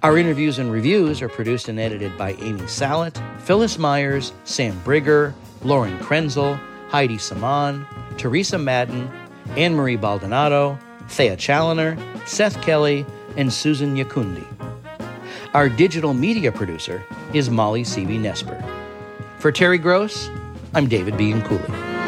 Our 0.03 0.17
interviews 0.17 0.59
and 0.59 0.73
reviews 0.73 1.21
are 1.21 1.29
produced 1.29 1.69
and 1.69 1.79
edited 1.79 2.17
by 2.17 2.33
Amy 2.41 2.67
Salet, 2.67 3.21
Phyllis 3.41 3.77
Myers, 3.77 4.33
Sam 4.45 4.81
Brigger, 4.87 5.35
Lauren 5.65 5.99
Krenzel, 5.99 6.59
Heidi 6.89 7.19
Saman, 7.19 7.85
Teresa 8.17 8.57
Madden, 8.57 9.11
Anne 9.55 9.75
Marie 9.75 9.97
Baldonado, 9.97 10.79
Thea 11.11 11.37
Challoner, 11.37 11.99
Seth 12.25 12.59
Kelly, 12.63 13.05
and 13.37 13.53
Susan 13.53 13.95
Nyakundi. 13.95 14.47
Our 15.53 15.69
digital 15.69 16.15
media 16.15 16.53
producer 16.53 17.05
is 17.35 17.51
Molly 17.51 17.83
Seavy-Nesper. 17.83 18.65
For 19.41 19.51
Terry 19.51 19.79
Gross, 19.79 20.31
I'm 20.75 20.87
David 20.87 21.17
B. 21.17 21.33
Cooley. 21.43 22.00